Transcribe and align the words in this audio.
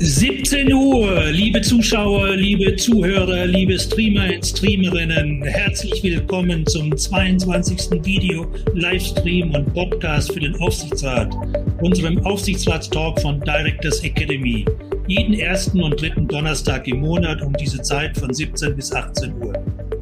17 0.00 0.72
Uhr, 0.72 1.24
liebe 1.32 1.60
Zuschauer, 1.60 2.36
liebe 2.36 2.76
Zuhörer, 2.76 3.46
liebe 3.46 3.76
Streamer 3.76 4.32
und 4.32 4.46
Streamerinnen, 4.46 5.42
herzlich 5.42 6.00
willkommen 6.04 6.64
zum 6.68 6.96
22. 6.96 8.04
Video, 8.04 8.46
Livestream 8.74 9.52
und 9.56 9.74
Podcast 9.74 10.32
für 10.32 10.38
den 10.38 10.54
Aufsichtsrat, 10.60 11.34
unserem 11.82 12.24
Aufsichtsratstalk 12.24 13.20
von 13.20 13.40
Directors 13.40 14.04
Academy. 14.04 14.64
Jeden 15.08 15.34
ersten 15.34 15.82
und 15.82 16.00
dritten 16.00 16.28
Donnerstag 16.28 16.86
im 16.86 17.00
Monat 17.00 17.42
um 17.42 17.52
diese 17.54 17.82
Zeit 17.82 18.16
von 18.16 18.32
17 18.32 18.76
bis 18.76 18.92
18 18.92 19.34
Uhr. 19.42 19.52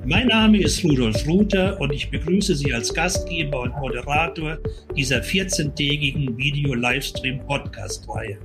Mein 0.04 0.26
Name 0.26 0.60
ist 0.60 0.84
Rudolf 0.84 1.26
Ruther 1.26 1.80
und 1.80 1.90
ich 1.90 2.10
begrüße 2.10 2.54
Sie 2.54 2.74
als 2.74 2.92
Gastgeber 2.92 3.62
und 3.62 3.74
Moderator 3.78 4.58
dieser 4.94 5.22
14-tägigen 5.22 6.36
Video-Livestream-Podcast-Reihe 6.36 8.36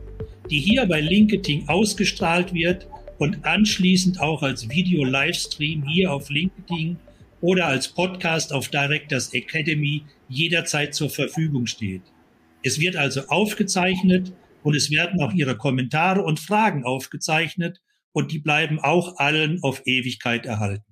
die 0.52 0.60
hier 0.60 0.86
bei 0.86 1.00
LinkedIn 1.00 1.70
ausgestrahlt 1.70 2.54
wird 2.54 2.88
und 3.18 3.46
anschließend 3.46 4.20
auch 4.20 4.44
als 4.44 4.70
Video-Livestream 4.70 5.84
hier 5.88 6.12
auf 6.12 6.30
LinkedIn 6.30 6.98
oder 7.40 7.68
als 7.68 7.88
Podcast 7.88 8.52
auf 8.52 8.68
Directors 8.68 9.34
Academy 9.34 10.04
jederzeit 10.28 10.94
zur 10.94 11.10
Verfügung 11.10 11.68
steht. 11.68 12.02
Es 12.64 12.80
wird 12.80 12.98
also 12.98 13.22
aufgezeichnet 13.28 14.34
und 14.62 14.76
es 14.76 14.92
werden 14.92 15.22
auch 15.22 15.34
Ihre 15.34 15.58
Kommentare 15.58 16.22
und 16.22 16.40
Fragen 16.40 16.84
aufgezeichnet 16.84 17.82
und 18.12 18.32
die 18.32 18.40
bleiben 18.40 18.80
auch 18.80 19.18
allen 19.18 19.64
auf 19.64 19.82
Ewigkeit 19.86 20.46
erhalten. 20.46 20.84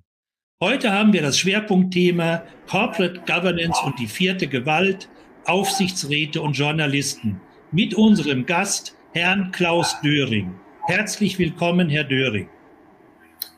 Heute 0.62 0.92
haben 0.92 1.14
wir 1.14 1.22
das 1.22 1.38
Schwerpunktthema 1.38 2.44
Corporate 2.68 3.22
Governance 3.28 3.82
und 3.86 4.00
die 4.00 4.08
vierte 4.08 4.48
Gewalt, 4.48 5.10
Aufsichtsräte 5.46 6.42
und 6.42 6.54
Journalisten 6.54 7.42
mit 7.72 7.94
unserem 7.94 8.46
Gast 8.46 8.96
Herrn 9.14 9.52
Klaus 9.52 10.00
Döring. 10.02 10.54
Herzlich 10.86 11.40
willkommen, 11.40 11.90
Herr 11.90 12.04
Döring. 12.04 12.48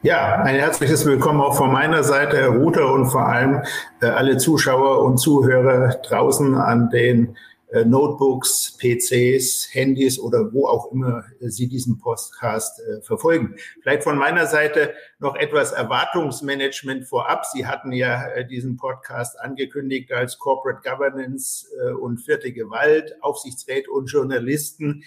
Ja, 0.02 0.42
ein 0.44 0.56
herzliches 0.56 1.06
Willkommen 1.06 1.42
auch 1.42 1.56
von 1.56 1.74
meiner 1.74 2.04
Seite, 2.04 2.38
Herr 2.38 2.50
Ruther, 2.50 2.92
und 2.94 3.08
vor 3.08 3.28
allem 3.28 3.62
äh, 4.02 4.06
alle 4.06 4.38
Zuschauer 4.38 5.04
und 5.04 5.18
Zuhörer 5.18 5.96
draußen 6.08 6.56
an 6.56 6.90
den 6.90 7.36
äh, 7.72 7.84
Notebooks, 7.84 8.78
PCs, 8.78 9.68
Handys 9.74 10.20
oder 10.20 10.54
wo 10.54 10.68
auch 10.68 10.92
immer 10.92 11.26
äh, 11.42 11.50
Sie 11.50 11.68
diesen 11.68 12.00
Podcast 12.00 12.80
äh, 12.80 13.02
verfolgen. 13.02 13.56
Vielleicht 13.82 14.04
von 14.04 14.18
meiner 14.18 14.46
Seite 14.48 14.94
noch 15.20 15.36
etwas 15.36 15.74
Erwartungsmanagement 15.74 17.06
vorab. 17.06 17.46
Sie 17.46 17.66
hatten 17.66 17.92
ja 17.92 18.26
äh, 18.28 18.48
diesen 18.48 18.78
Podcast 18.78 19.40
angekündigt 19.40 20.12
als 20.12 20.38
Corporate 20.40 20.82
Governance 20.90 21.68
und 22.00 22.20
vierte 22.20 22.52
Gewalt, 22.52 23.16
Aufsichtsräte 23.22 23.92
und 23.92 24.08
Journalisten. 24.08 25.04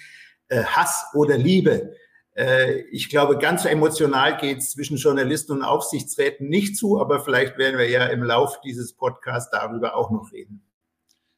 Äh, 0.54 0.64
Hass 0.64 1.06
oder 1.14 1.36
Liebe. 1.36 1.94
Äh, 2.36 2.82
ich 2.92 3.08
glaube, 3.08 3.38
ganz 3.38 3.64
emotional 3.64 4.36
geht 4.36 4.58
es 4.58 4.70
zwischen 4.70 4.96
Journalisten 4.96 5.52
und 5.52 5.62
Aufsichtsräten 5.62 6.48
nicht 6.48 6.76
zu, 6.76 7.00
aber 7.00 7.20
vielleicht 7.24 7.58
werden 7.58 7.76
wir 7.76 7.88
ja 7.88 8.06
im 8.06 8.22
Lauf 8.22 8.60
dieses 8.60 8.94
Podcasts 8.94 9.50
darüber 9.50 9.96
auch 9.96 10.12
noch 10.12 10.30
reden. 10.32 10.62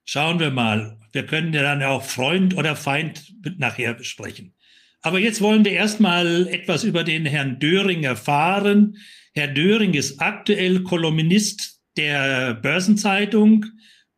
Schauen 0.04 0.38
wir 0.38 0.50
mal. 0.50 0.98
Wir 1.12 1.24
können 1.24 1.54
ja 1.54 1.62
dann 1.62 1.82
auch 1.82 2.02
Freund 2.02 2.56
oder 2.56 2.76
Feind 2.76 3.34
nachher 3.58 3.94
besprechen. 3.94 4.54
Aber 5.00 5.18
jetzt 5.18 5.40
wollen 5.40 5.64
wir 5.64 5.72
erstmal 5.72 6.46
etwas 6.48 6.84
über 6.84 7.02
den 7.02 7.24
Herrn 7.24 7.58
Döring 7.58 8.04
erfahren. 8.04 8.98
Herr 9.34 9.48
Döring 9.48 9.94
ist 9.94 10.20
aktuell 10.20 10.82
Kolumnist 10.82 11.80
der 11.96 12.54
Börsenzeitung 12.54 13.64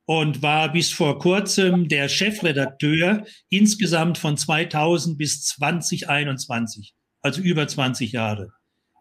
und 0.09 0.41
war 0.41 0.73
bis 0.73 0.91
vor 0.91 1.19
kurzem 1.19 1.87
der 1.87 2.09
Chefredakteur 2.09 3.27
insgesamt 3.51 4.17
von 4.17 4.39
2000 4.39 5.19
bis 5.19 5.43
2021, 5.43 6.95
also 7.21 7.43
über 7.43 7.69
20 7.69 8.13
Jahre. 8.13 8.49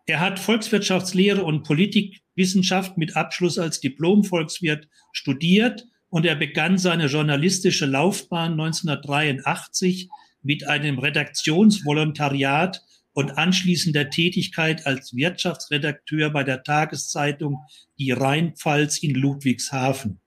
Er 0.06 0.20
hat 0.20 0.38
Volkswirtschaftslehre 0.38 1.46
und 1.46 1.64
Politikwissenschaft 1.64 2.98
mit 2.98 3.16
Abschluss 3.16 3.58
als 3.58 3.80
Diplom-Volkswirt 3.80 4.90
studiert 5.14 5.86
und 6.10 6.26
er 6.26 6.36
begann 6.36 6.78
seine 6.78 7.06
journalistische 7.06 7.86
Laufbahn 7.86 8.60
1983 8.60 10.10
mit 10.42 10.68
einem 10.68 11.00
Redaktionsvolontariat 11.00 12.82
und 13.14 13.38
anschließender 13.38 14.10
Tätigkeit 14.10 14.86
als 14.86 15.16
Wirtschaftsredakteur 15.16 16.32
bei 16.32 16.44
der 16.44 16.64
Tageszeitung 16.64 17.60
Die 17.98 18.12
Rheinpfalz 18.12 18.98
in 18.98 19.16
Ludwigshafen. 19.16 20.20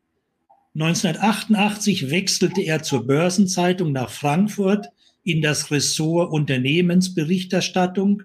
1988 0.74 2.10
wechselte 2.10 2.62
er 2.62 2.82
zur 2.82 3.06
Börsenzeitung 3.06 3.90
nach 3.90 4.10
Frankfurt 4.10 4.86
in 5.24 5.42
das 5.42 5.72
Ressort 5.72 6.32
Unternehmensberichterstattung. 6.32 8.22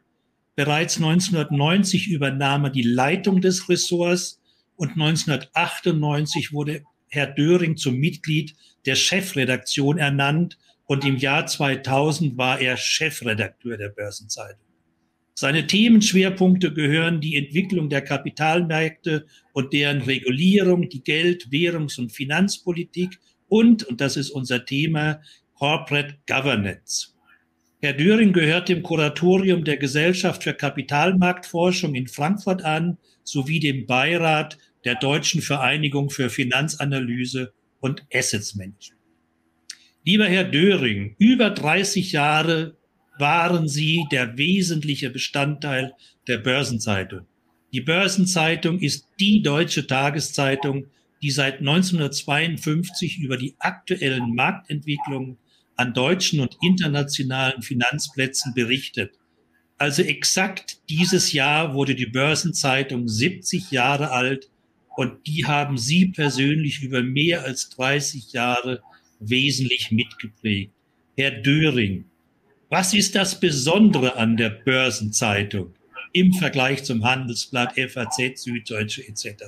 Bereits 0.55 0.97
1990 0.97 2.07
übernahm 2.07 2.65
er 2.65 2.69
die 2.69 2.83
Leitung 2.83 3.41
des 3.41 3.67
Ressorts 3.67 4.39
und 4.75 4.91
1998 4.91 6.53
wurde 6.53 6.83
Herr 7.07 7.27
Döring 7.27 7.77
zum 7.77 7.95
Mitglied 7.95 8.55
der 8.85 8.95
Chefredaktion 8.95 9.97
ernannt 9.97 10.59
und 10.85 11.03
im 11.03 11.17
Jahr 11.17 11.47
2000 11.47 12.37
war 12.37 12.59
er 12.59 12.77
Chefredakteur 12.77 13.77
der 13.77 13.89
Börsenzeitung. 13.89 14.61
Seine 15.33 15.67
Themenschwerpunkte 15.67 16.73
gehören 16.73 17.19
die 17.19 17.35
Entwicklung 17.35 17.89
der 17.89 18.01
Kapitalmärkte 18.01 19.25
und 19.55 19.71
deren 19.71 20.01
Regulierung, 20.01 20.89
die 20.89 21.01
Geld-, 21.01 21.49
Währungs- 21.49 21.97
und 21.97 22.11
Finanzpolitik 22.11 23.19
und, 23.47 23.83
und 23.83 24.01
das 24.01 24.17
ist 24.17 24.29
unser 24.29 24.65
Thema, 24.65 25.21
Corporate 25.53 26.17
Governance. 26.27 27.15
Herr 27.81 27.93
Döring 27.93 28.33
gehört 28.33 28.67
dem 28.67 28.83
Kuratorium 28.83 29.63
der 29.63 29.77
Gesellschaft 29.77 30.43
für 30.43 30.53
Kapitalmarktforschung 30.53 31.95
in 31.95 32.07
Frankfurt 32.07 32.63
an, 32.63 32.97
sowie 33.23 33.61
dem 33.61 33.85
Beirat 33.85 34.57
der 34.83 34.95
Deutschen 34.95 35.41
Vereinigung 35.41 36.09
für 36.09 36.29
Finanzanalyse 36.29 37.53
und 37.79 38.05
Assets 38.13 38.55
Management. 38.55 39.01
Lieber 40.03 40.25
Herr 40.25 40.43
Döring, 40.43 41.15
über 41.17 41.49
30 41.49 42.11
Jahre 42.11 42.75
waren 43.17 43.69
sie 43.69 44.05
der 44.11 44.37
wesentliche 44.37 45.09
Bestandteil 45.09 45.93
der 46.27 46.39
Börsenzeitung. 46.39 47.25
Die 47.75 47.81
Börsenzeitung 47.81 48.79
ist 48.79 49.05
die 49.19 49.41
deutsche 49.41 49.85
Tageszeitung, 49.85 50.85
die 51.21 51.29
seit 51.29 51.59
1952 51.59 53.19
über 53.19 53.35
die 53.35 53.53
aktuellen 53.59 54.33
Marktentwicklungen 54.33 55.37
an 55.75 55.93
deutschen 55.93 56.39
und 56.39 56.55
internationalen 56.61 57.61
Finanzplätzen 57.61 58.53
berichtet. 58.53 59.11
Also 59.77 60.03
exakt 60.03 60.77
dieses 60.89 61.33
Jahr 61.33 61.73
wurde 61.73 61.95
die 61.95 62.05
Börsenzeitung 62.05 63.09
70 63.09 63.71
Jahre 63.71 64.11
alt 64.11 64.49
und 64.95 65.27
die 65.27 65.45
haben 65.45 65.77
Sie 65.77 66.05
persönlich 66.05 66.81
über 66.81 67.03
mehr 67.03 67.43
als 67.43 67.71
30 67.71 68.31
Jahre 68.31 68.83
wesentlich 69.19 69.91
mitgeprägt. 69.91 70.71
Herr 71.17 71.31
Döring, 71.31 72.05
was 72.69 72.93
ist 72.93 73.15
das 73.15 73.37
Besondere 73.37 74.15
an 74.15 74.37
der 74.37 74.51
Börsenzeitung 74.51 75.73
im 76.15 76.31
Vergleich 76.31 76.83
zum 76.85 77.03
Handelsblatt, 77.03 77.73
FAZ, 77.75 78.41
Süddeutsche 78.41 79.05
etc.? 79.05 79.43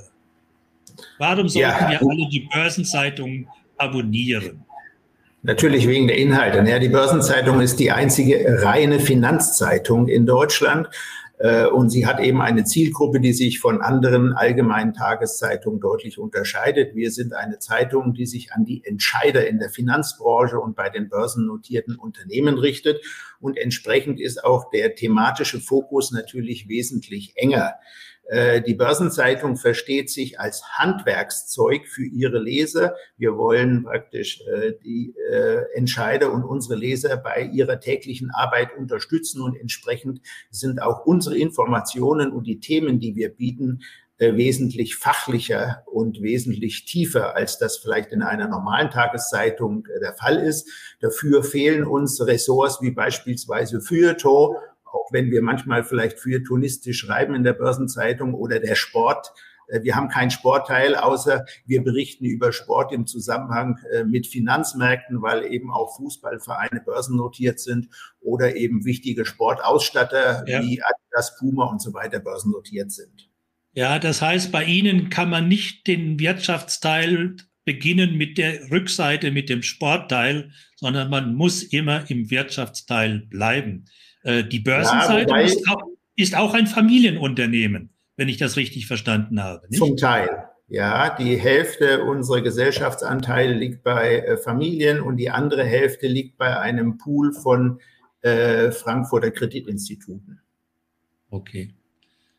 Warum 1.18 1.48
sollten 1.48 1.70
ja. 1.70 1.90
wir 1.92 2.02
alle 2.02 2.30
die 2.30 2.48
Börsenzeitung 2.54 3.48
abonnieren? 3.78 4.66
Natürlich 5.44 5.88
wegen 5.88 6.08
der 6.08 6.18
Inhalte. 6.18 6.70
Ja, 6.70 6.78
die 6.78 6.90
Börsenzeitung 6.90 7.62
ist 7.62 7.80
die 7.80 7.92
einzige 7.92 8.62
reine 8.64 9.00
Finanzzeitung 9.00 10.10
in 10.10 10.26
Deutschland. 10.26 10.90
Äh, 11.40 11.68
und 11.68 11.90
sie 11.90 12.08
hat 12.08 12.20
eben 12.20 12.42
eine 12.42 12.64
Zielgruppe, 12.64 13.20
die 13.20 13.34
sich 13.34 13.60
von 13.60 13.82
anderen 13.82 14.34
allgemeinen 14.34 14.94
Tageszeitungen 14.94 15.80
deutlich 15.80 16.18
unterscheidet. 16.18 16.96
Wir 16.96 17.12
sind 17.12 17.34
eine 17.34 17.60
Zeitung, 17.60 18.14
die 18.14 18.26
sich 18.26 18.54
an 18.54 18.66
die 18.66 18.84
Entscheider 18.84 19.48
in 19.48 19.60
der 19.60 19.70
Finanzbranche 19.70 20.60
und 20.60 20.76
bei 20.76 20.90
den 20.90 21.10
börsennotierten 21.10 21.96
Unternehmen 21.96 22.58
richtet. 22.58 23.02
und 23.40 23.56
entsprechend 23.56 24.20
ist 24.20 24.44
auch 24.44 24.72
der 24.72 24.96
thematische 24.96 25.60
Fokus 25.60 26.12
natürlich 26.12 26.68
wesentlich 26.68 27.34
enger. 27.36 27.76
Äh, 28.28 28.62
die 28.62 28.74
Börsenzeitung 28.74 29.56
versteht 29.56 30.10
sich 30.10 30.40
als 30.40 30.62
Handwerkszeug 30.78 31.88
für 31.88 32.06
ihre 32.06 32.40
Leser. 32.40 32.96
Wir 33.18 33.38
wollen 33.38 33.84
praktisch 33.84 34.42
äh, 34.42 34.74
die 34.84 35.16
äh, 35.32 35.64
Entscheider 35.76 36.34
und 36.34 36.44
unsere 36.44 36.76
Leser 36.76 37.16
bei 37.16 37.44
ihrer 37.44 37.80
täglichen 37.80 38.30
Arbeit 38.32 38.76
unterstützen 38.78 39.42
und 39.42 39.56
entsprechend 39.56 40.20
sind 40.52 40.82
auch 40.82 41.06
unsere 41.06 41.38
Informationen 41.38 42.32
und 42.32 42.46
die 42.48 42.60
Themen, 42.60 43.00
die 43.00 43.16
wir 43.16 43.30
bieten, 43.30 43.80
wesentlich 44.20 44.96
fachlicher 44.96 45.84
und 45.86 46.24
wesentlich 46.24 46.86
tiefer, 46.86 47.36
als 47.36 47.60
das 47.60 47.78
vielleicht 47.78 48.12
in 48.12 48.24
einer 48.24 48.48
normalen 48.48 48.90
Tageszeitung 48.90 49.88
der 50.02 50.16
Fall 50.16 50.38
ist. 50.38 50.68
Dafür 51.02 51.44
fehlen 51.44 51.86
uns 51.86 52.20
Ressorts 52.26 52.82
wie 52.82 52.90
beispielsweise 52.90 53.80
Feuilleton 53.80 54.56
auch 54.92 55.12
wenn 55.12 55.32
wir 55.32 55.42
manchmal 55.42 55.84
vielleicht 55.84 56.20
feuilletonistisch 56.20 57.00
schreiben 57.00 57.36
in 57.36 57.44
der 57.44 57.54
Börsenzeitung 57.54 58.34
oder 58.34 58.60
der 58.60 58.76
Sport. 58.76 59.34
Äh, 59.68 59.84
wir 59.84 59.96
haben 59.96 60.10
keinen 60.10 60.32
Sportteil, 60.32 60.96
außer 60.96 61.46
wir 61.66 61.84
berichten 61.84 62.26
über 62.26 62.52
Sport 62.52 62.92
im 62.92 63.06
Zusammenhang 63.06 63.80
äh, 63.92 64.04
mit 64.04 64.28
Finanzmärkten, 64.28 65.22
weil 65.22 65.46
eben 65.46 65.72
auch 65.72 65.96
Fußballvereine 65.98 66.82
börsennotiert 66.86 67.60
sind 67.60 67.90
oder 68.20 68.56
eben 68.56 68.86
wichtige 68.86 69.26
Sportausstatter 69.26 70.44
ja. 70.48 70.62
wie 70.62 70.82
Adidas, 70.82 71.38
Puma 71.38 71.66
und 71.66 71.82
so 71.82 71.94
weiter 71.94 72.20
börsennotiert 72.20 72.92
sind. 72.92 73.30
Ja, 73.74 74.00
das 74.00 74.24
heißt, 74.24 74.52
bei 74.52 74.64
Ihnen 74.64 75.10
kann 75.10 75.30
man 75.30 75.48
nicht 75.48 75.86
den 75.86 76.20
Wirtschaftsteil 76.20 77.36
beginnen 77.68 78.16
mit 78.16 78.38
der 78.38 78.72
Rückseite, 78.72 79.30
mit 79.30 79.50
dem 79.50 79.62
Sportteil, 79.62 80.52
sondern 80.78 81.10
man 81.10 81.36
muss 81.36 81.64
immer 81.64 82.10
im 82.10 82.32
Wirtschaftsteil 82.32 83.28
bleiben. 83.30 83.84
Äh, 84.24 84.46
die 84.46 84.62
Börsenzeitung 84.62 85.38
ja, 85.38 85.44
ist, 85.44 85.68
auch, 85.70 85.84
ist, 86.16 86.36
auch, 86.38 86.54
ein 86.54 86.66
Familienunternehmen, 86.66 87.90
wenn 88.16 88.30
ich 88.30 88.38
das 88.38 88.56
richtig 88.56 88.88
verstanden 88.88 89.44
habe. 89.44 89.68
Nicht? 89.68 89.80
Zum 89.80 89.98
Teil. 89.98 90.46
Ja, 90.70 91.14
die 91.14 91.36
Hälfte 91.36 92.06
unserer 92.06 92.40
Gesellschaftsanteile 92.40 93.54
liegt 93.54 93.84
bei 93.84 94.20
äh, 94.20 94.38
Familien 94.38 95.02
und 95.02 95.18
die 95.18 95.30
andere 95.30 95.66
Hälfte 95.66 96.08
liegt 96.08 96.38
bei 96.38 96.58
einem 96.58 96.98
Pool 96.98 97.34
von 97.34 97.82
äh, 98.22 98.72
Frankfurter 98.72 99.32
Kreditinstituten. 99.32 100.40
Okay. 101.30 101.74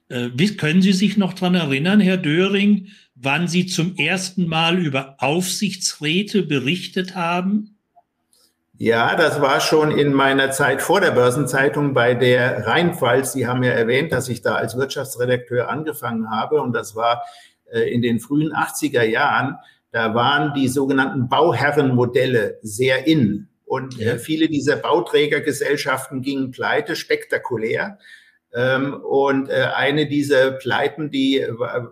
Äh, 0.08 0.31
wie, 0.34 0.56
können 0.56 0.82
Sie 0.82 0.93
sich 0.93 1.16
noch 1.16 1.34
daran 1.34 1.55
erinnern, 1.55 2.00
Herr 2.00 2.16
Döring, 2.16 2.88
wann 3.14 3.49
Sie 3.49 3.66
zum 3.66 3.96
ersten 3.96 4.46
Mal 4.46 4.78
über 4.78 5.16
Aufsichtsräte 5.19 6.43
berichtet 6.43 7.14
haben? 7.14 7.78
Ja, 8.81 9.16
das 9.16 9.40
war 9.40 9.60
schon 9.60 9.90
in 9.90 10.12
meiner 10.12 10.52
Zeit 10.52 10.81
vor 10.82 11.00
der 11.00 11.10
Börsenzeitung 11.10 11.94
bei 11.94 12.14
der 12.14 12.64
Rheinpfalz. 12.64 13.32
Sie 13.32 13.49
haben 13.49 13.64
ja 13.64 13.72
erwähnt, 13.72 14.12
dass 14.12 14.28
ich 14.28 14.40
da 14.40 14.55
als 14.55 14.76
Wirtschaftsredakteur 14.76 15.69
angefangen 15.69 16.31
habe 16.31 16.62
und 16.62 16.72
das 16.72 16.94
war 16.94 17.25
äh, 17.72 17.93
in 17.93 18.02
den 18.02 18.20
frühen 18.20 18.52
80er 18.52 19.02
Jahren. 19.02 19.56
Da 19.90 20.14
waren 20.14 20.55
die 20.55 20.69
sogenannten 20.69 21.28
Bauherrenmodelle 21.28 22.58
sehr 22.62 23.06
in 23.08 23.49
und 23.64 24.00
äh, 24.00 24.19
viele 24.19 24.49
dieser 24.49 24.76
Bauträgergesellschaften 24.76 26.22
gingen 26.22 26.52
pleite, 26.52 26.94
spektakulär. 26.94 27.99
Ähm, 28.54 28.94
und 28.94 29.50
äh, 29.50 29.68
eine 29.74 30.06
dieser 30.06 30.52
Pleiten, 30.52 31.10
die 31.10 31.44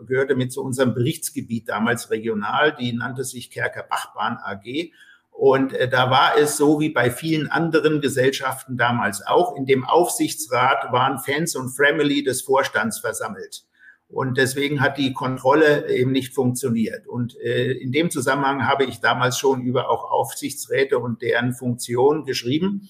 gehörte 0.06 0.36
mit 0.36 0.52
zu 0.52 0.62
unserem 0.62 0.94
Berichtsgebiet 0.94 1.68
damals 1.68 2.10
regional, 2.10 2.74
die 2.74 2.92
nannte 2.92 3.24
sich 3.24 3.50
Kerker 3.50 3.82
Bachbahn 3.82 4.38
AG. 4.42 4.92
Und 5.30 5.74
äh, 5.74 5.86
da 5.86 6.10
war 6.10 6.38
es 6.38 6.56
so 6.56 6.80
wie 6.80 6.88
bei 6.88 7.10
vielen 7.10 7.50
anderen 7.50 8.00
Gesellschaften 8.00 8.78
damals 8.78 9.26
auch. 9.26 9.54
In 9.54 9.66
dem 9.66 9.84
Aufsichtsrat 9.84 10.92
waren 10.92 11.18
Fans 11.18 11.54
und 11.56 11.70
Family 11.70 12.22
des 12.22 12.40
Vorstands 12.40 13.00
versammelt. 13.00 13.64
Und 14.08 14.38
deswegen 14.38 14.80
hat 14.80 14.98
die 14.98 15.12
Kontrolle 15.12 15.90
eben 15.90 16.12
nicht 16.12 16.32
funktioniert. 16.32 17.06
Und 17.06 17.38
äh, 17.40 17.72
in 17.72 17.92
dem 17.92 18.10
Zusammenhang 18.10 18.66
habe 18.66 18.84
ich 18.84 19.00
damals 19.00 19.36
schon 19.36 19.62
über 19.62 19.90
auch 19.90 20.10
Aufsichtsräte 20.10 20.98
und 20.98 21.20
deren 21.20 21.52
Funktion 21.52 22.24
geschrieben. 22.24 22.88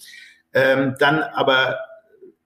Ähm, 0.53 0.95
dann 0.99 1.21
aber 1.21 1.79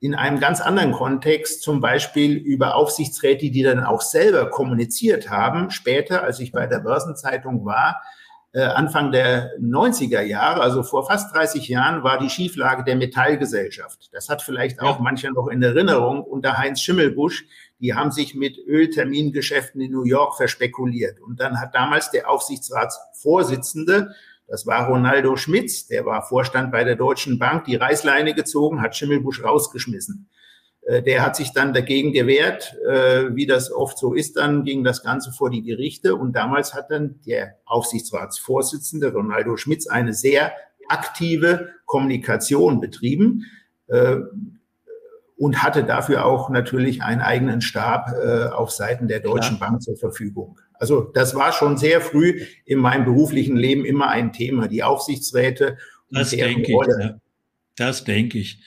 in 0.01 0.15
einem 0.15 0.41
ganz 0.41 0.63
anderen 0.63 0.93
Kontext, 0.93 1.63
zum 1.63 1.81
Beispiel 1.81 2.37
über 2.37 2.75
Aufsichtsräte, 2.75 3.51
die 3.51 3.63
dann 3.63 3.85
auch 3.85 4.01
selber 4.01 4.49
kommuniziert 4.49 5.29
haben. 5.29 5.71
Später, 5.71 6.23
als 6.23 6.41
ich 6.41 6.53
bei 6.53 6.67
der 6.67 6.81
Börsenzeitung 6.81 7.67
war, 7.67 8.01
äh, 8.53 8.63
Anfang 8.63 9.13
der 9.13 9.57
90er 9.61 10.23
Jahre, 10.23 10.63
also 10.63 10.83
vor 10.83 11.07
fast 11.07 11.35
30 11.35 11.69
Jahren, 11.69 12.03
war 12.03 12.19
die 12.19 12.31
Schieflage 12.31 12.83
der 12.83 12.97
Metallgesellschaft. 12.97 14.09
Das 14.13 14.29
hat 14.29 14.43
vielleicht 14.43 14.81
auch 14.81 14.99
mancher 14.99 15.31
noch 15.31 15.49
in 15.49 15.63
Erinnerung 15.63 16.25
unter 16.25 16.59
Heinz 16.59 16.81
Schimmelbusch. 16.81 17.45
Die 17.79 17.95
haben 17.95 18.11
sich 18.11 18.35
mit 18.35 18.59
Öltermingeschäften 18.59 19.81
in 19.81 19.93
New 19.93 20.05
York 20.05 20.37
verspekuliert. 20.37 21.21
Und 21.21 21.41
dann 21.41 21.61
hat 21.61 21.75
damals 21.75 22.11
der 22.11 22.29
Aufsichtsratsvorsitzende, 22.29 24.15
das 24.51 24.67
war 24.67 24.89
Ronaldo 24.89 25.37
Schmitz, 25.37 25.87
der 25.87 26.05
war 26.05 26.23
Vorstand 26.23 26.73
bei 26.73 26.83
der 26.83 26.97
Deutschen 26.97 27.39
Bank, 27.39 27.67
die 27.67 27.77
Reißleine 27.77 28.35
gezogen, 28.35 28.83
hat 28.83 28.97
Schimmelbusch 28.97 29.45
rausgeschmissen. 29.45 30.29
Äh, 30.83 31.03
der 31.03 31.25
hat 31.25 31.37
sich 31.37 31.53
dann 31.53 31.73
dagegen 31.73 32.13
gewehrt, 32.13 32.77
äh, 32.85 33.35
wie 33.37 33.47
das 33.47 33.71
oft 33.71 33.97
so 33.97 34.13
ist, 34.13 34.37
dann 34.37 34.65
ging 34.65 34.83
das 34.83 35.05
Ganze 35.05 35.31
vor 35.31 35.51
die 35.51 35.63
Gerichte. 35.63 36.17
Und 36.17 36.35
damals 36.35 36.75
hat 36.75 36.91
dann 36.91 37.21
der 37.25 37.59
Aufsichtsratsvorsitzende 37.65 39.13
Ronaldo 39.13 39.57
Schmitz 39.57 39.87
eine 39.87 40.15
sehr 40.15 40.53
aktive 40.89 41.69
Kommunikation 41.87 42.81
betrieben. 42.81 43.47
Äh, 43.87 44.17
und 45.41 45.63
hatte 45.63 45.85
dafür 45.85 46.27
auch 46.27 46.51
natürlich 46.51 47.03
einen 47.03 47.23
eigenen 47.23 47.63
Stab 47.63 48.13
auf 48.53 48.71
Seiten 48.71 49.09
der 49.09 49.21
Deutschen 49.21 49.57
Klar. 49.57 49.71
Bank 49.71 49.83
zur 49.83 49.97
Verfügung. 49.97 50.61
Also 50.75 51.01
das 51.15 51.35
war 51.35 51.53
schon 51.53 51.79
sehr 51.79 52.03
früh 52.03 52.43
in 52.65 52.79
meinem 52.79 53.07
beruflichen 53.07 53.57
Leben 53.57 53.87
immer 53.87 54.09
ein 54.09 54.35
Thema, 54.35 54.69
die 54.69 54.83
Aufsichtsräte. 54.83 55.79
Das 56.11 56.31
denke 56.31 56.73
Rolle. 56.73 56.97
ich. 56.99 57.05
Ja. 57.07 57.21
Das 57.77 58.05
denke 58.05 58.39
ich. 58.39 58.61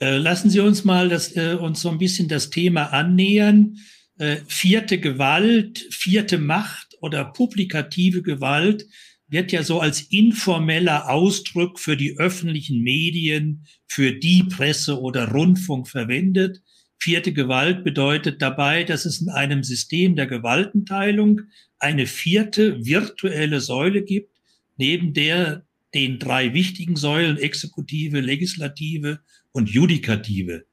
Äh, 0.00 0.16
lassen 0.16 0.50
Sie 0.50 0.60
uns 0.60 0.84
mal 0.84 1.08
das, 1.08 1.36
äh, 1.36 1.54
uns 1.54 1.80
so 1.80 1.88
ein 1.88 1.98
bisschen 1.98 2.28
das 2.28 2.50
Thema 2.50 2.92
annähern. 2.92 3.78
Äh, 4.18 4.38
vierte 4.46 4.98
Gewalt, 4.98 5.86
vierte 5.90 6.38
Macht 6.38 6.96
oder 7.00 7.24
publikative 7.24 8.22
Gewalt 8.22 8.86
wird 9.28 9.52
ja 9.52 9.62
so 9.62 9.80
als 9.80 10.02
informeller 10.02 11.10
Ausdruck 11.10 11.80
für 11.80 11.96
die 11.96 12.16
öffentlichen 12.18 12.82
Medien, 12.82 13.66
für 13.88 14.12
die 14.12 14.44
Presse 14.44 15.00
oder 15.00 15.30
Rundfunk 15.32 15.88
verwendet. 15.88 16.62
Vierte 16.98 17.32
Gewalt 17.32 17.84
bedeutet 17.84 18.40
dabei, 18.40 18.84
dass 18.84 19.04
es 19.04 19.20
in 19.20 19.28
einem 19.28 19.62
System 19.62 20.16
der 20.16 20.26
Gewaltenteilung 20.26 21.42
eine 21.78 22.06
vierte 22.06 22.84
virtuelle 22.84 23.60
Säule 23.60 24.02
gibt, 24.02 24.32
neben 24.76 25.12
der 25.12 25.66
den 25.94 26.18
drei 26.18 26.52
wichtigen 26.54 26.96
Säulen 26.96 27.38
Exekutive, 27.38 28.20
Legislative 28.20 29.20
und 29.52 29.70
Judikative. 29.70 30.64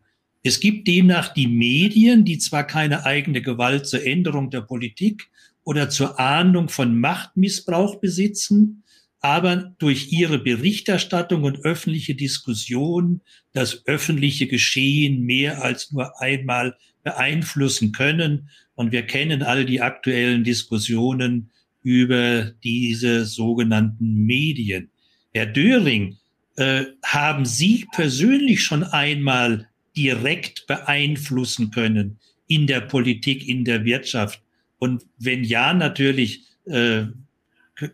Es 0.43 0.59
gibt 0.59 0.87
demnach 0.87 1.33
die 1.33 1.47
Medien, 1.47 2.25
die 2.25 2.37
zwar 2.37 2.67
keine 2.67 3.05
eigene 3.05 3.41
Gewalt 3.41 3.87
zur 3.87 4.05
Änderung 4.05 4.49
der 4.49 4.61
Politik 4.61 5.29
oder 5.63 5.89
zur 5.89 6.19
Ahndung 6.19 6.69
von 6.69 6.99
Machtmissbrauch 6.99 7.99
besitzen, 7.99 8.83
aber 9.21 9.73
durch 9.79 10.11
ihre 10.11 10.37
Berichterstattung 10.37 11.43
und 11.43 11.63
öffentliche 11.63 12.13
Diskussion 12.13 13.21
das 13.53 13.85
öffentliche 13.85 14.47
Geschehen 14.47 15.21
mehr 15.21 15.63
als 15.63 15.91
nur 15.91 16.21
einmal 16.21 16.75
beeinflussen 17.03 17.93
können. 17.93 18.49
Und 18.75 18.91
wir 18.91 19.03
kennen 19.03 19.41
all 19.41 19.65
die 19.65 19.79
aktuellen 19.79 20.43
Diskussionen 20.43 21.51
über 21.83 22.51
diese 22.63 23.25
sogenannten 23.25 24.25
Medien. 24.25 24.89
Herr 25.33 25.45
Döring, 25.45 26.17
äh, 26.57 26.85
haben 27.03 27.45
Sie 27.45 27.87
persönlich 27.93 28.63
schon 28.63 28.83
einmal 28.83 29.69
direkt 29.95 30.67
beeinflussen 30.67 31.71
können 31.71 32.19
in 32.47 32.67
der 32.67 32.81
Politik, 32.81 33.47
in 33.47 33.63
der 33.63 33.85
Wirtschaft? 33.85 34.42
Und 34.83 35.05
wenn 35.17 35.45
ja, 35.45 35.73
natürlich, 35.73 36.45
äh, 36.65 37.03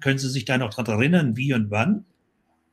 können 0.02 0.18
Sie 0.18 0.28
sich 0.28 0.46
da 0.46 0.58
noch 0.58 0.74
daran 0.74 1.00
erinnern, 1.00 1.38
wie 1.38 1.54
und 1.54 1.70
wann? 1.70 2.06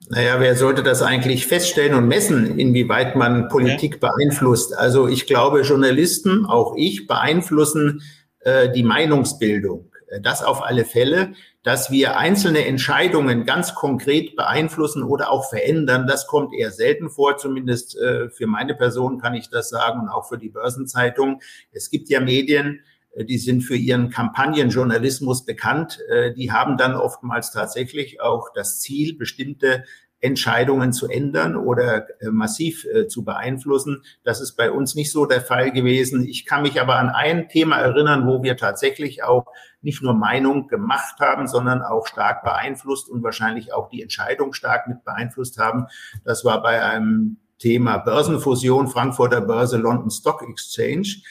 Naja, 0.09 0.41
wer 0.41 0.57
sollte 0.57 0.83
das 0.83 1.03
eigentlich 1.03 1.47
feststellen 1.47 1.93
und 1.93 2.09
messen, 2.09 2.59
inwieweit 2.59 3.15
man 3.15 3.49
Politik 3.49 3.99
ja. 4.01 4.09
beeinflusst? 4.09 4.75
Also 4.75 5.07
ich 5.07 5.27
glaube, 5.27 5.61
Journalisten, 5.61 6.47
auch 6.47 6.77
ich, 6.79 7.07
beeinflussen 7.07 8.01
äh, 8.41 8.73
die 8.73 8.85
Meinungsbildung. 8.85 9.93
Das 10.23 10.43
auf 10.43 10.63
alle 10.65 10.87
Fälle 10.87 11.35
dass 11.67 11.91
wir 11.91 12.17
einzelne 12.17 12.65
Entscheidungen 12.65 13.45
ganz 13.45 13.75
konkret 13.75 14.37
beeinflussen 14.37 15.03
oder 15.03 15.33
auch 15.33 15.49
verändern, 15.49 16.07
das 16.07 16.29
kommt 16.29 16.55
eher 16.55 16.71
selten 16.71 17.11
vor. 17.11 17.39
Zumindest 17.39 17.99
äh, 17.99 18.31
für 18.31 18.47
meine 18.47 18.77
Person 18.77 19.19
kann 19.19 19.35
ich 19.35 19.51
das 19.51 19.71
sagen 19.71 20.03
und 20.03 20.09
auch 20.09 20.29
für 20.29 20.39
die 20.39 20.49
Börsenzeitung. 20.49 21.41
Es 21.73 21.91
gibt 21.91 22.09
ja 22.09 22.21
Medien, 22.21 22.75
äh, 22.77 22.83
die 23.25 23.39
sind 23.39 23.63
für 23.63 23.77
ihren 23.77 24.11
Kampagnenjournalismus 24.11 25.45
bekannt. 25.45 25.99
Äh, 26.09 26.35
die 26.35 26.53
haben 26.53 26.77
dann 26.77 26.95
oftmals 26.95 27.51
tatsächlich 27.51 28.21
auch 28.21 28.51
das 28.55 28.81
Ziel, 28.81 29.17
bestimmte 29.17 29.85
Entscheidungen 30.21 30.93
zu 30.93 31.09
ändern 31.09 31.57
oder 31.57 32.07
äh, 32.21 32.31
massiv 32.31 32.85
äh, 32.87 33.07
zu 33.07 33.25
beeinflussen. 33.25 34.03
Das 34.25 34.41
ist 34.41 34.57
bei 34.57 34.71
uns 34.71 34.95
nicht 34.95 35.13
so 35.13 35.27
der 35.27 35.41
Fall 35.41 35.73
gewesen. 35.73 36.27
Ich 36.27 36.47
kann 36.47 36.63
mich 36.63 36.81
aber 36.81 36.97
an 36.97 37.11
ein 37.11 37.49
Thema 37.49 37.77
erinnern, 37.77 38.27
wo 38.27 38.43
wir 38.43 38.57
tatsächlich 38.57 39.23
auch 39.23 39.47
nicht 39.83 40.03
nur 40.03 40.15
Meinung 40.15 40.69
gemacht 40.69 41.21
haben, 41.21 41.47
sondern 41.47 41.83
auch 41.83 42.07
stark 42.07 42.43
beeinflusst 42.43 43.09
und 43.09 43.23
wahrscheinlich 43.23 43.73
auch 43.73 43.89
die 43.89 44.03
Entscheidung 44.03 44.53
stark 44.53 44.89
mit 44.89 45.05
beeinflusst 45.05 45.59
haben. 45.59 45.87
Das 46.25 46.45
war 46.45 46.63
bei 46.63 46.83
einem 46.83 47.37
Thema 47.59 47.99
Börsenfusion 47.99 48.89
Frankfurter 48.89 49.41
Börse 49.41 49.77
London 49.77 50.11
Stock 50.11 50.43
Exchange 50.49 51.23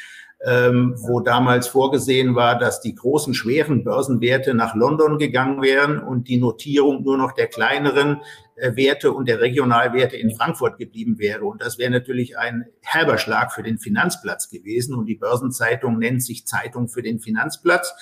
ähm, 0.46 0.94
wo 1.00 1.22
damals 1.22 1.68
vorgesehen 1.68 2.36
war, 2.36 2.60
dass 2.60 2.80
die 2.80 2.94
großen, 2.94 3.34
schweren 3.34 3.84
Börsenwerte 3.84 4.54
nach 4.54 4.76
London 4.76 5.18
gegangen 5.18 5.64
wären 5.64 6.00
und 6.00 6.28
die 6.28 6.38
Notierung 6.38 7.02
nur 7.04 7.18
noch 7.18 7.32
der 7.32 7.48
kleineren 7.48 8.22
äh, 8.56 8.76
Werte 8.76 9.12
und 9.12 9.28
der 9.28 9.42
Regionalwerte 9.42 10.18
in 10.18 10.36
Frankfurt 10.36 10.78
geblieben 10.78 11.18
wäre. 11.18 11.46
Und 11.46 11.64
das 11.64 11.80
wäre 11.80 11.90
natürlich 11.90 12.38
ein 12.38 12.66
herber 12.82 13.18
Schlag 13.18 13.54
für 13.54 13.64
den 13.64 13.80
Finanzplatz 13.80 14.50
gewesen. 14.50 14.94
Und 14.94 15.08
die 15.08 15.16
Börsenzeitung 15.16 15.98
nennt 15.98 16.22
sich 16.22 16.46
Zeitung 16.46 16.90
für 16.90 17.02
den 17.02 17.20
Finanzplatz. 17.20 17.96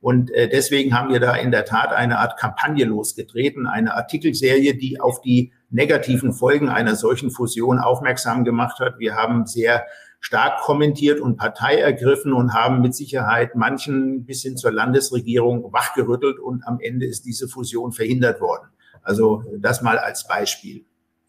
Und 0.00 0.30
äh, 0.30 0.48
deswegen 0.48 0.98
haben 0.98 1.12
wir 1.12 1.20
da 1.20 1.36
in 1.36 1.50
der 1.50 1.66
Tat 1.66 1.92
eine 1.92 2.18
Art 2.20 2.38
Kampagne 2.38 2.86
losgetreten, 2.86 3.66
eine 3.66 3.94
Artikelserie, 3.94 4.76
die 4.76 4.98
auf 4.98 5.20
die 5.20 5.52
negativen 5.68 6.32
Folgen 6.32 6.70
einer 6.70 6.96
solchen 6.96 7.30
Fusion 7.30 7.78
aufmerksam 7.78 8.44
gemacht 8.44 8.80
hat. 8.80 8.98
Wir 8.98 9.14
haben 9.14 9.44
sehr 9.44 9.84
stark 10.22 10.60
kommentiert 10.60 11.20
und 11.20 11.36
Partei 11.36 11.78
ergriffen 11.78 12.32
und 12.32 12.54
haben 12.54 12.80
mit 12.80 12.94
Sicherheit 12.94 13.56
manchen 13.56 14.24
bis 14.24 14.42
hin 14.42 14.56
zur 14.56 14.70
Landesregierung 14.70 15.72
wachgerüttelt 15.72 16.38
und 16.38 16.62
am 16.64 16.78
Ende 16.80 17.06
ist 17.06 17.26
diese 17.26 17.48
Fusion 17.48 17.92
verhindert 17.92 18.40
worden. 18.40 18.68
Also 19.02 19.42
das 19.58 19.82
mal 19.82 19.98
als 19.98 20.26
Beispiel. 20.28 20.84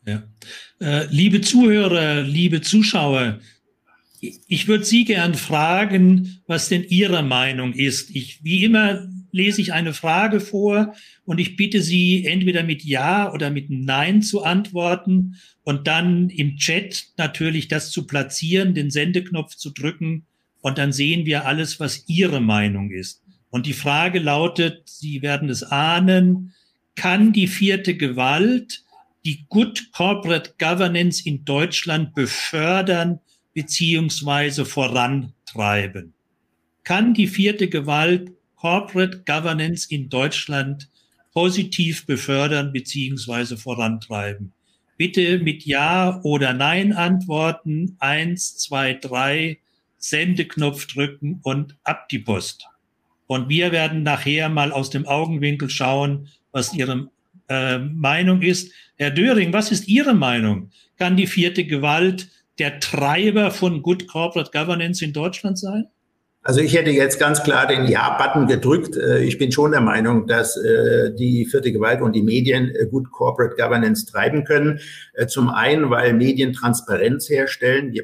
Ja. 0.06 0.22
Äh, 0.80 1.08
liebe 1.08 1.42
Zuhörer, 1.42 2.22
liebe 2.22 2.62
Zuschauer, 2.62 3.40
ich 4.20 4.68
würde 4.68 4.86
Sie 4.86 5.06
gern 5.06 5.34
fragen, 5.34 6.42
was 6.46 6.70
denn 6.70 6.84
Ihre 6.84 7.24
Meinung 7.24 7.74
ist. 7.74 8.12
Ich, 8.12 8.44
wie 8.44 8.64
immer 8.64 9.08
lese 9.34 9.62
ich 9.62 9.74
eine 9.74 9.94
Frage 9.94 10.40
vor 10.40 10.96
und 11.26 11.40
ich 11.40 11.58
bitte 11.58 11.82
Sie 11.82 12.26
entweder 12.26 12.64
mit 12.64 12.84
Ja 12.84 13.34
oder 13.34 13.50
mit 13.50 13.70
Nein 13.70 14.22
zu 14.22 14.44
antworten 14.44 15.36
und 15.64 15.88
dann 15.88 16.30
im 16.30 16.56
Chat 16.56 17.08
natürlich 17.18 17.68
das 17.68 17.92
zu 17.92 18.08
platzieren, 18.08 18.74
den 18.74 18.92
Sendeknopf 18.92 19.56
zu 19.56 19.72
drücken 19.72 20.26
und 20.62 20.78
dann 20.78 20.94
sehen 20.94 21.26
wir 21.26 21.46
alles, 21.46 21.80
was 21.80 22.06
Ihre 22.08 22.40
Meinung 22.40 22.92
ist. 22.92 23.22
Und 23.50 23.66
die 23.66 23.74
Frage 23.74 24.20
lautet, 24.20 24.84
Sie 24.88 25.22
werden 25.22 25.50
es 25.50 25.64
ahnen, 25.64 26.54
kann 26.96 27.34
die 27.34 27.48
vierte 27.48 27.98
Gewalt 27.98 28.84
die 29.26 29.46
Good 29.50 29.92
Corporate 29.94 30.54
Governance 30.60 31.26
in 31.26 31.44
Deutschland 31.44 32.14
befördern 32.14 33.20
beziehungsweise 33.54 34.66
vorantreiben? 34.66 36.14
Kann 36.84 37.14
die 37.14 37.28
vierte 37.28 37.68
Gewalt 37.68 38.32
Corporate 38.64 39.24
Governance 39.26 39.92
in 39.92 40.08
Deutschland 40.08 40.88
positiv 41.34 42.06
befördern 42.06 42.72
beziehungsweise 42.72 43.58
vorantreiben? 43.58 44.54
Bitte 44.96 45.40
mit 45.40 45.66
Ja 45.66 46.22
oder 46.24 46.54
Nein 46.54 46.94
antworten. 46.94 47.98
Eins, 48.00 48.56
zwei, 48.58 48.94
drei, 48.94 49.60
Sendeknopf 49.98 50.88
drücken 50.88 51.42
und 51.44 51.76
ab 51.84 52.08
die 52.08 52.20
Post. 52.20 52.66
Und 53.28 53.50
wir 53.50 53.74
werden 53.74 54.02
nachher 54.02 54.48
mal 54.48 54.72
aus 54.72 54.90
dem 54.90 55.06
Augenwinkel 55.08 55.70
schauen, 55.70 56.30
was 56.54 56.74
Ihre 56.74 57.10
äh, 57.50 57.80
Meinung 57.80 58.42
ist. 58.42 58.72
Herr 58.96 59.12
Döring, 59.12 59.52
was 59.52 59.74
ist 59.74 59.90
Ihre 59.90 60.14
Meinung? 60.14 60.72
Kann 60.98 61.18
die 61.18 61.28
vierte 61.28 61.66
Gewalt 61.66 62.30
der 62.60 62.80
Treiber 62.80 63.52
von 63.52 63.82
Good 63.82 64.08
Corporate 64.08 64.52
Governance 64.58 65.04
in 65.04 65.12
Deutschland 65.12 65.60
sein? 65.60 65.88
Also 66.46 66.60
ich 66.60 66.74
hätte 66.74 66.92
jetzt 66.92 67.20
ganz 67.20 67.42
klar 67.42 67.68
den 67.68 67.88
Ja-Button 67.88 68.48
gedrückt. 68.48 68.98
Äh, 68.98 69.24
ich 69.24 69.38
bin 69.38 69.54
schon 69.54 69.72
der 69.72 69.80
Meinung, 69.80 70.28
dass 70.28 70.58
äh, 70.58 71.16
die 71.16 71.46
vierte 71.46 71.72
Gewalt 71.72 72.02
und 72.02 72.14
die 72.14 72.22
Medien 72.22 72.70
äh, 72.76 72.86
gut 72.86 73.10
Corporate 73.12 73.56
Governance 73.56 74.06
treiben 74.06 74.44
können. 74.44 74.80
Zum 75.28 75.50
einen, 75.50 75.90
weil 75.90 76.14
Medien 76.14 76.52
Transparenz 76.52 77.30
herstellen. 77.30 77.94
Wir 77.94 78.04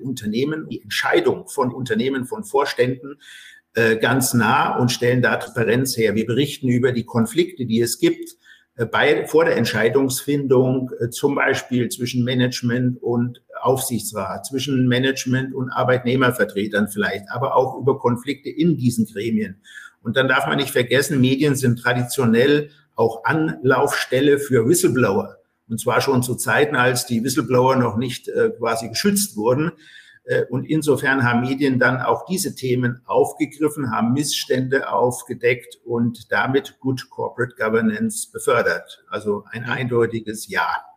Unternehmen, 0.00 0.68
die 0.68 0.82
Entscheidung 0.82 1.48
von 1.48 1.72
Unternehmen, 1.72 2.24
von 2.24 2.44
Vorständen 2.44 3.16
ganz 4.00 4.32
nah 4.32 4.76
und 4.76 4.90
stellen 4.90 5.22
da 5.22 5.36
Transparenz 5.36 5.96
her. 5.96 6.14
Wir 6.14 6.24
berichten 6.24 6.68
über 6.68 6.92
die 6.92 7.04
Konflikte, 7.04 7.66
die 7.66 7.80
es 7.80 7.98
gibt 7.98 8.36
bei, 8.92 9.26
vor 9.26 9.44
der 9.44 9.56
Entscheidungsfindung, 9.56 10.90
zum 11.10 11.34
Beispiel 11.34 11.88
zwischen 11.88 12.24
Management 12.24 13.02
und 13.02 13.42
Aufsichtsrat, 13.62 14.46
zwischen 14.46 14.88
Management 14.88 15.54
und 15.54 15.70
Arbeitnehmervertretern 15.70 16.88
vielleicht, 16.88 17.24
aber 17.30 17.54
auch 17.56 17.78
über 17.78 17.98
Konflikte 17.98 18.50
in 18.50 18.76
diesen 18.76 19.06
Gremien. 19.06 19.60
Und 20.02 20.16
dann 20.16 20.28
darf 20.28 20.46
man 20.46 20.56
nicht 20.56 20.70
vergessen, 20.70 21.20
Medien 21.20 21.54
sind 21.54 21.80
traditionell 21.80 22.70
auch 22.94 23.24
Anlaufstelle 23.24 24.38
für 24.38 24.66
Whistleblower. 24.68 25.36
Und 25.68 25.80
zwar 25.80 26.00
schon 26.00 26.22
zu 26.22 26.34
Zeiten, 26.34 26.76
als 26.76 27.06
die 27.06 27.22
Whistleblower 27.22 27.76
noch 27.76 27.96
nicht 27.96 28.28
äh, 28.28 28.50
quasi 28.58 28.88
geschützt 28.88 29.36
wurden. 29.36 29.72
Äh, 30.24 30.44
und 30.46 30.64
insofern 30.64 31.24
haben 31.24 31.42
Medien 31.42 31.78
dann 31.78 32.00
auch 32.00 32.24
diese 32.26 32.54
Themen 32.54 33.02
aufgegriffen, 33.06 33.90
haben 33.90 34.12
Missstände 34.12 34.90
aufgedeckt 34.90 35.78
und 35.84 36.32
damit 36.32 36.78
Good 36.80 37.10
Corporate 37.10 37.54
Governance 37.56 38.30
befördert. 38.32 39.04
Also 39.08 39.44
ein 39.50 39.64
eindeutiges 39.64 40.48
Ja. 40.48 40.87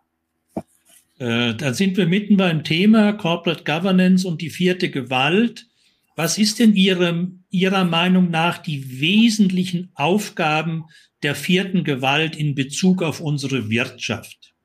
Äh, 1.21 1.53
da 1.53 1.75
sind 1.75 1.97
wir 1.97 2.07
mitten 2.07 2.35
beim 2.35 2.63
Thema 2.63 3.13
Corporate 3.13 3.63
Governance 3.63 4.27
und 4.27 4.41
die 4.41 4.49
vierte 4.49 4.89
Gewalt. 4.89 5.67
Was 6.15 6.39
ist 6.39 6.57
denn 6.57 6.73
Ihrem, 6.73 7.43
Ihrer 7.51 7.85
Meinung 7.85 8.31
nach 8.31 8.57
die 8.57 8.99
wesentlichen 8.99 9.91
Aufgaben 9.93 10.85
der 11.21 11.35
vierten 11.35 11.83
Gewalt 11.83 12.35
in 12.35 12.55
Bezug 12.55 13.03
auf 13.03 13.21
unsere 13.21 13.69
Wirtschaft? 13.69 14.55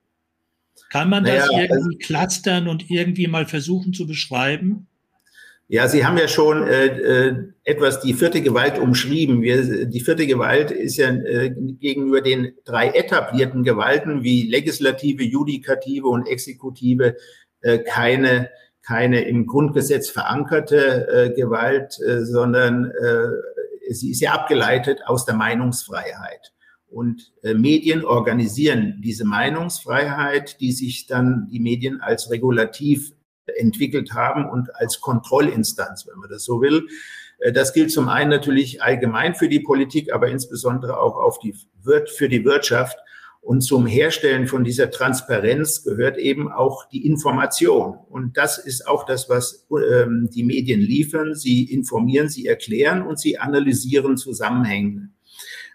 Kann 0.89 1.11
man 1.11 1.25
das 1.25 1.47
naja, 1.47 1.67
irgendwie 1.69 1.99
clustern 1.99 2.67
und 2.67 2.89
irgendwie 2.89 3.27
mal 3.27 3.45
versuchen 3.45 3.93
zu 3.93 4.07
beschreiben? 4.07 4.86
Ja, 5.69 5.87
Sie 5.89 6.05
haben 6.05 6.17
ja 6.17 6.29
schon 6.29 6.65
äh, 6.65 6.85
äh, 6.85 7.35
etwas 7.65 7.99
die 7.99 8.13
vierte 8.13 8.41
Gewalt 8.41 8.79
umschrieben. 8.79 9.41
Wir, 9.41 9.85
die 9.85 9.99
vierte 9.99 10.25
Gewalt 10.25 10.71
ist 10.71 10.95
ja 10.95 11.09
äh, 11.09 11.49
gegenüber 11.49 12.21
den 12.21 12.53
drei 12.63 12.87
etablierten 12.89 13.63
Gewalten 13.63 14.23
wie 14.23 14.49
Legislative, 14.49 15.23
Judikative 15.23 16.07
und 16.07 16.25
Exekutive 16.25 17.17
äh, 17.61 17.79
keine 17.79 18.49
keine 18.87 19.21
im 19.27 19.47
Grundgesetz 19.47 20.09
verankerte 20.09 21.07
äh, 21.09 21.29
Gewalt, 21.35 21.99
äh, 21.99 22.23
sondern 22.23 22.85
äh, 22.85 23.93
sie 23.93 24.11
ist 24.11 24.21
ja 24.21 24.31
abgeleitet 24.31 25.01
aus 25.05 25.25
der 25.25 25.35
Meinungsfreiheit. 25.35 26.53
Und 26.89 27.33
äh, 27.43 27.53
Medien 27.53 28.05
organisieren 28.05 29.01
diese 29.03 29.25
Meinungsfreiheit, 29.25 30.61
die 30.61 30.71
sich 30.71 31.05
dann 31.05 31.49
die 31.51 31.59
Medien 31.59 31.99
als 31.99 32.31
regulativ 32.31 33.11
entwickelt 33.55 34.13
haben 34.13 34.49
und 34.49 34.75
als 34.75 35.01
Kontrollinstanz, 35.01 36.07
wenn 36.07 36.19
man 36.19 36.29
das 36.29 36.43
so 36.43 36.61
will. 36.61 36.87
Äh, 37.39 37.51
das 37.51 37.73
gilt 37.73 37.91
zum 37.91 38.09
einen 38.09 38.29
natürlich 38.29 38.81
allgemein 38.81 39.35
für 39.35 39.49
die 39.49 39.59
Politik, 39.59 40.13
aber 40.13 40.29
insbesondere 40.29 40.99
auch 40.99 41.15
auf 41.15 41.39
die, 41.39 41.55
für 42.15 42.29
die 42.29 42.45
Wirtschaft. 42.45 42.97
Und 43.41 43.61
zum 43.61 43.85
Herstellen 43.85 44.45
von 44.45 44.65
dieser 44.65 44.91
Transparenz 44.91 45.83
gehört 45.83 46.17
eben 46.17 46.51
auch 46.51 46.89
die 46.89 47.05
Information. 47.05 47.97
Und 48.09 48.35
das 48.35 48.57
ist 48.57 48.85
auch 48.85 49.05
das, 49.05 49.29
was 49.29 49.65
ähm, 49.71 50.29
die 50.33 50.43
Medien 50.43 50.81
liefern. 50.81 51.33
Sie 51.33 51.63
informieren, 51.63 52.27
sie 52.27 52.45
erklären 52.45 53.03
und 53.03 53.19
sie 53.19 53.37
analysieren 53.37 54.17
Zusammenhänge. 54.17 55.11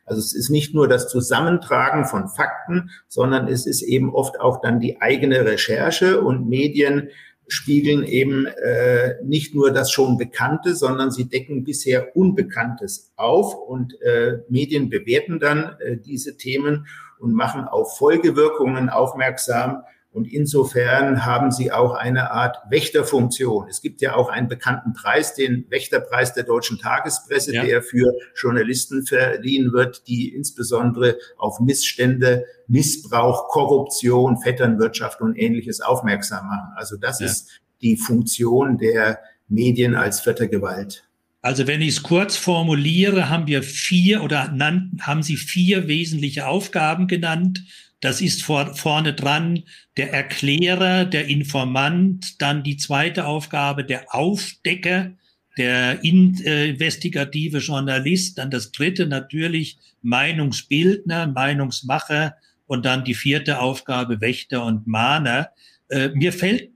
Also 0.05 0.21
es 0.21 0.35
ist 0.35 0.50
nicht 0.50 0.75
nur 0.75 0.88
das 0.88 1.09
Zusammentragen 1.09 2.05
von 2.05 2.29
Fakten, 2.29 2.91
sondern 3.09 3.49
es 3.49 3.67
ist 3.67 3.81
eben 3.81 4.12
oft 4.12 4.41
auch 4.41 4.61
dann 4.61 4.81
die 4.81 5.00
eigene 5.00 5.47
Recherche 5.47 6.21
und 6.21 6.49
Medien 6.49 7.09
spiegeln 7.53 8.03
eben 8.05 8.47
äh, 8.47 9.17
nicht 9.23 9.55
nur 9.55 9.73
das 9.73 9.91
schon 9.91 10.17
Bekannte, 10.17 10.75
sondern 10.75 11.11
sie 11.11 11.29
decken 11.29 11.65
bisher 11.65 12.17
Unbekanntes 12.17 13.13
auf 13.17 13.55
und 13.55 14.01
äh, 14.01 14.39
Medien 14.49 14.89
bewerten 14.89 15.39
dann 15.39 15.77
äh, 15.81 15.99
diese 15.99 16.37
Themen 16.37 16.87
und 17.19 17.35
machen 17.35 17.65
auf 17.65 17.99
Folgewirkungen 17.99 18.89
aufmerksam 18.89 19.83
und 20.12 20.31
insofern 20.31 21.25
haben 21.25 21.50
sie 21.50 21.73
auch 21.73 21.95
eine 21.95 22.31
Art 22.33 22.59
Wächterfunktion. 22.69 23.66
Es 23.69 23.81
gibt 23.81 24.02
ja 24.02 24.14
auch 24.14 24.28
einen 24.28 24.47
bekannten 24.47 24.92
Preis, 24.92 25.35
den 25.35 25.64
Wächterpreis 25.71 26.35
der 26.35 26.45
deutschen 26.45 26.78
Tagespresse, 26.78 27.54
ja. 27.54 27.64
der 27.64 27.83
für 27.83 28.12
Journalisten 28.37 29.07
verliehen 29.07 29.73
wird, 29.73 30.07
die 30.09 30.35
insbesondere 30.35 31.16
auf 31.38 31.61
Missstände, 31.61 32.45
Missbrauch, 32.69 33.49
Korruption, 33.49 34.38
Vetternwirtschaft 34.38 35.23
und 35.23 35.35
ähnliches 35.35 35.81
aufmerksam 35.81 36.47
machen. 36.47 36.73
Also 36.76 36.97
das 36.99 37.21
ja. 37.21 37.26
ist 37.26 37.61
die 37.81 37.97
Funktion 37.97 38.76
der 38.76 39.19
Medien 39.49 39.95
als 39.95 40.21
Vettergewalt. 40.21 41.04
Also 41.40 41.66
wenn 41.66 41.81
ich 41.81 41.88
es 41.88 42.02
kurz 42.02 42.37
formuliere, 42.37 43.31
haben 43.31 43.47
wir 43.47 43.62
vier 43.62 44.23
oder 44.23 44.52
nannten, 44.52 45.04
haben 45.07 45.23
Sie 45.23 45.37
vier 45.37 45.88
wesentliche 45.88 46.47
Aufgaben 46.47 47.09
genannt. 47.09 47.64
Das 48.03 48.21
ist 48.21 48.43
vor, 48.43 48.75
vorne 48.75 49.15
dran 49.15 49.63
der 49.97 50.13
Erklärer, 50.13 51.05
der 51.05 51.29
Informant, 51.29 52.43
dann 52.43 52.65
die 52.65 52.77
zweite 52.77 53.27
Aufgabe 53.27 53.85
der 53.85 54.13
Aufdecker, 54.13 55.13
der 55.57 56.03
investigative 56.03 57.59
Journalist, 57.59 58.39
dann 58.39 58.51
das 58.51 58.73
dritte 58.73 59.07
natürlich 59.07 59.79
Meinungsbildner, 60.03 61.29
Meinungsmacher 61.29 62.35
und 62.67 62.85
dann 62.85 63.05
die 63.05 63.15
vierte 63.15 63.61
Aufgabe 63.61 64.21
Wächter 64.21 64.65
und 64.65 64.89
Mahner. 64.89 65.51
Äh, 65.89 66.09
mir 66.09 66.33
fällt 66.33 66.71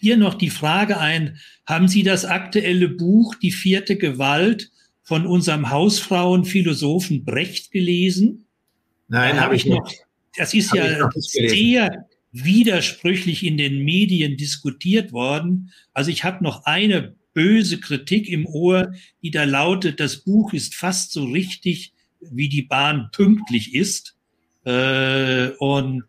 hier 0.00 0.16
noch 0.16 0.34
die 0.34 0.50
Frage 0.50 0.98
ein, 0.98 1.38
haben 1.64 1.86
Sie 1.86 2.02
das 2.02 2.24
aktuelle 2.24 2.88
Buch 2.88 3.36
Die 3.36 3.52
vierte 3.52 3.96
Gewalt 3.96 4.72
von 5.04 5.26
unserem 5.26 5.70
Hausfrauenphilosophen 5.70 7.24
Brecht 7.24 7.70
gelesen? 7.70 8.46
Nein, 9.06 9.40
habe 9.40 9.54
ich 9.54 9.66
noch. 9.66 9.88
Das 10.36 10.54
ist 10.54 10.70
hab 10.72 10.78
ja 10.78 11.10
sehr 11.14 12.06
widersprüchlich 12.32 13.44
in 13.44 13.58
den 13.58 13.84
Medien 13.84 14.36
diskutiert 14.36 15.12
worden. 15.12 15.70
Also 15.92 16.10
ich 16.10 16.24
habe 16.24 16.42
noch 16.42 16.64
eine 16.64 17.14
böse 17.34 17.78
Kritik 17.78 18.28
im 18.28 18.46
Ohr, 18.46 18.92
die 19.22 19.30
da 19.30 19.44
lautet, 19.44 20.00
das 20.00 20.18
Buch 20.18 20.52
ist 20.52 20.74
fast 20.74 21.12
so 21.12 21.24
richtig, 21.24 21.92
wie 22.20 22.48
die 22.48 22.62
Bahn 22.62 23.10
pünktlich 23.12 23.74
ist 23.74 24.16
äh, 24.64 25.48
und 25.58 26.04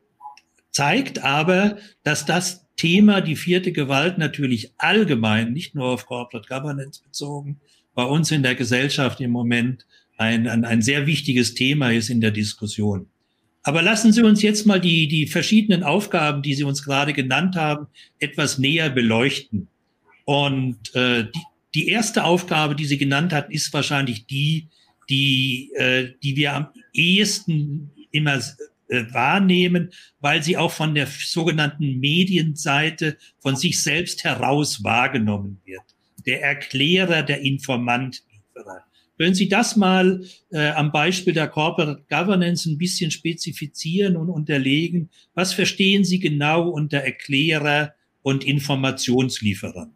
zeigt 0.72 1.20
aber, 1.20 1.78
dass 2.04 2.26
das 2.26 2.66
Thema, 2.76 3.22
die 3.22 3.36
vierte 3.36 3.72
Gewalt, 3.72 4.18
natürlich 4.18 4.74
allgemein, 4.78 5.54
nicht 5.54 5.76
nur 5.76 5.86
auf 5.86 6.06
Corporate 6.06 6.48
Governance 6.48 7.02
bezogen, 7.04 7.60
bei 7.94 8.04
uns 8.04 8.32
in 8.32 8.44
der 8.44 8.56
Gesellschaft 8.56 9.22
im 9.22 9.32
Moment 9.32 9.86
ein, 10.18 10.48
ein, 10.48 10.66
ein 10.66 10.82
sehr 10.82 11.06
wichtiges 11.06 11.54
Thema 11.54 11.92
ist 11.92 12.10
in 12.10 12.22
der 12.22 12.32
Diskussion. 12.32 13.08
Aber 13.64 13.82
lassen 13.82 14.12
Sie 14.12 14.22
uns 14.22 14.42
jetzt 14.42 14.66
mal 14.66 14.80
die, 14.80 15.08
die 15.08 15.26
verschiedenen 15.28 15.84
Aufgaben, 15.84 16.42
die 16.42 16.54
Sie 16.54 16.66
uns 16.66 16.84
gerade 16.84 17.14
genannt 17.14 17.56
haben, 17.56 17.88
etwas 18.20 18.58
näher 18.58 18.90
beleuchten. 18.90 19.70
Und 20.26 20.94
äh, 20.96 21.24
die, 21.26 21.42
die 21.74 21.88
erste 21.88 22.26
Aufgabe, 22.26 22.76
die 22.76 22.86
Sie 22.86 22.98
genannt 22.98 23.32
hat, 23.32 23.50
ist 23.50 23.74
wahrscheinlich 23.74 24.26
die, 24.26 24.68
die, 25.10 25.72
äh, 25.76 26.10
die 26.22 26.36
wir 26.36 26.54
am 26.54 26.68
ehesten 26.94 27.92
immer 28.12 28.40
äh, 28.94 29.06
wahrnehmen, 29.12 29.92
weil 30.20 30.44
sie 30.44 30.58
auch 30.58 30.72
von 30.72 30.94
der 30.94 31.08
sogenannten 31.08 32.00
Medienseite 32.00 33.18
von 33.40 33.56
sich 33.56 33.82
selbst 33.82 34.24
heraus 34.24 34.84
wahrgenommen 34.84 35.62
wird. 35.66 35.84
Der 36.26 36.44
Erklärer, 36.44 37.24
der 37.24 37.42
Informant. 37.42 38.24
Können 39.18 39.36
Sie 39.36 39.48
das 39.48 39.76
mal 39.76 40.24
äh, 40.52 40.72
am 40.72 40.92
Beispiel 40.92 41.34
der 41.34 41.48
Corporate 41.48 42.04
Governance 42.10 42.70
ein 42.70 42.78
bisschen 42.78 43.12
spezifizieren 43.12 44.18
und 44.18 44.30
unterlegen? 44.30 45.10
Was 45.36 45.54
verstehen 45.54 46.04
Sie 46.04 46.20
genau 46.20 46.70
unter 46.70 46.98
Erklärer 46.98 47.94
und 48.24 48.44
Informationslieferant? 48.44 49.94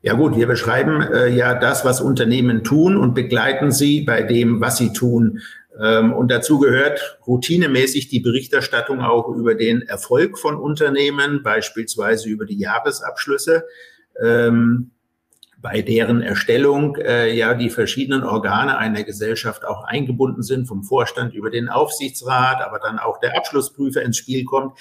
Ja 0.00 0.14
gut, 0.14 0.36
wir 0.36 0.46
beschreiben 0.46 1.02
äh, 1.02 1.28
ja 1.28 1.54
das, 1.54 1.84
was 1.84 2.00
Unternehmen 2.00 2.62
tun 2.62 2.96
und 2.96 3.14
begleiten 3.14 3.72
sie 3.72 4.02
bei 4.02 4.22
dem, 4.22 4.60
was 4.60 4.78
sie 4.78 4.92
tun. 4.92 5.40
Ähm, 5.80 6.12
und 6.12 6.30
dazu 6.30 6.58
gehört 6.58 7.18
routinemäßig 7.26 8.08
die 8.08 8.20
Berichterstattung 8.20 9.00
auch 9.00 9.28
über 9.28 9.54
den 9.54 9.82
Erfolg 9.82 10.38
von 10.38 10.56
Unternehmen, 10.56 11.42
beispielsweise 11.42 12.28
über 12.28 12.46
die 12.46 12.58
Jahresabschlüsse, 12.58 13.64
ähm, 14.22 14.92
bei 15.60 15.82
deren 15.82 16.22
Erstellung 16.22 16.96
äh, 16.96 17.34
ja 17.34 17.54
die 17.54 17.70
verschiedenen 17.70 18.22
Organe 18.22 18.78
einer 18.78 19.02
Gesellschaft 19.02 19.64
auch 19.66 19.84
eingebunden 19.84 20.42
sind, 20.42 20.66
vom 20.66 20.84
Vorstand 20.84 21.34
über 21.34 21.50
den 21.50 21.68
Aufsichtsrat, 21.68 22.62
aber 22.64 22.78
dann 22.78 22.98
auch 22.98 23.18
der 23.18 23.36
Abschlussprüfer 23.36 24.02
ins 24.02 24.18
Spiel 24.18 24.44
kommt. 24.44 24.78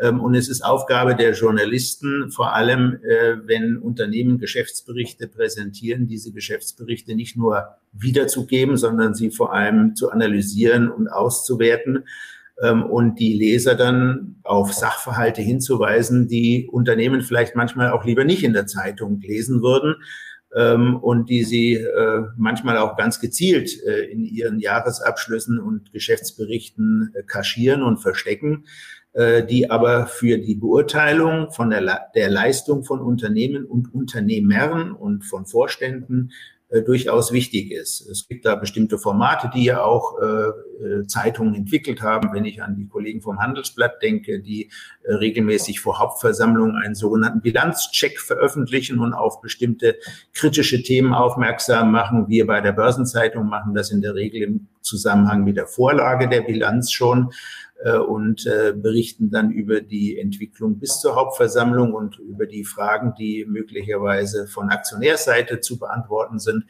Ähm, 0.00 0.20
und 0.20 0.34
es 0.34 0.48
ist 0.48 0.62
Aufgabe 0.62 1.16
der 1.16 1.32
Journalisten, 1.32 2.30
vor 2.30 2.54
allem 2.54 3.00
äh, 3.02 3.36
wenn 3.46 3.78
Unternehmen 3.78 4.38
Geschäftsberichte 4.38 5.28
präsentieren, 5.28 6.06
diese 6.06 6.30
Geschäftsberichte 6.30 7.14
nicht 7.14 7.36
nur 7.36 7.76
wiederzugeben, 7.92 8.76
sondern 8.76 9.14
sie 9.14 9.30
vor 9.30 9.54
allem 9.54 9.96
zu 9.96 10.10
analysieren 10.10 10.90
und 10.90 11.08
auszuwerten 11.08 12.04
ähm, 12.62 12.84
und 12.84 13.18
die 13.18 13.34
Leser 13.34 13.74
dann 13.74 14.36
auf 14.42 14.72
Sachverhalte 14.72 15.42
hinzuweisen, 15.42 16.28
die 16.28 16.68
Unternehmen 16.70 17.22
vielleicht 17.22 17.54
manchmal 17.54 17.90
auch 17.90 18.04
lieber 18.04 18.24
nicht 18.24 18.44
in 18.44 18.52
der 18.52 18.66
Zeitung 18.66 19.20
lesen 19.20 19.62
würden 19.62 19.96
ähm, 20.54 20.96
und 20.96 21.28
die 21.28 21.44
sie 21.44 21.74
äh, 21.74 22.22
manchmal 22.36 22.78
auch 22.78 22.96
ganz 22.96 23.20
gezielt 23.20 23.70
äh, 23.84 24.04
in 24.10 24.24
ihren 24.24 24.58
Jahresabschlüssen 24.58 25.58
und 25.58 25.92
Geschäftsberichten 25.92 27.14
kaschieren 27.26 27.82
und 27.82 27.98
verstecken. 27.98 28.64
Äh, 29.18 29.44
die 29.44 29.68
aber 29.68 30.06
für 30.06 30.38
die 30.38 30.54
Beurteilung 30.54 31.50
von 31.50 31.70
der, 31.70 32.10
der 32.14 32.30
Leistung 32.30 32.84
von 32.84 33.00
Unternehmen 33.00 33.64
und 33.64 33.92
Unternehmern 33.92 34.92
und 34.92 35.24
von 35.24 35.44
Vorständen 35.44 36.30
äh, 36.70 36.82
durchaus 36.82 37.32
wichtig 37.32 37.70
ist. 37.70 38.06
Es 38.10 38.28
gibt 38.28 38.44
da 38.44 38.54
bestimmte 38.54 38.98
Formate, 38.98 39.50
die 39.54 39.64
ja 39.64 39.82
auch 39.82 40.18
äh, 40.20 40.24
äh, 40.84 41.06
Zeitungen 41.06 41.54
entwickelt 41.54 42.02
haben. 42.02 42.30
Wenn 42.34 42.44
ich 42.44 42.62
an 42.62 42.76
die 42.76 42.86
Kollegen 42.86 43.22
vom 43.22 43.38
Handelsblatt 43.38 44.02
denke, 44.02 44.40
die 44.40 44.70
äh, 45.02 45.14
regelmäßig 45.14 45.80
vor 45.80 45.98
Hauptversammlungen 45.98 46.76
einen 46.76 46.94
sogenannten 46.94 47.40
Bilanzcheck 47.40 48.20
veröffentlichen 48.20 48.98
und 48.98 49.14
auf 49.14 49.40
bestimmte 49.40 49.96
kritische 50.34 50.82
Themen 50.82 51.14
aufmerksam 51.14 51.90
machen. 51.90 52.28
Wir 52.28 52.46
bei 52.46 52.60
der 52.60 52.72
Börsenzeitung 52.72 53.46
machen 53.46 53.74
das 53.74 53.90
in 53.90 54.02
der 54.02 54.14
Regel 54.14 54.42
im 54.42 54.68
Zusammenhang 54.82 55.44
mit 55.44 55.56
der 55.56 55.66
Vorlage 55.66 56.28
der 56.28 56.42
Bilanz 56.42 56.92
schon. 56.92 57.30
Äh, 57.84 57.98
und 57.98 58.44
äh, 58.46 58.72
berichten 58.72 59.30
dann 59.30 59.52
über 59.52 59.80
die 59.80 60.18
Entwicklung 60.18 60.80
bis 60.80 61.00
zur 61.00 61.14
Hauptversammlung 61.14 61.94
und 61.94 62.18
über 62.18 62.46
die 62.46 62.64
Fragen, 62.64 63.14
die 63.16 63.44
möglicherweise 63.46 64.48
von 64.48 64.70
Aktionärseite 64.70 65.60
zu 65.60 65.78
beantworten 65.78 66.40
sind 66.40 66.64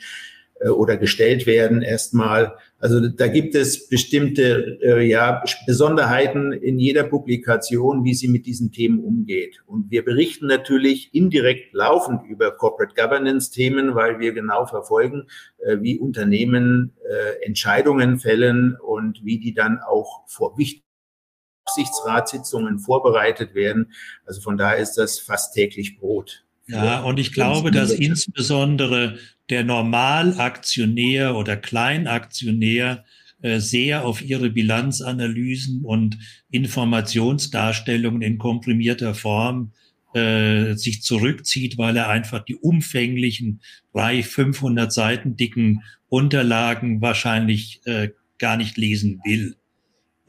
äh, 0.61 0.69
oder 0.69 0.99
gestellt 0.99 1.47
werden 1.47 1.81
erstmal. 1.81 2.57
Also 2.79 3.09
da 3.09 3.27
gibt 3.27 3.55
es 3.55 3.89
bestimmte 3.89 4.79
äh, 4.83 5.03
ja, 5.09 5.43
Besonderheiten 5.67 6.53
in 6.53 6.79
jeder 6.79 7.05
Publikation, 7.05 8.05
wie 8.05 8.15
sie 8.15 8.29
mit 8.29 8.45
diesen 8.45 8.71
Themen 8.71 9.03
umgeht. 9.03 9.63
Und 9.65 9.91
wir 9.91 10.05
berichten 10.05 10.47
natürlich 10.47 11.15
indirekt 11.15 11.73
laufend 11.73 12.21
über 12.29 12.51
Corporate 12.51 12.95
Governance 12.95 13.51
Themen, 13.51 13.95
weil 13.95 14.21
wir 14.21 14.33
genau 14.35 14.67
verfolgen, 14.67 15.27
äh, 15.65 15.79
wie 15.81 15.99
Unternehmen 15.99 16.93
äh, 17.09 17.47
Entscheidungen 17.47 18.19
fällen 18.19 18.77
und 18.77 19.25
wie 19.25 19.39
die 19.39 19.55
dann 19.55 19.79
auch 19.81 20.25
vor 20.27 20.59
wichtigen 20.59 20.88
Aufsichtsratssitzungen 21.69 22.79
vorbereitet 22.79 23.55
werden. 23.55 23.93
Also 24.27 24.41
von 24.41 24.57
daher 24.57 24.79
ist 24.79 24.95
das 24.95 25.19
fast 25.19 25.55
täglich 25.55 25.99
Brot. 25.99 26.45
Ja, 26.67 27.01
und 27.01 27.19
ich 27.19 27.33
glaube, 27.33 27.71
dass 27.71 27.93
insbesondere 27.93 29.19
der 29.49 29.65
Normalaktionär 29.65 31.35
oder 31.35 31.57
Kleinaktionär 31.57 33.05
äh, 33.41 33.59
sehr 33.59 34.05
auf 34.05 34.21
ihre 34.23 34.51
Bilanzanalysen 34.51 35.83
und 35.85 36.19
Informationsdarstellungen 36.51 38.21
in 38.21 38.37
komprimierter 38.37 39.15
Form 39.15 39.73
äh, 40.13 40.75
sich 40.75 41.03
zurückzieht, 41.03 41.79
weil 41.79 41.97
er 41.97 42.11
einfach 42.11 42.45
die 42.45 42.57
umfänglichen 42.57 43.61
drei, 43.95 44.23
500 44.23 44.93
Seiten 44.93 45.37
dicken 45.37 45.83
Unterlagen 46.09 47.01
wahrscheinlich 47.01 47.81
äh, 47.85 48.11
gar 48.39 48.57
nicht 48.57 48.77
lesen 48.77 49.21
will. 49.25 49.57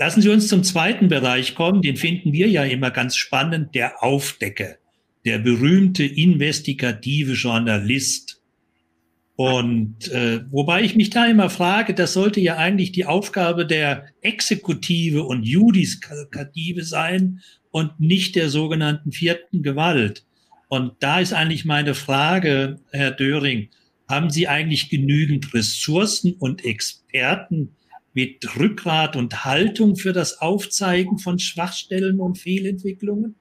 Lassen 0.02 0.22
Sie 0.22 0.30
uns 0.30 0.48
zum 0.48 0.64
zweiten 0.64 1.10
Bereich 1.10 1.56
kommen, 1.56 1.82
den 1.82 1.98
finden 1.98 2.32
wir 2.32 2.48
ja 2.48 2.64
immer 2.64 2.90
ganz 2.90 3.18
spannend, 3.18 3.76
der 3.76 4.02
Aufdecker, 4.02 4.78
der 5.26 5.40
berühmte 5.40 6.06
investigative 6.06 7.34
Journalist. 7.34 8.42
Und 9.36 10.10
äh, 10.10 10.40
wobei 10.52 10.84
ich 10.84 10.96
mich 10.96 11.10
da 11.10 11.26
immer 11.26 11.50
frage, 11.50 11.94
das 11.94 12.14
sollte 12.14 12.40
ja 12.40 12.56
eigentlich 12.56 12.94
die 12.94 13.06
Aufgabe 13.06 13.66
der 13.66 14.06
Exekutive 14.22 15.24
und 15.24 15.44
Judikative 15.44 16.86
sein 16.86 17.42
und 17.70 18.00
nicht 18.00 18.38
der 18.38 18.48
sogenannten 18.50 19.12
vierten 19.12 19.64
Gewalt. 19.64 20.26
Und 20.70 20.94
da 21.02 21.20
ist 21.20 21.34
eigentlich 21.34 21.66
meine 21.66 21.94
Frage, 21.94 22.80
Herr 22.92 23.12
Döring, 23.12 23.68
haben 24.08 24.30
Sie 24.30 24.48
eigentlich 24.48 24.90
genügend 24.90 25.54
Ressourcen 25.54 26.34
und 26.40 26.64
Experten, 26.64 27.76
mit 28.14 28.58
Rückgrat 28.60 29.16
und 29.16 29.46
Haltung 29.46 29.96
für 29.96 30.14
das 30.14 30.42
Aufzeigen 30.42 31.18
von 31.20 31.40
Schwachstellen 31.40 32.20
und 32.20 32.38
Fehlentwicklungen? 32.38 33.36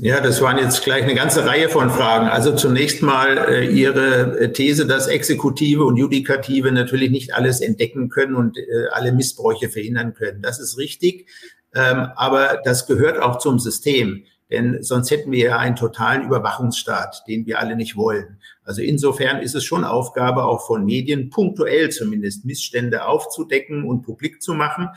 Ja, 0.00 0.20
das 0.20 0.40
waren 0.40 0.58
jetzt 0.58 0.82
gleich 0.82 1.04
eine 1.04 1.14
ganze 1.14 1.46
Reihe 1.46 1.68
von 1.68 1.88
Fragen. 1.88 2.26
Also 2.26 2.56
zunächst 2.56 3.00
mal 3.00 3.38
äh, 3.48 3.66
Ihre 3.70 4.40
äh, 4.40 4.52
These, 4.52 4.86
dass 4.86 5.06
Exekutive 5.06 5.84
und 5.84 5.96
Judikative 5.96 6.72
natürlich 6.72 7.10
nicht 7.10 7.34
alles 7.34 7.60
entdecken 7.60 8.08
können 8.08 8.34
und 8.34 8.58
äh, 8.58 8.62
alle 8.90 9.12
Missbräuche 9.12 9.68
verhindern 9.68 10.14
können. 10.14 10.42
Das 10.42 10.58
ist 10.58 10.78
richtig. 10.78 11.28
Ähm, 11.76 12.08
aber 12.16 12.60
das 12.64 12.86
gehört 12.86 13.20
auch 13.20 13.38
zum 13.38 13.60
System. 13.60 14.24
Denn 14.50 14.82
sonst 14.82 15.10
hätten 15.10 15.32
wir 15.32 15.44
ja 15.46 15.58
einen 15.58 15.76
totalen 15.76 16.24
Überwachungsstaat, 16.24 17.24
den 17.26 17.46
wir 17.46 17.58
alle 17.58 17.76
nicht 17.76 17.96
wollen. 17.96 18.38
Also 18.62 18.82
insofern 18.82 19.40
ist 19.40 19.54
es 19.54 19.64
schon 19.64 19.84
Aufgabe 19.84 20.44
auch 20.44 20.66
von 20.66 20.84
Medien, 20.84 21.30
punktuell 21.30 21.90
zumindest 21.90 22.44
Missstände 22.44 23.06
aufzudecken 23.06 23.84
und 23.84 24.02
publik 24.02 24.42
zu 24.42 24.54
machen. 24.54 24.90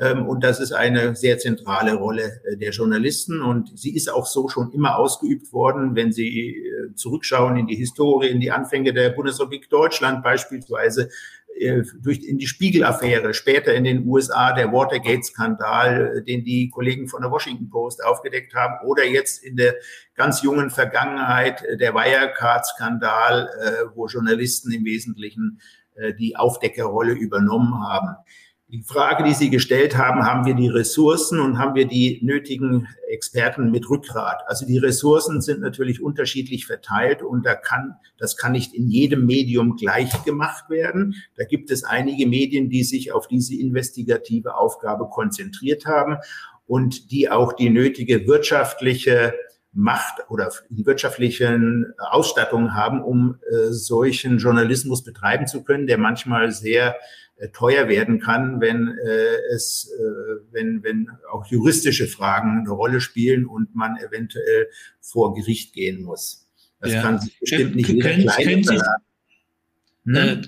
Ähm, 0.00 0.26
und 0.26 0.42
das 0.42 0.60
ist 0.60 0.72
eine 0.72 1.14
sehr 1.14 1.38
zentrale 1.38 1.94
Rolle 1.94 2.40
äh, 2.44 2.56
der 2.56 2.70
Journalisten. 2.70 3.42
Und 3.42 3.78
sie 3.78 3.94
ist 3.94 4.12
auch 4.12 4.26
so 4.26 4.48
schon 4.48 4.72
immer 4.72 4.96
ausgeübt 4.96 5.52
worden, 5.52 5.94
wenn 5.94 6.12
Sie 6.12 6.56
äh, 6.56 6.94
zurückschauen 6.94 7.56
in 7.56 7.66
die 7.66 7.76
Historie, 7.76 8.28
in 8.28 8.40
die 8.40 8.50
Anfänge 8.50 8.92
der 8.92 9.10
Bundesrepublik 9.10 9.68
Deutschland 9.68 10.22
beispielsweise, 10.22 11.10
äh, 11.62 11.84
durch 12.00 12.24
in 12.24 12.38
die 12.38 12.46
Spiegel-Affäre, 12.46 13.34
später 13.34 13.74
in 13.74 13.84
den 13.84 14.06
USA 14.06 14.52
der 14.52 14.72
Watergate-Skandal, 14.72 16.22
den 16.26 16.44
die 16.44 16.70
Kollegen 16.70 17.08
von 17.08 17.22
der 17.22 17.30
Washington 17.30 17.70
Post 17.70 18.04
aufgedeckt 18.04 18.54
haben, 18.54 18.86
oder 18.86 19.04
jetzt 19.04 19.42
in 19.42 19.56
der 19.56 19.76
ganz 20.14 20.42
jungen 20.42 20.70
Vergangenheit 20.70 21.64
der 21.80 21.94
Wirecard-Skandal, 21.94 23.90
wo 23.94 24.06
Journalisten 24.06 24.72
im 24.72 24.84
Wesentlichen 24.84 25.60
die 26.18 26.36
Aufdeckerrolle 26.36 27.12
übernommen 27.12 27.74
haben 27.86 28.16
die 28.72 28.82
Frage, 28.82 29.22
die 29.22 29.34
Sie 29.34 29.50
gestellt 29.50 29.98
haben, 29.98 30.24
haben 30.24 30.46
wir 30.46 30.54
die 30.54 30.68
Ressourcen 30.68 31.40
und 31.40 31.58
haben 31.58 31.74
wir 31.74 31.86
die 31.86 32.20
nötigen 32.22 32.88
Experten 33.06 33.70
mit 33.70 33.90
Rückgrat? 33.90 34.44
Also 34.46 34.64
die 34.64 34.78
Ressourcen 34.78 35.42
sind 35.42 35.60
natürlich 35.60 36.02
unterschiedlich 36.02 36.64
verteilt 36.64 37.22
und 37.22 37.44
da 37.44 37.54
kann, 37.54 37.96
das 38.16 38.38
kann 38.38 38.52
nicht 38.52 38.72
in 38.72 38.88
jedem 38.88 39.26
Medium 39.26 39.76
gleich 39.76 40.24
gemacht 40.24 40.70
werden. 40.70 41.14
Da 41.36 41.44
gibt 41.44 41.70
es 41.70 41.84
einige 41.84 42.26
Medien, 42.26 42.70
die 42.70 42.82
sich 42.82 43.12
auf 43.12 43.28
diese 43.28 43.54
investigative 43.54 44.54
Aufgabe 44.54 45.06
konzentriert 45.10 45.84
haben 45.84 46.16
und 46.66 47.10
die 47.12 47.28
auch 47.28 47.52
die 47.52 47.68
nötige 47.68 48.26
wirtschaftliche 48.26 49.34
Macht 49.74 50.30
oder 50.30 50.50
die 50.70 50.86
wirtschaftlichen 50.86 51.92
Ausstattungen 51.98 52.74
haben, 52.74 53.02
um 53.02 53.38
äh, 53.50 53.70
solchen 53.70 54.38
Journalismus 54.38 55.04
betreiben 55.04 55.46
zu 55.46 55.62
können, 55.62 55.86
der 55.86 55.98
manchmal 55.98 56.52
sehr 56.52 56.96
teuer 57.50 57.88
werden 57.88 58.20
kann, 58.20 58.60
wenn 58.60 58.88
äh, 58.88 59.54
es, 59.54 59.90
äh, 59.98 60.52
wenn, 60.52 60.82
wenn 60.82 61.08
auch 61.32 61.46
juristische 61.46 62.06
Fragen 62.06 62.60
eine 62.60 62.70
Rolle 62.70 63.00
spielen 63.00 63.46
und 63.46 63.74
man 63.74 63.96
eventuell 63.96 64.68
vor 65.00 65.34
Gericht 65.34 65.72
gehen 65.72 66.02
muss. 66.02 66.48
Das 66.80 66.92
ja. 66.92 67.02
kann 67.02 67.20
sich 67.20 67.38
bestimmt 67.38 67.76
nicht 67.76 67.88
jeder 67.88 68.08
können, 68.08 68.26
können 68.26 68.64
Sie, 68.64 68.80
hm? 70.04 70.14
äh, 70.14 70.42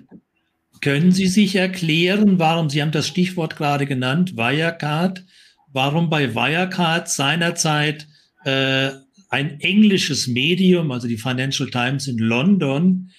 können 0.81 1.13
Sie 1.13 1.27
sich 1.27 1.57
erklären, 1.57 2.39
warum, 2.39 2.69
Sie 2.71 2.83
haben 2.83 2.93
das 2.93 3.09
Stichwort 3.09 3.57
gerade 3.57 3.87
genannt, 3.87 4.37
Wirecard, 4.37 5.25
warum 5.73 6.11
bei 6.11 6.35
Wirecard 6.35 7.09
seinerzeit 7.09 8.07
äh, 8.45 8.91
ein 9.31 9.59
englisches 9.61 10.29
Medium, 10.29 10.91
also 10.93 11.09
die 11.09 11.17
Financial 11.17 11.69
Times 11.71 12.07
in 12.07 12.19
London, 12.19 13.11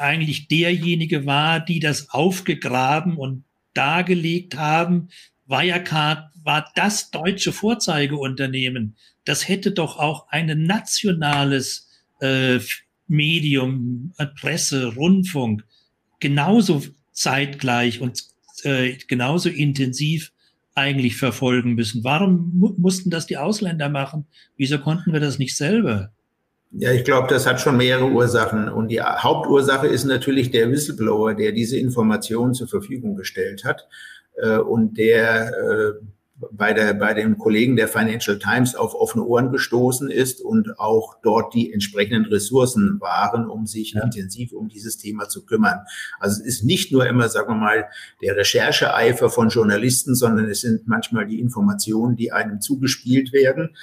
eigentlich 0.00 0.48
derjenige 0.48 1.26
war, 1.26 1.60
die 1.60 1.80
das 1.80 2.10
aufgegraben 2.10 3.16
und 3.16 3.44
dargelegt 3.74 4.56
haben. 4.56 5.08
Wirecard 5.46 6.30
war 6.42 6.70
das 6.74 7.10
deutsche 7.10 7.52
Vorzeigeunternehmen. 7.52 8.96
Das 9.24 9.48
hätte 9.48 9.72
doch 9.72 9.98
auch 9.98 10.28
ein 10.28 10.64
nationales 10.64 11.88
äh, 12.20 12.58
Medium, 13.06 14.12
äh, 14.18 14.26
Presse, 14.26 14.94
Rundfunk 14.94 15.64
genauso 16.20 16.82
zeitgleich 17.12 18.00
und 18.00 18.22
äh, 18.62 18.96
genauso 19.08 19.48
intensiv 19.48 20.32
eigentlich 20.74 21.16
verfolgen 21.16 21.74
müssen. 21.74 22.04
Warum 22.04 22.52
mu 22.58 22.74
mussten 22.78 23.10
das 23.10 23.26
die 23.26 23.36
Ausländer 23.36 23.88
machen? 23.88 24.26
Wieso 24.56 24.78
konnten 24.78 25.12
wir 25.12 25.20
das 25.20 25.38
nicht 25.38 25.56
selber? 25.56 26.12
Ja, 26.72 26.92
ich 26.92 27.04
glaube, 27.04 27.26
das 27.28 27.46
hat 27.46 27.60
schon 27.60 27.76
mehrere 27.76 28.10
Ursachen. 28.10 28.68
Und 28.68 28.88
die 28.88 29.02
Hauptursache 29.02 29.88
ist 29.88 30.04
natürlich 30.04 30.50
der 30.50 30.70
Whistleblower, 30.70 31.34
der 31.34 31.52
diese 31.52 31.76
Informationen 31.76 32.54
zur 32.54 32.68
Verfügung 32.68 33.16
gestellt 33.16 33.64
hat 33.64 33.88
äh, 34.36 34.58
und 34.58 34.96
der 34.96 35.48
äh, 35.48 35.92
bei, 36.52 36.72
der, 36.72 36.94
bei 36.94 37.12
den 37.14 37.38
Kollegen 37.38 37.76
der 37.76 37.88
Financial 37.88 38.38
Times 38.38 38.74
auf 38.74 38.94
offene 38.94 39.24
Ohren 39.24 39.52
gestoßen 39.52 40.10
ist 40.10 40.40
und 40.40 40.78
auch 40.78 41.16
dort 41.22 41.54
die 41.54 41.72
entsprechenden 41.72 42.24
Ressourcen 42.26 43.00
waren, 43.00 43.48
um 43.48 43.66
sich 43.66 43.92
ja. 43.92 44.02
intensiv 44.02 44.52
um 44.52 44.68
dieses 44.68 44.96
Thema 44.96 45.28
zu 45.28 45.44
kümmern. 45.44 45.80
Also 46.18 46.40
es 46.40 46.46
ist 46.46 46.64
nicht 46.64 46.92
nur 46.92 47.06
immer, 47.06 47.28
sagen 47.28 47.50
wir 47.50 47.56
mal, 47.56 47.88
der 48.22 48.36
Rechercheeifer 48.36 49.28
von 49.28 49.48
Journalisten, 49.48 50.14
sondern 50.14 50.46
es 50.46 50.62
sind 50.62 50.86
manchmal 50.86 51.26
die 51.26 51.40
Informationen, 51.40 52.16
die 52.16 52.32
einem 52.32 52.60
zugespielt 52.60 53.32
werden. 53.32 53.76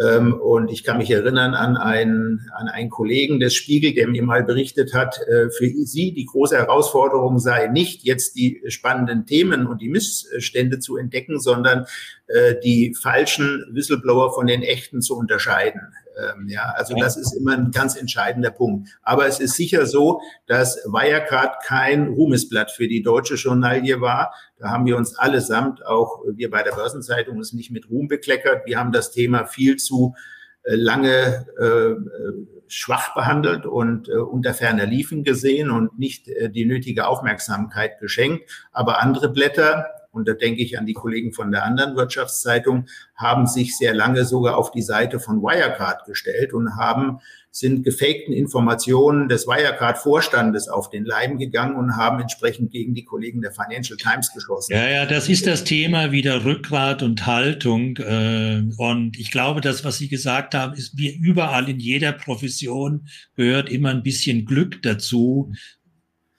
Ähm, 0.00 0.34
und 0.34 0.70
ich 0.70 0.84
kann 0.84 0.98
mich 0.98 1.10
erinnern 1.10 1.54
an 1.54 1.76
einen, 1.76 2.48
an 2.54 2.68
einen 2.68 2.88
Kollegen 2.88 3.40
des 3.40 3.54
Spiegel, 3.54 3.94
der 3.94 4.06
mir 4.06 4.22
mal 4.22 4.44
berichtet 4.44 4.94
hat, 4.94 5.18
äh, 5.26 5.50
für 5.50 5.68
sie 5.68 6.12
die 6.12 6.26
große 6.26 6.56
Herausforderung 6.56 7.38
sei 7.38 7.66
nicht 7.66 8.04
jetzt 8.04 8.36
die 8.36 8.62
spannenden 8.68 9.26
Themen 9.26 9.66
und 9.66 9.80
die 9.80 9.88
Missstände 9.88 10.78
zu 10.78 10.96
entdecken, 10.96 11.40
sondern 11.40 11.86
äh, 12.28 12.54
die 12.62 12.94
falschen 12.94 13.64
Whistleblower 13.72 14.32
von 14.34 14.46
den 14.46 14.62
echten 14.62 15.02
zu 15.02 15.16
unterscheiden. 15.16 15.80
Ähm, 16.18 16.48
ja, 16.48 16.72
also 16.76 16.94
das 16.96 17.16
ist 17.16 17.32
immer 17.32 17.52
ein 17.52 17.70
ganz 17.70 17.96
entscheidender 17.96 18.50
Punkt. 18.50 18.88
Aber 19.02 19.26
es 19.26 19.40
ist 19.40 19.54
sicher 19.54 19.86
so, 19.86 20.20
dass 20.46 20.76
Wirecard 20.86 21.62
kein 21.64 22.08
Ruhmesblatt 22.08 22.70
für 22.70 22.88
die 22.88 23.02
deutsche 23.02 23.34
Journalie 23.34 24.00
war. 24.00 24.34
Da 24.58 24.70
haben 24.70 24.86
wir 24.86 24.96
uns 24.96 25.16
allesamt, 25.16 25.84
auch 25.86 26.22
wir 26.34 26.50
bei 26.50 26.62
der 26.62 26.72
Börsenzeitung, 26.72 27.36
uns 27.36 27.52
nicht 27.52 27.70
mit 27.70 27.88
Ruhm 27.90 28.08
bekleckert. 28.08 28.66
Wir 28.66 28.78
haben 28.78 28.92
das 28.92 29.12
Thema 29.12 29.46
viel 29.46 29.76
zu 29.76 30.14
äh, 30.64 30.74
lange 30.74 31.46
äh, 31.58 31.94
schwach 32.66 33.14
behandelt 33.14 33.64
und 33.66 34.08
äh, 34.08 34.12
unter 34.12 34.54
ferner 34.54 34.86
Liefen 34.86 35.24
gesehen 35.24 35.70
und 35.70 35.98
nicht 35.98 36.28
äh, 36.28 36.50
die 36.50 36.64
nötige 36.64 37.06
Aufmerksamkeit 37.06 37.98
geschenkt. 38.00 38.50
Aber 38.72 39.00
andere 39.00 39.30
Blätter, 39.30 39.86
und 40.10 40.28
da 40.28 40.32
denke 40.32 40.62
ich 40.62 40.78
an 40.78 40.86
die 40.86 40.94
Kollegen 40.94 41.32
von 41.32 41.50
der 41.50 41.64
anderen 41.64 41.96
Wirtschaftszeitung, 41.96 42.86
haben 43.14 43.46
sich 43.46 43.76
sehr 43.76 43.94
lange 43.94 44.24
sogar 44.24 44.56
auf 44.56 44.70
die 44.70 44.82
Seite 44.82 45.20
von 45.20 45.42
Wirecard 45.42 46.04
gestellt 46.06 46.52
und 46.52 46.76
haben 46.76 47.20
sind 47.50 47.82
gefakten 47.82 48.32
Informationen 48.32 49.28
des 49.28 49.46
Wirecard-Vorstandes 49.46 50.68
auf 50.68 50.90
den 50.90 51.04
Leim 51.04 51.38
gegangen 51.38 51.76
und 51.76 51.96
haben 51.96 52.20
entsprechend 52.20 52.70
gegen 52.70 52.94
die 52.94 53.04
Kollegen 53.04 53.40
der 53.40 53.52
Financial 53.52 53.96
Times 53.96 54.32
geschossen. 54.32 54.74
Ja, 54.74 54.88
ja, 54.88 55.06
das 55.06 55.28
ist 55.28 55.46
das 55.46 55.64
Thema 55.64 56.12
wieder 56.12 56.44
Rückgrat 56.44 57.02
und 57.02 57.26
Haltung. 57.26 57.96
Äh, 57.96 58.64
und 58.76 59.18
ich 59.18 59.30
glaube, 59.30 59.60
das, 59.60 59.84
was 59.84 59.98
Sie 59.98 60.08
gesagt 60.08 60.54
haben, 60.54 60.74
ist 60.74 60.96
wie 60.96 61.14
überall 61.16 61.68
in 61.68 61.80
jeder 61.80 62.12
Profession 62.12 63.08
gehört 63.34 63.70
immer 63.70 63.90
ein 63.90 64.02
bisschen 64.02 64.44
Glück 64.44 64.82
dazu. 64.82 65.52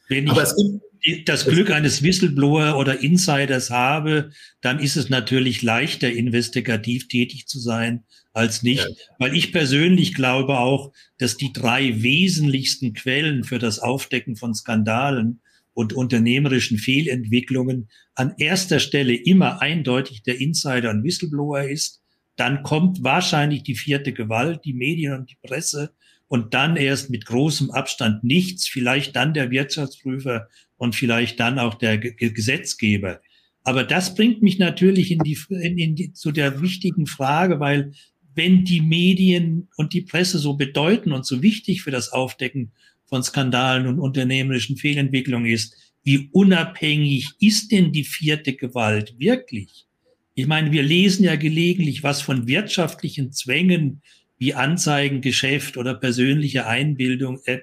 Wenn 0.08 0.26
ich, 0.26 0.32
Aber 0.32 0.44
es 0.44 0.56
gibt 0.56 0.89
das 1.26 1.46
Glück 1.46 1.72
eines 1.72 2.04
Whistleblower 2.04 2.78
oder 2.78 3.02
Insiders 3.02 3.70
habe, 3.70 4.32
dann 4.62 4.80
ist 4.80 4.96
es 4.96 5.10
natürlich 5.10 5.62
leichter, 5.62 6.12
investigativ 6.12 7.08
tätig 7.08 7.48
zu 7.48 7.60
sein 7.60 8.04
als 8.34 8.64
nicht. 8.64 8.88
Ja. 8.88 8.96
Weil 9.18 9.36
ich 9.36 9.52
persönlich 9.52 10.14
glaube 10.14 10.58
auch, 10.60 10.92
dass 11.18 11.38
die 11.38 11.54
drei 11.54 12.02
wesentlichsten 12.02 12.94
Quellen 12.94 13.44
für 13.44 13.60
das 13.60 13.80
Aufdecken 13.80 14.36
von 14.36 14.54
Skandalen 14.54 15.42
und 15.74 15.94
unternehmerischen 15.94 16.78
Fehlentwicklungen 16.78 17.90
an 18.16 18.34
erster 18.38 18.80
Stelle 18.80 19.14
immer 19.14 19.62
eindeutig 19.62 20.24
der 20.24 20.40
Insider 20.40 20.90
und 20.90 21.04
Whistleblower 21.04 21.64
ist. 21.64 22.02
Dann 22.36 22.64
kommt 22.64 23.04
wahrscheinlich 23.04 23.64
die 23.64 23.76
vierte 23.76 24.14
Gewalt, 24.14 24.62
die 24.66 24.74
Medien 24.74 25.14
und 25.14 25.30
die 25.30 25.38
Presse 25.42 25.94
und 26.28 26.54
dann 26.54 26.78
erst 26.78 27.10
mit 27.10 27.26
großem 27.26 27.72
Abstand 27.72 28.24
nichts, 28.24 28.68
vielleicht 28.68 29.16
dann 29.16 29.34
der 29.34 29.52
Wirtschaftsprüfer 29.52 30.48
und 30.80 30.96
vielleicht 30.96 31.40
dann 31.40 31.60
auch 31.60 31.76
der 31.76 32.00
G 32.00 32.32
Gesetzgeber. 32.32 33.22
Aber 33.64 33.84
das 33.84 34.16
bringt 34.16 34.42
mich 34.42 34.58
natürlich 34.58 35.12
in 35.12 35.20
die, 35.20 35.38
in, 35.50 35.78
in 35.78 35.96
die, 35.96 36.14
zu 36.14 36.32
der 36.32 36.62
wichtigen 36.62 37.06
Frage, 37.06 37.60
weil 37.60 37.92
wenn 38.34 38.64
die 38.64 38.82
Medien 38.82 39.68
und 39.76 39.94
die 39.94 40.02
Presse 40.02 40.40
so 40.40 40.54
bedeuten 40.56 41.12
und 41.12 41.26
so 41.26 41.44
wichtig 41.44 41.82
für 41.82 41.92
das 41.92 42.12
Aufdecken 42.12 42.72
von 43.06 43.22
Skandalen 43.22 43.86
und 43.86 44.00
unternehmerischen 44.00 44.78
Fehlentwicklungen 44.78 45.52
ist, 45.52 45.76
wie 46.04 46.30
unabhängig 46.32 47.28
ist 47.42 47.72
denn 47.72 47.92
die 47.92 48.06
vierte 48.06 48.54
Gewalt 48.54 49.16
wirklich? 49.20 49.86
Ich 50.34 50.48
meine, 50.48 50.72
wir 50.72 50.84
lesen 50.84 51.26
ja 51.26 51.36
gelegentlich 51.36 52.02
was 52.02 52.22
von 52.22 52.48
wirtschaftlichen 52.48 53.34
Zwängen 53.34 54.02
wie 54.38 54.54
Anzeigengeschäft 54.54 55.76
oder 55.76 55.94
persönliche 55.96 56.66
Einbildung, 56.66 57.42
äh, 57.46 57.60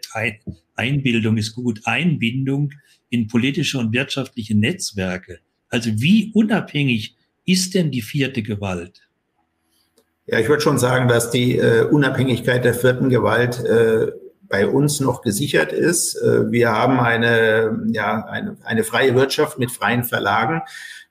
Einbildung 0.75 1.39
ist 1.39 1.55
gut, 1.55 1.81
Einbindung 1.85 2.71
in 3.09 3.29
politische 3.29 3.79
und 3.79 3.93
wirtschaftliche 3.93 4.57
Netzwerke. 4.57 5.41
Also 5.69 5.91
wie 5.95 6.33
unabhängig 6.35 7.17
ist 7.45 7.75
denn 7.75 7.91
die 7.91 8.03
vierte 8.03 8.43
Gewalt? 8.43 9.03
Ja, 10.27 10.41
ich 10.41 10.49
würde 10.49 10.63
schon 10.63 10.79
sagen, 10.79 11.09
dass 11.09 11.31
die 11.31 11.57
äh, 11.57 11.85
Unabhängigkeit 11.85 12.65
der 12.65 12.75
vierten 12.75 13.11
Gewalt 13.11 13.65
äh, 13.65 14.11
bei 14.49 14.67
uns 14.67 15.01
noch 15.01 15.23
gesichert 15.23 15.73
ist. 15.73 16.17
Äh, 16.17 16.51
wir 16.51 16.73
haben 16.73 16.99
eine, 17.01 17.85
ja, 17.93 18.25
eine, 18.25 18.57
eine 18.65 18.85
freie 18.85 19.15
Wirtschaft 19.15 19.59
mit 19.59 19.71
freien 19.71 20.05
Verlagen. 20.05 20.63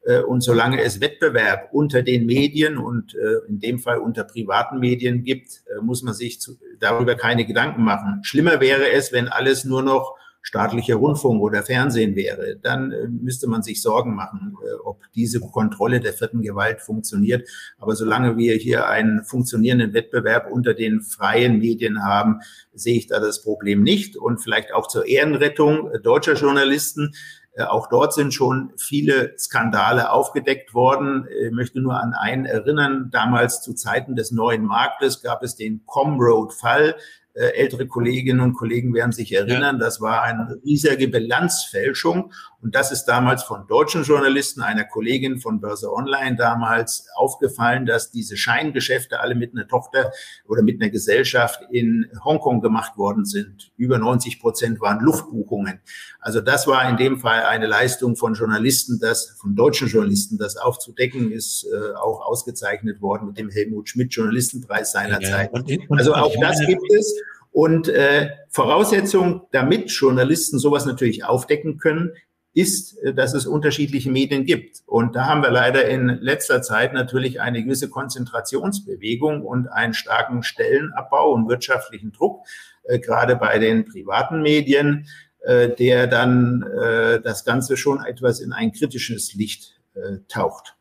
Äh, 0.03 0.19
und 0.19 0.41
solange 0.41 0.81
es 0.81 1.01
Wettbewerb 1.01 1.69
unter 1.71 2.03
den 2.03 2.25
Medien 2.25 2.77
und 2.77 3.15
äh, 3.15 3.47
in 3.47 3.59
dem 3.59 3.79
Fall 3.79 3.99
unter 3.99 4.23
privaten 4.23 4.79
Medien 4.79 5.23
gibt, 5.23 5.63
muss 5.81 6.03
man 6.03 6.13
sich 6.13 6.39
darüber 6.79 7.15
keine 7.15 7.45
Gedanken 7.45 7.83
machen. 7.83 8.19
Schlimmer 8.23 8.59
wäre 8.59 8.91
es, 8.91 9.11
wenn 9.11 9.27
alles 9.27 9.65
nur 9.65 9.81
noch 9.81 10.15
staatlicher 10.45 10.95
Rundfunk 10.95 11.41
oder 11.41 11.63
Fernsehen 11.63 12.15
wäre, 12.15 12.55
dann 12.61 12.91
äh, 12.91 13.07
müsste 13.07 13.47
man 13.47 13.63
sich 13.63 13.81
Sorgen 13.81 14.13
machen, 14.13 14.55
äh, 14.63 14.75
ob 14.83 15.01
diese 15.15 15.39
Kontrolle 15.39 15.99
der 15.99 16.13
vierten 16.13 16.43
Gewalt 16.43 16.81
funktioniert. 16.81 17.49
Aber 17.79 17.95
solange 17.95 18.37
wir 18.37 18.53
hier 18.53 18.87
einen 18.87 19.23
funktionierenden 19.23 19.93
Wettbewerb 19.93 20.51
unter 20.51 20.75
den 20.75 21.01
freien 21.01 21.57
Medien 21.57 22.03
haben, 22.03 22.41
sehe 22.73 22.95
ich 22.95 23.07
da 23.07 23.19
das 23.19 23.41
Problem 23.41 23.81
nicht. 23.81 24.17
Und 24.17 24.37
vielleicht 24.37 24.71
auch 24.71 24.87
zur 24.87 25.07
Ehrenrettung 25.07 25.89
deutscher 26.03 26.35
Journalisten. 26.35 27.15
Äh, 27.53 27.63
auch 27.63 27.87
dort 27.87 28.13
sind 28.13 28.31
schon 28.31 28.71
viele 28.77 29.33
Skandale 29.39 30.11
aufgedeckt 30.11 30.75
worden. 30.75 31.27
Ich 31.43 31.51
möchte 31.53 31.81
nur 31.81 31.99
an 31.99 32.13
einen 32.13 32.45
erinnern. 32.45 33.09
Damals 33.11 33.63
zu 33.63 33.73
Zeiten 33.73 34.15
des 34.15 34.31
neuen 34.31 34.63
Marktes 34.63 35.23
gab 35.23 35.41
es 35.41 35.55
den 35.55 35.81
Comroad-Fall. 35.87 36.97
Äh, 37.35 37.47
ältere 37.47 37.85
Kolleginnen 37.85 38.39
und 38.39 38.53
Kollegen 38.53 38.93
werden 38.93 39.11
sich 39.11 39.33
erinnern, 39.33 39.77
das 39.77 39.99
war 39.99 40.23
eine 40.23 40.57
riesige 40.63 41.09
Bilanzfälschung. 41.09 42.31
Und 42.65 42.73
das 42.73 42.91
ist 42.91 43.05
damals 43.05 43.43
von 43.43 43.67
deutschen 43.67 44.01
Journalisten, 44.01 44.63
einer 44.63 44.85
Kollegin 44.85 45.37
von 45.37 45.61
Börse 45.61 45.93
Online 45.93 46.35
damals 46.35 47.05
aufgefallen, 47.15 47.85
dass 47.85 48.09
diese 48.09 48.37
Scheingeschäfte 48.37 49.19
alle 49.19 49.35
mit 49.35 49.53
einer 49.53 49.67
Tochter 49.67 50.11
oder 50.47 50.63
mit 50.63 50.81
einer 50.81 50.89
Gesellschaft 50.89 51.59
in 51.69 52.09
Hongkong 52.23 52.61
gemacht 52.61 52.97
worden 52.97 53.23
sind. 53.23 53.71
Über 53.77 53.99
90 53.99 54.39
Prozent 54.39 54.81
waren 54.81 54.99
Luftbuchungen. 54.99 55.79
Also 56.19 56.41
das 56.41 56.65
war 56.65 56.89
in 56.89 56.97
dem 56.97 57.19
Fall 57.19 57.43
eine 57.43 57.67
Leistung 57.67 58.15
von 58.15 58.33
Journalisten, 58.33 58.97
das 58.99 59.37
von 59.39 59.55
deutschen 59.55 59.87
Journalisten, 59.87 60.39
das 60.39 60.57
aufzudecken, 60.57 61.31
ist 61.31 61.67
äh, 61.71 61.93
auch 61.93 62.25
ausgezeichnet 62.25 62.99
worden 62.99 63.27
mit 63.27 63.37
dem 63.37 63.51
Helmut 63.51 63.89
Schmidt 63.89 64.11
Journalistenpreis 64.11 64.91
seinerzeit. 64.91 65.51
Ja, 65.53 65.77
also 65.89 66.15
auch 66.15 66.33
das 66.41 66.59
gibt 66.65 66.91
es. 66.97 67.15
Und 67.55 67.87
äh, 67.87 68.31
Voraussetzung, 68.49 69.47
damit 69.53 69.89
Journalisten 69.89 70.59
sowas 70.59 70.85
natürlich 70.85 71.23
aufdecken 71.23 71.77
können, 71.77 72.11
ist, 72.55 72.97
äh, 73.03 73.13
dass 73.13 73.35
es 73.35 73.45
unterschiedliche 73.45 74.09
Medien 74.09 74.45
gibt. 74.45 74.81
Und 74.87 75.15
da 75.15 75.27
haben 75.27 75.43
wir 75.43 75.51
leider 75.51 75.87
in 75.87 76.07
letzter 76.07 76.63
Zeit 76.63 76.93
natürlich 76.93 77.39
eine 77.41 77.63
gewisse 77.63 77.89
Konzentrationsbewegung 77.89 79.43
und 79.43 79.67
einen 79.67 79.93
starken 79.93 80.41
Stellenabbau 80.41 81.31
und 81.33 81.47
wirtschaftlichen 81.47 82.11
Druck, 82.11 82.47
äh, 82.85 82.97
gerade 82.97 83.35
bei 83.35 83.59
den 83.59 83.85
privaten 83.85 84.41
Medien, 84.41 85.07
äh, 85.41 85.69
der 85.69 86.07
dann 86.07 86.63
äh, 86.63 87.21
das 87.21 87.45
Ganze 87.45 87.77
schon 87.77 88.03
etwas 88.03 88.39
in 88.39 88.53
ein 88.53 88.71
kritisches 88.71 89.33
Licht 89.35 89.79
äh, 89.93 90.17
taucht. 90.27 90.75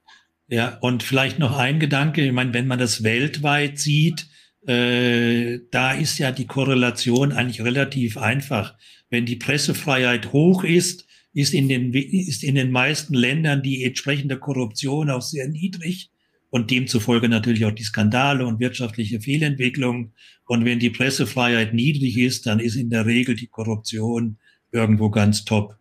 Ja, 0.47 0.79
und 0.81 1.03
vielleicht 1.03 1.39
noch 1.39 1.59
ein 1.59 1.81
Gedanke, 1.81 2.23
ich 2.23 2.33
meine, 2.33 2.55
wenn 2.55 2.67
man 2.67 2.79
das 2.79 3.03
weltweit 3.03 3.79
sieht, 3.79 4.27
äh, 4.67 5.59
da 5.71 5.93
ist 5.93 6.19
ja 6.19 6.31
die 6.31 6.47
Korrelation 6.47 7.33
eigentlich 7.33 7.63
relativ 7.63 8.17
einfach. 8.17 8.75
Wenn 9.11 9.27
die 9.27 9.37
Pressefreiheit 9.37 10.33
hoch 10.33 10.65
ist, 10.65 11.07
ist 11.35 11.53
in 11.53 11.69
den, 11.69 11.93
ist 11.93 12.45
in 12.45 12.55
den 12.55 12.71
meisten 12.71 13.15
Ländern 13.15 13.63
die 13.63 13.85
entsprechende 13.85 14.39
Korruption 14.39 15.11
auch 15.11 15.23
sehr 15.23 15.49
niedrig 15.49 16.11
und 16.51 16.71
demzufolge 16.71 17.29
natürlich 17.29 17.65
auch 17.65 17.73
die 17.73 17.83
Skandale 17.83 18.47
und 18.47 18.61
wirtschaftliche 18.61 19.21
Fehlentwicklung. 19.21 20.13
Und 20.47 20.65
wenn 20.65 20.79
die 20.79 20.91
Pressefreiheit 20.91 21.75
niedrig 21.75 22.17
ist, 22.17 22.47
dann 22.47 22.61
ist 22.61 22.77
in 22.77 22.91
der 22.91 23.07
Regel 23.07 23.35
die 23.35 23.49
Korruption 23.49 24.39
irgendwo 24.71 25.11
ganz 25.11 25.45
top. 25.45 25.77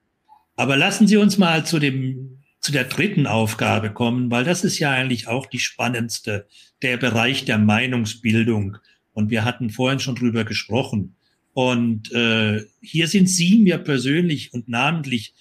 Aber 0.55 0.75
lassen 0.75 1.07
Sie 1.07 1.17
uns 1.17 1.37
mal 1.37 1.65
zu 1.65 1.79
dem 1.79 2.39
zu 2.63 2.71
der 2.71 2.85
dritten 2.85 3.27
Aufgabe 3.27 3.91
kommen, 3.91 4.31
weil 4.31 4.45
das 4.45 4.63
ist 4.63 4.79
ja 4.79 4.89
eigentlich 4.89 5.27
auch 5.27 5.47
die 5.47 5.59
spannendste, 5.59 6.47
der 6.81 6.95
Bereich 6.95 7.43
der 7.43 7.57
Meinungsbildung. 7.57 8.77
Und 9.11 9.29
wir 9.29 9.43
hatten 9.43 9.69
vorhin 9.69 9.99
schon 9.99 10.15
drüber 10.15 10.45
gesprochen. 10.45 11.17
Und 11.53 12.11
äh, 12.11 12.65
hier 12.81 13.07
sind 13.07 13.29
Sie 13.29 13.59
mir 13.59 13.77
persönlich 13.77 14.53
und 14.53 14.67
namentlich 14.67 15.33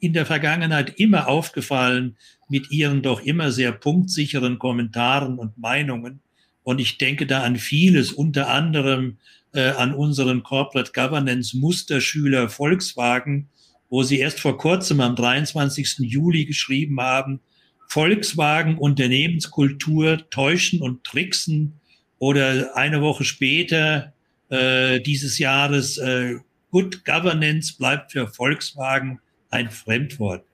in, 0.00 0.12
der 0.12 0.26
Vergangenheit 0.26 0.98
immer 0.98 1.28
aufgefallen 1.28 2.16
mit 2.48 2.70
Ihren 2.70 3.02
doch 3.02 3.20
immer 3.20 3.52
sehr 3.52 3.72
punktsicheren 3.72 4.58
Kommentaren 4.58 5.38
und 5.38 5.58
Meinungen. 5.58 6.20
Und 6.62 6.80
ich 6.80 6.98
denke 6.98 7.26
da 7.26 7.42
an 7.42 7.56
vieles, 7.56 8.12
unter 8.12 8.48
anderem 8.48 9.18
äh, 9.52 9.70
an 9.70 9.94
unseren 9.94 10.42
Corporate 10.42 10.92
Governance 10.92 11.56
Musterschüler 11.56 12.48
Volkswagen, 12.48 13.48
wo 13.88 14.02
sie 14.02 14.18
erst 14.18 14.40
vor 14.40 14.56
kurzem 14.56 15.00
am 15.00 15.16
23. 15.16 15.98
Juli 16.00 16.44
geschrieben 16.44 17.00
haben, 17.00 17.40
Volkswagen 17.88 18.78
Unternehmenskultur 18.78 20.30
täuschen 20.30 20.80
und 20.80 21.02
tricksen 21.02 21.80
oder 22.18 22.76
eine 22.76 23.00
Woche 23.02 23.24
später 23.24 24.12
äh, 24.50 25.00
dieses 25.00 25.38
Jahres 25.38 25.98
äh, 25.98 26.36
Good 26.70 27.04
Governance 27.04 27.76
bleibt 27.76 28.12
für 28.12 28.28
Volkswagen 28.28 29.20
ein 29.50 29.70
Fremdwort. 29.70 30.44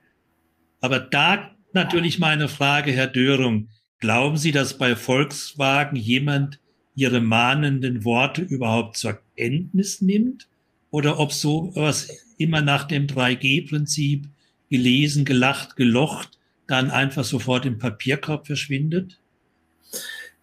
Aber 0.81 0.99
da 0.99 1.51
natürlich 1.73 2.19
meine 2.19 2.47
Frage, 2.47 2.91
Herr 2.91 3.07
Dörung, 3.07 3.69
glauben 3.99 4.37
Sie, 4.37 4.51
dass 4.51 4.77
bei 4.77 4.95
Volkswagen 4.95 5.95
jemand 5.95 6.59
Ihre 6.95 7.21
mahnenden 7.21 8.03
Worte 8.05 8.41
überhaupt 8.41 8.97
zur 8.97 9.19
Kenntnis 9.35 10.01
nimmt? 10.01 10.47
Oder 10.89 11.19
ob 11.19 11.31
so 11.31 11.71
was 11.75 12.09
immer 12.37 12.61
nach 12.61 12.85
dem 12.85 13.07
3G-Prinzip 13.07 14.27
gelesen, 14.69 15.25
gelacht, 15.25 15.75
gelocht, 15.75 16.39
dann 16.65 16.89
einfach 16.89 17.23
sofort 17.23 17.65
im 17.65 17.77
Papierkorb 17.77 18.47
verschwindet? 18.47 19.19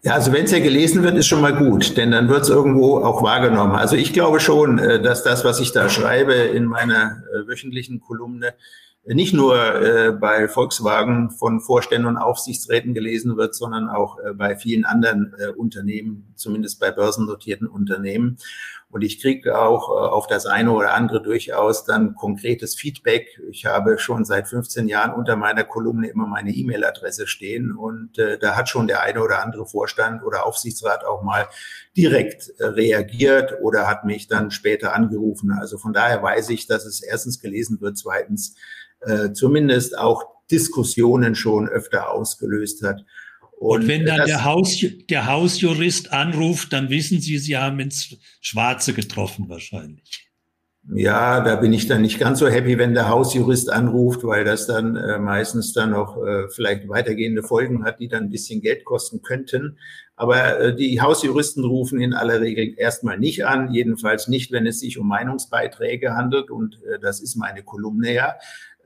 Ja, 0.05 0.13
also 0.13 0.33
wenn 0.33 0.45
es 0.45 0.51
ja 0.51 0.59
gelesen 0.59 1.03
wird, 1.03 1.17
ist 1.17 1.27
schon 1.27 1.41
mal 1.41 1.55
gut, 1.55 1.97
denn 1.97 2.11
dann 2.11 2.29
wird 2.29 2.43
es 2.43 2.51
irgendwo 2.51 2.99
auch 2.99 3.23
wahrgenommen. 3.23 3.75
Also 3.75 3.97
ich 3.97 4.13
glaube 4.13 4.39
schon, 4.39 4.79
äh, 4.79 5.01
dass 5.01 5.23
das, 5.23 5.47
was 5.47 5.61
ich 5.61 5.73
da 5.73 5.89
schreibe 5.89 6.35
in 6.35 6.67
meiner 6.67 7.23
äh, 7.33 7.49
wöchentlichen 7.49 8.01
Kolumne, 8.01 8.53
nicht 9.07 9.33
nur 9.33 9.57
äh, 9.57 10.13
bei 10.13 10.47
Volkswagen 10.49 11.31
von 11.31 11.61
Vorständen 11.61 12.07
und 12.07 12.19
Aufsichtsräten 12.19 12.93
gelesen 12.93 13.39
wird, 13.39 13.55
sondern 13.55 13.89
auch 13.89 14.19
äh, 14.19 14.35
bei 14.35 14.57
vielen 14.57 14.85
anderen 14.85 15.35
äh, 15.39 15.49
Unternehmen, 15.49 16.33
zumindest 16.37 16.81
bei 16.81 16.91
börsennotierten 16.91 17.67
Unternehmen. 17.67 18.37
Und 18.95 19.03
ich 19.03 19.21
kriege 19.21 19.59
auch 19.59 19.89
äh, 19.89 20.09
auf 20.09 20.29
das 20.29 20.47
eine 20.47 20.71
oder 20.71 20.95
andere 20.95 21.21
durchaus 21.21 21.85
dann 21.85 22.15
konkretes 22.15 22.77
Feedback. 22.77 23.41
Ich 23.51 23.67
habe 23.67 23.99
schon 23.99 24.25
seit 24.25 24.47
15 24.47 24.87
Jahren 24.87 25.13
unter 25.13 25.35
meiner 25.35 25.65
Kolumne 25.65 26.07
immer 26.07 26.29
meine 26.29 26.53
E-Mail-Adresse 26.53 27.27
stehen 27.27 27.73
und 27.73 28.19
äh, 28.19 28.39
da 28.39 28.55
hat 28.55 28.69
schon 28.69 28.87
der 28.87 29.03
eine 29.03 29.21
oder 29.21 29.43
andere 29.43 29.67
Vorstand 29.67 30.23
oder 30.23 30.47
Aufsichtsrat 30.47 31.05
auch 31.05 31.25
mal 31.25 31.49
direkt 31.97 32.53
äh, 32.61 32.67
reagiert 32.67 33.57
oder 33.61 33.89
hat 33.89 34.05
mich 34.05 34.29
dann 34.29 34.53
später 34.53 34.95
angerufen. 34.95 35.51
Also 35.51 35.77
von 35.77 35.93
daher 35.93 36.23
weiß 36.23 36.51
ich, 36.51 36.69
dass 36.69 36.87
es 36.87 37.03
erstens 37.03 37.41
gelesen 37.41 37.81
wird, 37.81 37.99
zweitens 37.99 38.55
äh, 39.01 39.33
zumindest 39.33 39.99
auch 39.99 40.23
Diskussionen 40.53 41.35
schon 41.35 41.69
öfter 41.69 42.13
ausgelöst 42.13 42.85
hat. 42.85 43.05
Und, 43.59 43.83
und 43.83 43.89
wenn 43.89 44.05
dann 44.05 44.27
der, 44.27 44.45
Haus, 44.45 44.85
der 45.09 45.27
Hausjurist 45.27 46.13
anruft, 46.13 46.73
dann 46.73 46.91
wissen 46.91 47.21
Sie, 47.21 47.39
Sie 47.39 47.57
haben 47.57 47.81
ins 47.81 48.17
Schwarze 48.41 48.93
getroffen 48.93 49.49
wahrscheinlich. 49.49 50.25
Ja, 50.93 51.41
da 51.41 51.57
bin 51.57 51.73
ich 51.73 51.87
dann 51.87 52.03
nicht 52.03 52.19
ganz 52.19 52.41
so 52.41 52.49
happy, 52.49 52.77
wenn 52.77 52.93
der 52.93 53.09
Hausjurist 53.09 53.73
anruft, 53.73 54.23
weil 54.23 54.45
das 54.45 54.67
dann 54.67 54.97
äh, 54.97 55.19
meistens 55.19 55.73
dann 55.73 55.93
noch 55.93 56.23
äh, 56.23 56.49
vielleicht 56.51 56.89
weitergehende 56.91 57.43
Folgen 57.43 57.85
hat, 57.85 58.01
die 58.01 58.09
dann 58.09 58.25
ein 58.25 58.31
bisschen 58.31 58.61
Geld 58.61 58.85
kosten 58.85 59.23
könnten. 59.23 59.79
Aber 60.15 60.61
äh, 60.61 60.77
die 60.77 61.01
Hausjuristen 61.01 61.65
rufen 61.65 62.03
in 62.03 62.13
aller 62.13 62.43
Regel 62.43 62.75
erstmal 62.77 63.19
nicht 63.19 63.47
an, 63.47 63.73
jedenfalls 63.73 64.29
nicht, 64.29 64.53
wenn 64.53 64.67
es 64.67 64.79
sich 64.79 64.99
um 64.99 65.09
Meinungsbeiträge 65.09 66.15
handelt. 66.15 66.51
Und 66.51 66.79
äh, 66.85 66.99
das 67.01 67.23
ist 67.23 67.37
meine 67.37 67.63
Kolumne 67.63 68.13
ja 68.13 68.35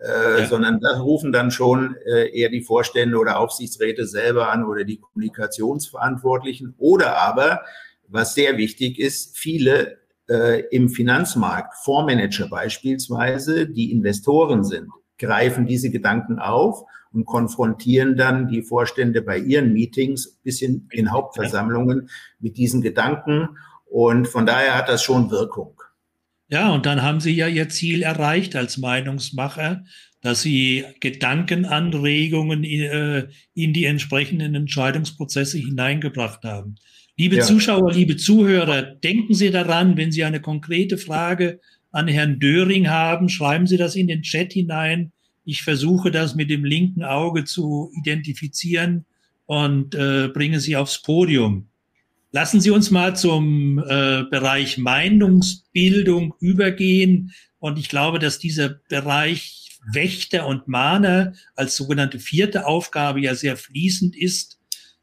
äh, 0.00 0.40
ja. 0.40 0.46
sondern 0.46 0.80
da 0.80 1.00
rufen 1.00 1.32
dann 1.32 1.50
schon 1.50 1.96
äh, 2.06 2.28
eher 2.30 2.50
die 2.50 2.62
Vorstände 2.62 3.18
oder 3.18 3.38
Aufsichtsräte 3.38 4.06
selber 4.06 4.50
an 4.50 4.64
oder 4.64 4.84
die 4.84 4.98
Kommunikationsverantwortlichen. 4.98 6.74
Oder 6.78 7.16
aber, 7.18 7.62
was 8.06 8.34
sehr 8.34 8.56
wichtig 8.56 8.98
ist, 8.98 9.36
viele 9.36 9.98
äh, 10.28 10.60
im 10.70 10.88
Finanzmarkt, 10.88 11.74
Fondsmanager 11.82 12.48
beispielsweise, 12.48 13.66
die 13.66 13.90
Investoren 13.90 14.64
sind, 14.64 14.88
greifen 15.18 15.66
diese 15.66 15.90
Gedanken 15.90 16.38
auf 16.38 16.84
und 17.12 17.24
konfrontieren 17.24 18.16
dann 18.16 18.48
die 18.48 18.62
Vorstände 18.62 19.22
bei 19.22 19.38
ihren 19.38 19.72
Meetings 19.72 20.38
bis 20.42 20.62
in, 20.62 20.86
in 20.90 21.10
Hauptversammlungen 21.10 22.10
mit 22.38 22.56
diesen 22.56 22.82
Gedanken. 22.82 23.58
Und 23.86 24.28
von 24.28 24.46
daher 24.46 24.76
hat 24.76 24.88
das 24.88 25.02
schon 25.02 25.30
Wirkung. 25.30 25.77
Ja, 26.50 26.72
und 26.72 26.86
dann 26.86 27.02
haben 27.02 27.20
Sie 27.20 27.32
ja 27.32 27.46
Ihr 27.46 27.68
Ziel 27.68 28.02
erreicht 28.02 28.56
als 28.56 28.78
Meinungsmacher, 28.78 29.84
dass 30.22 30.42
Sie 30.42 30.84
Gedankenanregungen 31.00 32.64
in, 32.64 32.80
äh, 32.82 33.28
in 33.54 33.72
die 33.72 33.84
entsprechenden 33.84 34.54
Entscheidungsprozesse 34.54 35.58
hineingebracht 35.58 36.42
haben. 36.44 36.76
Liebe 37.16 37.36
ja. 37.36 37.42
Zuschauer, 37.42 37.92
liebe 37.92 38.16
Zuhörer, 38.16 38.82
denken 38.82 39.34
Sie 39.34 39.50
daran, 39.50 39.96
wenn 39.96 40.12
Sie 40.12 40.24
eine 40.24 40.40
konkrete 40.40 40.98
Frage 40.98 41.60
an 41.90 42.08
Herrn 42.08 42.38
Döring 42.38 42.88
haben, 42.88 43.28
schreiben 43.28 43.66
Sie 43.66 43.76
das 43.76 43.96
in 43.96 44.08
den 44.08 44.22
Chat 44.22 44.52
hinein. 44.52 45.12
Ich 45.44 45.62
versuche 45.62 46.10
das 46.10 46.34
mit 46.34 46.50
dem 46.50 46.64
linken 46.64 47.02
Auge 47.02 47.44
zu 47.44 47.90
identifizieren 47.98 49.04
und 49.46 49.94
äh, 49.94 50.28
bringe 50.28 50.60
Sie 50.60 50.76
aufs 50.76 51.02
Podium. 51.02 51.68
Lassen 52.30 52.60
Sie 52.60 52.70
uns 52.70 52.90
mal 52.90 53.16
zum 53.16 53.78
äh, 53.78 54.24
Bereich 54.30 54.76
Meinungsbildung 54.76 56.34
übergehen. 56.40 57.32
Und 57.58 57.78
ich 57.78 57.88
glaube, 57.88 58.18
dass 58.18 58.38
dieser 58.38 58.80
Bereich 58.88 59.78
Wächter 59.92 60.46
und 60.46 60.68
Mahner 60.68 61.32
als 61.54 61.76
sogenannte 61.76 62.18
vierte 62.18 62.66
Aufgabe 62.66 63.20
ja 63.20 63.34
sehr 63.34 63.56
fließend 63.56 64.14
ist. 64.16 64.58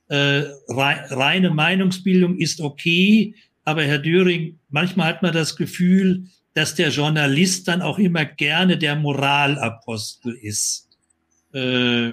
Äh, 0.08 0.44
reine 0.68 1.50
Meinungsbildung 1.50 2.38
ist 2.38 2.62
okay, 2.62 3.36
aber 3.64 3.84
Herr 3.84 3.98
Döring, 3.98 4.60
manchmal 4.70 5.08
hat 5.08 5.24
man 5.24 5.34
das 5.34 5.56
Gefühl, 5.56 6.28
dass 6.54 6.76
der 6.76 6.90
Journalist 6.90 7.68
dann 7.68 7.82
auch 7.82 7.98
immer 7.98 8.24
gerne 8.24 8.78
der 8.78 8.96
Moralapostel 8.96 10.34
ist. 10.34 10.90
Äh, 11.54 12.12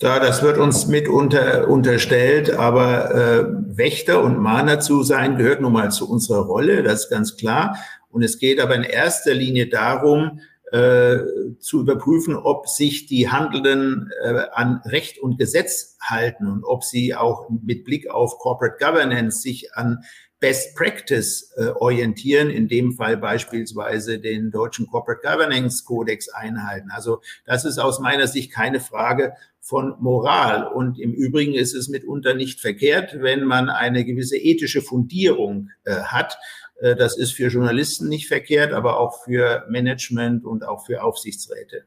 ja, 0.00 0.18
das 0.18 0.42
wird 0.42 0.58
uns 0.58 0.86
mit 0.86 1.08
unter, 1.08 1.68
unterstellt, 1.68 2.50
aber 2.50 3.14
äh, 3.14 3.76
Wächter 3.76 4.22
und 4.22 4.38
Mahner 4.38 4.80
zu 4.80 5.02
sein 5.02 5.36
gehört 5.36 5.60
nun 5.60 5.72
mal 5.72 5.90
zu 5.90 6.10
unserer 6.10 6.44
Rolle, 6.44 6.82
das 6.82 7.04
ist 7.04 7.10
ganz 7.10 7.36
klar. 7.36 7.76
Und 8.10 8.22
es 8.22 8.38
geht 8.38 8.60
aber 8.60 8.74
in 8.74 8.82
erster 8.82 9.34
Linie 9.34 9.68
darum, 9.68 10.40
äh, 10.72 11.18
zu 11.60 11.80
überprüfen, 11.80 12.34
ob 12.34 12.68
sich 12.68 13.06
die 13.06 13.30
Handelnden 13.30 14.10
äh, 14.24 14.46
an 14.52 14.82
Recht 14.84 15.18
und 15.20 15.38
Gesetz 15.38 15.96
halten 16.00 16.48
und 16.48 16.64
ob 16.64 16.82
sie 16.82 17.14
auch 17.14 17.48
mit 17.48 17.84
Blick 17.84 18.10
auf 18.10 18.38
Corporate 18.38 18.76
Governance 18.84 19.40
sich 19.40 19.72
an 19.74 20.02
Best 20.40 20.74
Practice 20.74 21.52
äh, 21.56 21.68
orientieren, 21.68 22.50
in 22.50 22.66
dem 22.66 22.92
Fall 22.92 23.16
beispielsweise 23.16 24.18
den 24.18 24.50
deutschen 24.50 24.86
Corporate 24.88 25.22
Governance 25.22 25.84
Codex 25.84 26.28
einhalten. 26.28 26.90
Also 26.90 27.22
das 27.46 27.64
ist 27.64 27.78
aus 27.78 28.00
meiner 28.00 28.26
Sicht 28.26 28.52
keine 28.52 28.80
Frage 28.80 29.34
von 29.64 29.94
Moral. 29.98 30.66
Und 30.66 31.00
im 31.00 31.12
Übrigen 31.12 31.54
ist 31.54 31.74
es 31.74 31.88
mitunter 31.88 32.34
nicht 32.34 32.60
verkehrt, 32.60 33.16
wenn 33.20 33.44
man 33.44 33.70
eine 33.70 34.04
gewisse 34.04 34.36
ethische 34.36 34.82
Fundierung 34.82 35.70
äh, 35.84 35.96
hat. 36.02 36.36
Äh, 36.80 36.94
das 36.94 37.16
ist 37.16 37.32
für 37.32 37.48
Journalisten 37.48 38.08
nicht 38.08 38.28
verkehrt, 38.28 38.72
aber 38.72 39.00
auch 39.00 39.24
für 39.24 39.64
Management 39.70 40.44
und 40.44 40.64
auch 40.64 40.84
für 40.84 41.02
Aufsichtsräte. 41.02 41.86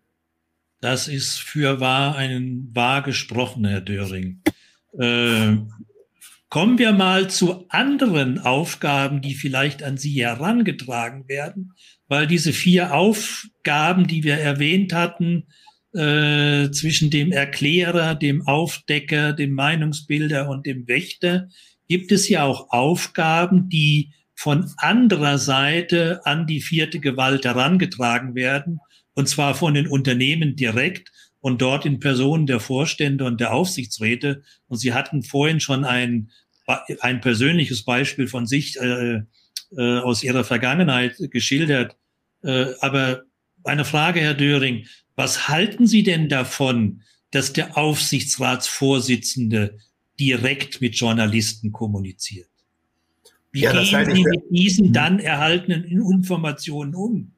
Das 0.82 1.08
ist 1.08 1.40
für 1.40 1.80
wahr 1.80 2.16
ein 2.16 2.70
wahr 2.74 3.04
gesprochen, 3.04 3.66
Herr 3.66 3.82
Döring. 3.82 4.42
Äh, 4.98 5.58
kommen 6.50 6.80
wir 6.80 6.94
mal 6.94 7.30
zu 7.30 7.68
anderen 7.70 8.40
Aufgaben, 8.40 9.22
die 9.22 9.36
vielleicht 9.36 9.84
an 9.84 9.98
Sie 9.98 10.24
herangetragen 10.24 11.28
werden, 11.28 11.74
weil 12.08 12.26
diese 12.26 12.54
vier 12.54 12.96
Aufgaben, 12.96 14.08
die 14.08 14.24
wir 14.24 14.36
erwähnt 14.36 14.94
hatten, 14.94 15.48
äh, 15.98 16.72
zwischen 16.72 17.10
dem 17.10 17.32
Erklärer, 17.32 18.16
dem 18.16 18.48
Aufdecker, 18.48 19.34
dem 19.34 19.54
Meinungsbilder 19.54 20.48
und 20.50 20.66
dem 20.66 20.88
Wächter 20.88 21.50
gibt 21.88 22.12
es 22.12 22.30
ja 22.30 22.44
auch 22.44 22.70
Aufgaben, 22.70 23.70
die 23.70 24.12
von 24.36 24.72
anderer 24.78 25.40
Seite 25.40 26.22
an 26.26 26.46
die 26.46 26.62
vierte 26.62 27.00
Gewalt 27.00 27.46
herangetragen 27.46 28.36
werden, 28.36 28.80
und 29.16 29.28
zwar 29.28 29.56
von 29.56 29.74
den 29.74 29.88
Unternehmen 29.88 30.56
direkt 30.56 31.12
und 31.40 31.62
dort 31.62 31.86
in 31.86 32.00
Personen 32.00 32.46
der 32.46 32.60
Vorstände 32.60 33.26
und 33.26 33.40
der 33.40 33.54
Aufsichtsräte. 33.54 34.44
Und 34.68 34.78
Sie 34.78 34.94
hatten 34.94 35.24
vorhin 35.24 35.60
schon 35.60 35.86
ein, 35.86 36.30
ein 37.00 37.22
persönliches 37.22 37.84
Beispiel 37.84 38.28
von 38.28 38.46
sich 38.46 38.80
äh, 38.80 39.22
äh, 39.76 40.00
aus 40.00 40.24
Ihrer 40.24 40.44
Vergangenheit 40.44 41.16
geschildert. 41.32 41.96
Äh, 42.44 42.68
aber 42.82 43.24
eine 43.64 43.86
Frage, 43.86 44.20
Herr 44.20 44.36
Döring, 44.36 44.86
was 45.18 45.50
halten 45.50 45.88
Sie 45.88 46.04
denn 46.04 46.30
davon, 46.30 47.02
dass 47.32 47.52
der 47.52 47.78
Aufsichtsratsvorsitzende 47.78 49.78
direkt 50.20 50.80
mit 50.80 50.96
Journalisten 50.96 51.74
kommuniziert? 51.74 52.48
Wie 53.52 53.62
ja, 53.62 53.72
gehen 53.72 54.16
Sie 54.16 54.24
mit 54.24 54.44
diesen 54.52 54.94
dann 54.94 55.20
erhaltenen 55.20 55.84
Informationen 55.84 56.96
um? 56.96 57.32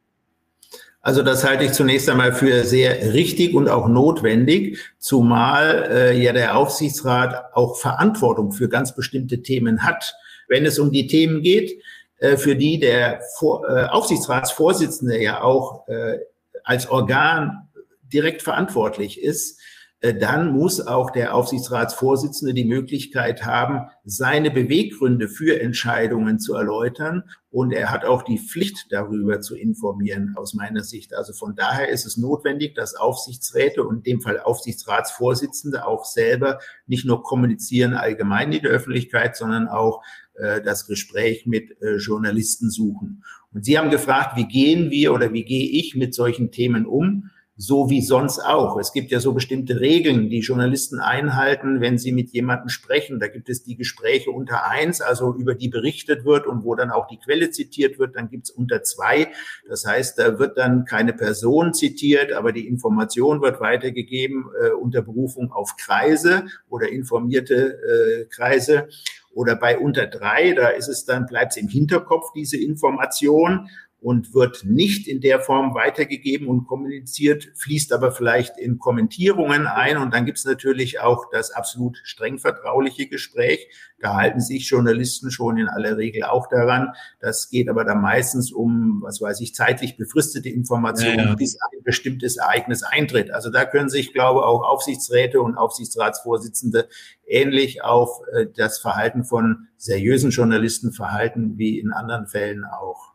Also 1.02 1.24
das 1.24 1.46
halte 1.46 1.64
ich 1.64 1.72
zunächst 1.72 2.10
einmal 2.10 2.34
für 2.34 2.66
sehr 2.66 3.14
richtig 3.14 3.56
und 3.56 3.70
auch 3.70 3.88
notwendig, 3.88 4.78
zumal 4.98 5.88
äh, 5.90 6.22
ja 6.22 6.34
der 6.34 6.58
Aufsichtsrat 6.58 7.56
auch 7.56 7.78
Verantwortung 7.78 8.52
für 8.52 8.68
ganz 8.68 8.94
bestimmte 8.94 9.42
Themen 9.42 9.84
hat. 9.84 10.14
Wenn 10.50 10.66
es 10.66 10.78
um 10.78 10.92
die 10.92 11.08
Themen 11.08 11.42
geht, 11.42 11.82
äh, 12.18 12.36
für 12.36 12.58
die 12.58 12.80
der 12.80 13.22
Vor 13.38 13.66
äh, 13.70 13.86
Aufsichtsratsvorsitzende 13.86 15.24
ja 15.24 15.42
auch 15.42 15.88
äh, 15.88 16.18
als 16.66 16.90
Organ 16.90 17.69
direkt 18.12 18.42
verantwortlich 18.42 19.22
ist, 19.22 19.60
äh, 20.02 20.14
dann 20.14 20.54
muss 20.54 20.80
auch 20.80 21.12
der 21.12 21.36
Aufsichtsratsvorsitzende 21.36 22.54
die 22.54 22.66
Möglichkeit 22.66 23.46
haben, 23.46 23.90
seine 24.06 24.50
Beweggründe 24.50 25.28
für 25.28 25.60
Entscheidungen 25.60 26.40
zu 26.40 26.54
erläutern. 26.54 27.24
Und 27.52 27.74
er 27.74 27.92
hat 27.92 28.06
auch 28.06 28.24
die 28.24 28.38
Pflicht, 28.38 28.88
darüber 28.92 29.42
zu 29.42 29.56
informieren, 29.56 30.36
aus 30.38 30.54
meiner 30.54 30.84
Sicht. 30.84 31.14
Also 31.14 31.34
von 31.34 31.56
daher 31.56 31.90
ist 31.90 32.06
es 32.06 32.16
notwendig, 32.16 32.76
dass 32.76 32.96
Aufsichtsräte 32.96 33.84
und 33.84 33.98
in 33.98 34.04
dem 34.04 34.22
Fall 34.22 34.40
Aufsichtsratsvorsitzende 34.40 35.86
auch 35.86 36.06
selber 36.06 36.60
nicht 36.86 37.06
nur 37.06 37.24
kommunizieren 37.24 37.94
allgemein 37.94 38.54
in 38.54 38.62
der 38.62 38.72
Öffentlichkeit, 38.72 39.36
sondern 39.36 39.68
auch 39.68 40.02
äh, 40.36 40.62
das 40.62 40.88
Gespräch 40.88 41.46
mit 41.46 41.82
äh, 41.82 41.98
Journalisten 41.98 42.70
suchen. 42.70 43.24
Und 43.52 43.66
Sie 43.66 43.78
haben 43.78 43.90
gefragt, 43.90 44.38
wie 44.38 44.48
gehen 44.48 44.92
wir 44.92 45.12
oder 45.12 45.34
wie 45.34 45.44
gehe 45.44 45.70
ich 45.70 45.96
mit 45.96 46.14
solchen 46.14 46.52
Themen 46.52 46.86
um? 46.86 47.32
So 47.62 47.90
wie 47.90 48.02
sonst 48.02 48.40
auch. 48.40 48.80
Es 48.80 48.94
gibt 48.94 49.12
ja 49.12 49.20
so 49.20 49.34
bestimmte 49.34 49.82
Regeln, 49.82 50.30
die 50.30 50.40
Journalisten 50.40 51.02
einhalten, 51.02 51.82
wenn 51.82 51.98
sie 51.98 52.14
mit 52.14 52.30
jemandem 52.30 52.70
sprechen. 52.70 53.20
Da 53.20 53.28
gibt 53.28 53.50
es 53.50 53.64
die 53.64 53.76
Gespräche 53.76 54.32
unter 54.32 54.66
eins, 54.66 55.02
also 55.02 55.36
über 55.36 55.56
die 55.56 55.68
berichtet 55.68 56.24
wird 56.24 56.48
und 56.48 56.64
wo 56.64 56.74
dann 56.76 56.90
auch 56.90 57.08
die 57.08 57.20
Quelle 57.20 57.52
zitiert 57.52 58.00
wird. 58.00 58.16
Dann 58.16 58.30
gibt 58.30 58.46
es 58.46 58.50
unter 58.50 58.82
zwei. 58.84 59.28
Das 59.68 59.86
heißt, 59.86 60.18
da 60.18 60.40
wird 60.40 60.58
dann 60.58 60.86
keine 60.86 61.12
Person 61.12 61.74
zitiert, 61.74 62.32
aber 62.32 62.54
die 62.54 62.66
Information 62.66 63.42
wird 63.42 63.60
weitergegeben 63.60 64.46
äh, 64.64 64.70
unter 64.70 65.02
Berufung 65.02 65.52
auf 65.52 65.76
Kreise 65.76 66.46
oder 66.70 66.88
informierte 66.88 67.74
äh, 67.74 68.26
Kreise. 68.34 68.88
Oder 69.34 69.58
bei 69.58 69.78
unter 69.78 70.08
drei, 70.08 70.54
da 70.54 70.70
ist 70.70 70.88
es 70.88 71.04
dann, 71.04 71.26
bleibt 71.26 71.52
es 71.52 71.58
im 71.58 71.68
Hinterkopf, 71.68 72.32
diese 72.34 72.58
Information 72.58 73.70
und 74.02 74.34
wird 74.34 74.64
nicht 74.64 75.08
in 75.08 75.20
der 75.20 75.42
Form 75.42 75.74
weitergegeben 75.74 76.48
und 76.48 76.66
kommuniziert, 76.66 77.50
fließt 77.56 77.92
aber 77.92 78.12
vielleicht 78.12 78.58
in 78.58 78.80
Kommentierungen 78.80 79.68
ein. 79.68 79.98
Und 79.98 80.14
dann 80.14 80.26
gibt 80.26 80.38
es 80.38 80.46
natürlich 80.46 81.02
auch 81.02 81.30
das 81.32 81.52
absolut 81.52 82.00
streng 82.04 82.40
vertrauliche 82.40 83.08
Gespräch. 83.08 83.68
Da 84.00 84.16
halten 84.16 84.40
sich 84.40 84.70
Journalisten 84.70 85.32
schon 85.32 85.58
in 85.58 85.68
aller 85.68 85.98
Regel 85.98 86.24
auch 86.24 86.48
daran. 86.48 86.94
Das 87.20 87.50
geht 87.50 87.68
aber 87.68 87.84
dann 87.84 88.02
meistens 88.02 88.54
um, 88.54 89.02
was 89.02 89.20
weiß 89.20 89.42
ich, 89.42 89.54
zeitlich 89.54 89.98
befristete 89.98 90.48
Informationen, 90.48 91.20
ja, 91.20 91.26
ja. 91.26 91.36
bis 91.36 91.60
ein 91.62 91.84
bestimmtes 91.84 92.38
Ereignis 92.38 92.84
eintritt. 92.84 93.32
Also 93.32 93.50
da 93.50 93.66
können 93.66 93.90
sich, 93.90 94.14
glaube 94.14 94.40
ich, 94.40 94.46
auch 94.46 94.64
Aufsichtsräte 94.64 95.42
und 95.42 95.58
Aufsichtsratsvorsitzende 95.58 96.88
ähnlich 97.28 97.84
auf 97.84 98.22
äh, 98.34 98.48
das 98.56 98.80
Verhalten 98.80 99.26
von 99.26 99.68
seriösen 99.76 100.32
Journalisten 100.32 100.94
verhalten, 100.94 101.58
wie 101.58 101.80
in 101.80 101.92
anderen 101.92 102.28
Fällen 102.28 102.64
auch. 102.64 103.09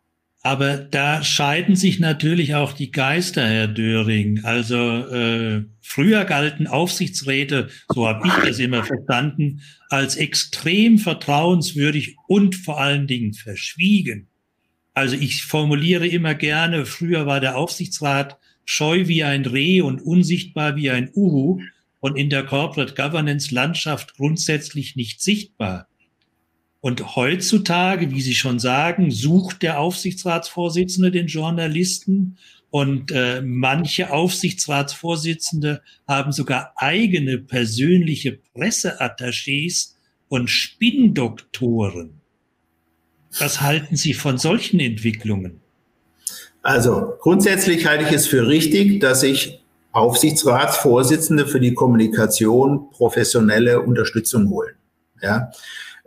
Aber 0.45 0.77
da 0.77 1.23
scheiden 1.23 1.75
sich 1.75 1.99
natürlich 1.99 2.53
auch 2.53 2.71
die 2.73 2.91
Geister, 2.91 3.47
Herr 3.47 3.67
Döring. 3.67 4.41
Also 4.43 4.77
äh, 4.77 5.63
früher 5.81 6.23
galten 6.23 6.67
Aufsichtsräte, 6.67 7.69
so 7.91 8.07
habe 8.07 8.27
ich 8.27 8.33
das 8.45 8.59
immer 8.59 8.83
verstanden, 8.83 9.63
als 9.89 10.17
extrem 10.17 10.99
vertrauenswürdig 10.99 12.17
und 12.27 12.55
vor 12.55 12.79
allen 12.79 13.07
Dingen 13.07 13.33
verschwiegen. 13.33 14.27
Also 14.93 15.15
ich 15.15 15.45
formuliere 15.45 16.05
immer 16.05 16.35
gerne, 16.35 16.85
früher 16.85 17.25
war 17.25 17.39
der 17.39 17.57
Aufsichtsrat 17.57 18.37
scheu 18.65 19.07
wie 19.07 19.23
ein 19.23 19.47
Reh 19.47 19.81
und 19.81 19.99
unsichtbar 19.99 20.75
wie 20.75 20.91
ein 20.91 21.09
Uhu 21.15 21.59
und 22.01 22.19
in 22.19 22.29
der 22.29 22.43
Corporate 22.43 22.93
Governance 22.93 23.51
Landschaft 23.51 24.15
grundsätzlich 24.15 24.95
nicht 24.95 25.23
sichtbar. 25.23 25.87
Und 26.85 27.15
heutzutage, 27.15 28.11
wie 28.11 28.21
Sie 28.21 28.35
schon 28.35 28.59
sagen, 28.59 29.09
sucht 29.09 29.63
der 29.63 29.79
Aufsichtsratsvorsitzende 29.79 31.09
den 31.09 31.25
Journalisten 31.25 32.37
und 32.69 33.11
äh, 33.11 33.41
manche 33.41 34.13
Aufsichtsratsvorsitzende 34.13 35.81
haben 36.07 36.31
sogar 36.31 36.73
eigene 36.75 37.39
persönliche 37.39 38.37
Presseattachés 38.53 39.93
und 40.27 40.51
Spinndoktoren. 40.51 42.21
Was 43.39 43.61
halten 43.61 43.95
Sie 43.95 44.13
von 44.13 44.37
solchen 44.37 44.79
Entwicklungen? 44.79 45.61
Also 46.61 47.15
grundsätzlich 47.19 47.87
halte 47.87 48.03
ich 48.03 48.11
es 48.11 48.27
für 48.27 48.45
richtig, 48.47 48.99
dass 48.99 49.21
sich 49.21 49.59
Aufsichtsratsvorsitzende 49.91 51.47
für 51.47 51.59
die 51.59 51.73
Kommunikation 51.73 52.91
professionelle 52.91 53.81
Unterstützung 53.81 54.51
holen. 54.51 54.75
Ja, 55.19 55.49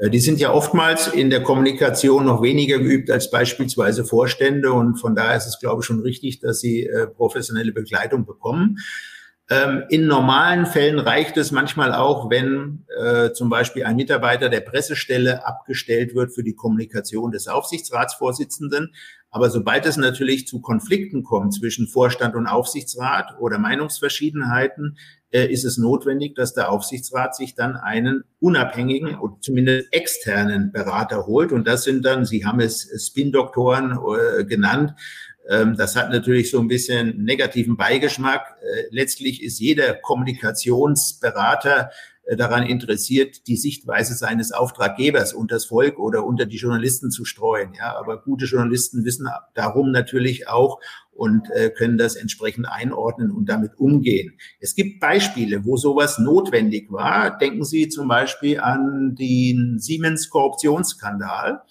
die 0.00 0.20
sind 0.20 0.38
ja 0.38 0.52
oftmals 0.52 1.08
in 1.08 1.28
der 1.28 1.42
Kommunikation 1.42 2.24
noch 2.24 2.40
weniger 2.40 2.78
geübt 2.78 3.10
als 3.10 3.30
beispielsweise 3.30 4.04
Vorstände 4.04 4.72
und 4.72 4.96
von 4.96 5.16
daher 5.16 5.36
ist 5.36 5.46
es, 5.46 5.58
glaube 5.58 5.80
ich, 5.80 5.86
schon 5.86 6.00
richtig, 6.00 6.38
dass 6.40 6.60
sie 6.60 6.86
äh, 6.86 7.08
professionelle 7.08 7.72
Begleitung 7.72 8.24
bekommen. 8.24 8.78
Ähm, 9.50 9.84
in 9.88 10.06
normalen 10.06 10.66
Fällen 10.66 10.98
reicht 10.98 11.36
es 11.38 11.52
manchmal 11.52 11.94
auch, 11.94 12.30
wenn 12.30 12.84
äh, 13.00 13.32
zum 13.32 13.48
Beispiel 13.48 13.84
ein 13.84 13.96
Mitarbeiter 13.96 14.50
der 14.50 14.60
Pressestelle 14.60 15.46
abgestellt 15.46 16.14
wird 16.14 16.34
für 16.34 16.42
die 16.42 16.54
Kommunikation 16.54 17.30
des 17.32 17.48
Aufsichtsratsvorsitzenden. 17.48 18.92
Aber 19.30 19.50
sobald 19.50 19.84
es 19.86 19.96
natürlich 19.96 20.46
zu 20.46 20.60
Konflikten 20.60 21.22
kommt 21.22 21.54
zwischen 21.54 21.86
Vorstand 21.86 22.34
und 22.34 22.46
Aufsichtsrat 22.46 23.36
oder 23.38 23.58
Meinungsverschiedenheiten, 23.58 24.96
äh, 25.30 25.46
ist 25.46 25.64
es 25.64 25.76
notwendig, 25.76 26.34
dass 26.34 26.54
der 26.54 26.70
Aufsichtsrat 26.72 27.36
sich 27.36 27.54
dann 27.54 27.76
einen 27.76 28.24
unabhängigen 28.40 29.16
und 29.16 29.44
zumindest 29.44 29.92
externen 29.92 30.72
Berater 30.72 31.26
holt. 31.26 31.52
Und 31.52 31.68
das 31.68 31.84
sind 31.84 32.04
dann, 32.04 32.24
Sie 32.24 32.46
haben 32.46 32.60
es 32.60 32.88
Spin-Doktoren 33.06 33.98
äh, 33.98 34.44
genannt, 34.44 34.94
ähm, 35.48 35.76
das 35.76 35.96
hat 35.96 36.10
natürlich 36.10 36.50
so 36.50 36.60
ein 36.60 36.68
bisschen 36.68 37.24
negativen 37.24 37.76
Beigeschmack. 37.76 38.56
Äh, 38.60 38.82
letztlich 38.90 39.42
ist 39.42 39.58
jeder 39.58 39.94
Kommunikationsberater 39.94 41.90
daran 42.36 42.64
interessiert, 42.64 43.46
die 43.46 43.56
Sichtweise 43.56 44.14
seines 44.14 44.52
Auftraggebers 44.52 45.32
unter 45.32 45.56
das 45.56 45.66
Volk 45.66 45.98
oder 45.98 46.24
unter 46.26 46.46
die 46.46 46.58
Journalisten 46.58 47.10
zu 47.10 47.24
streuen. 47.24 47.72
Ja, 47.74 47.96
aber 47.96 48.20
gute 48.22 48.44
Journalisten 48.44 49.04
wissen 49.04 49.28
darum 49.54 49.90
natürlich 49.90 50.48
auch 50.48 50.80
und 51.10 51.50
äh, 51.50 51.70
können 51.70 51.98
das 51.98 52.16
entsprechend 52.16 52.68
einordnen 52.68 53.30
und 53.30 53.48
damit 53.48 53.78
umgehen. 53.78 54.38
Es 54.60 54.74
gibt 54.74 55.00
Beispiele, 55.00 55.64
wo 55.64 55.76
sowas 55.76 56.18
notwendig 56.18 56.92
war. 56.92 57.36
Denken 57.36 57.64
Sie 57.64 57.88
zum 57.88 58.08
Beispiel 58.08 58.60
an 58.60 59.16
den 59.16 59.78
Siemens-Korruptionsskandal. 59.78 61.62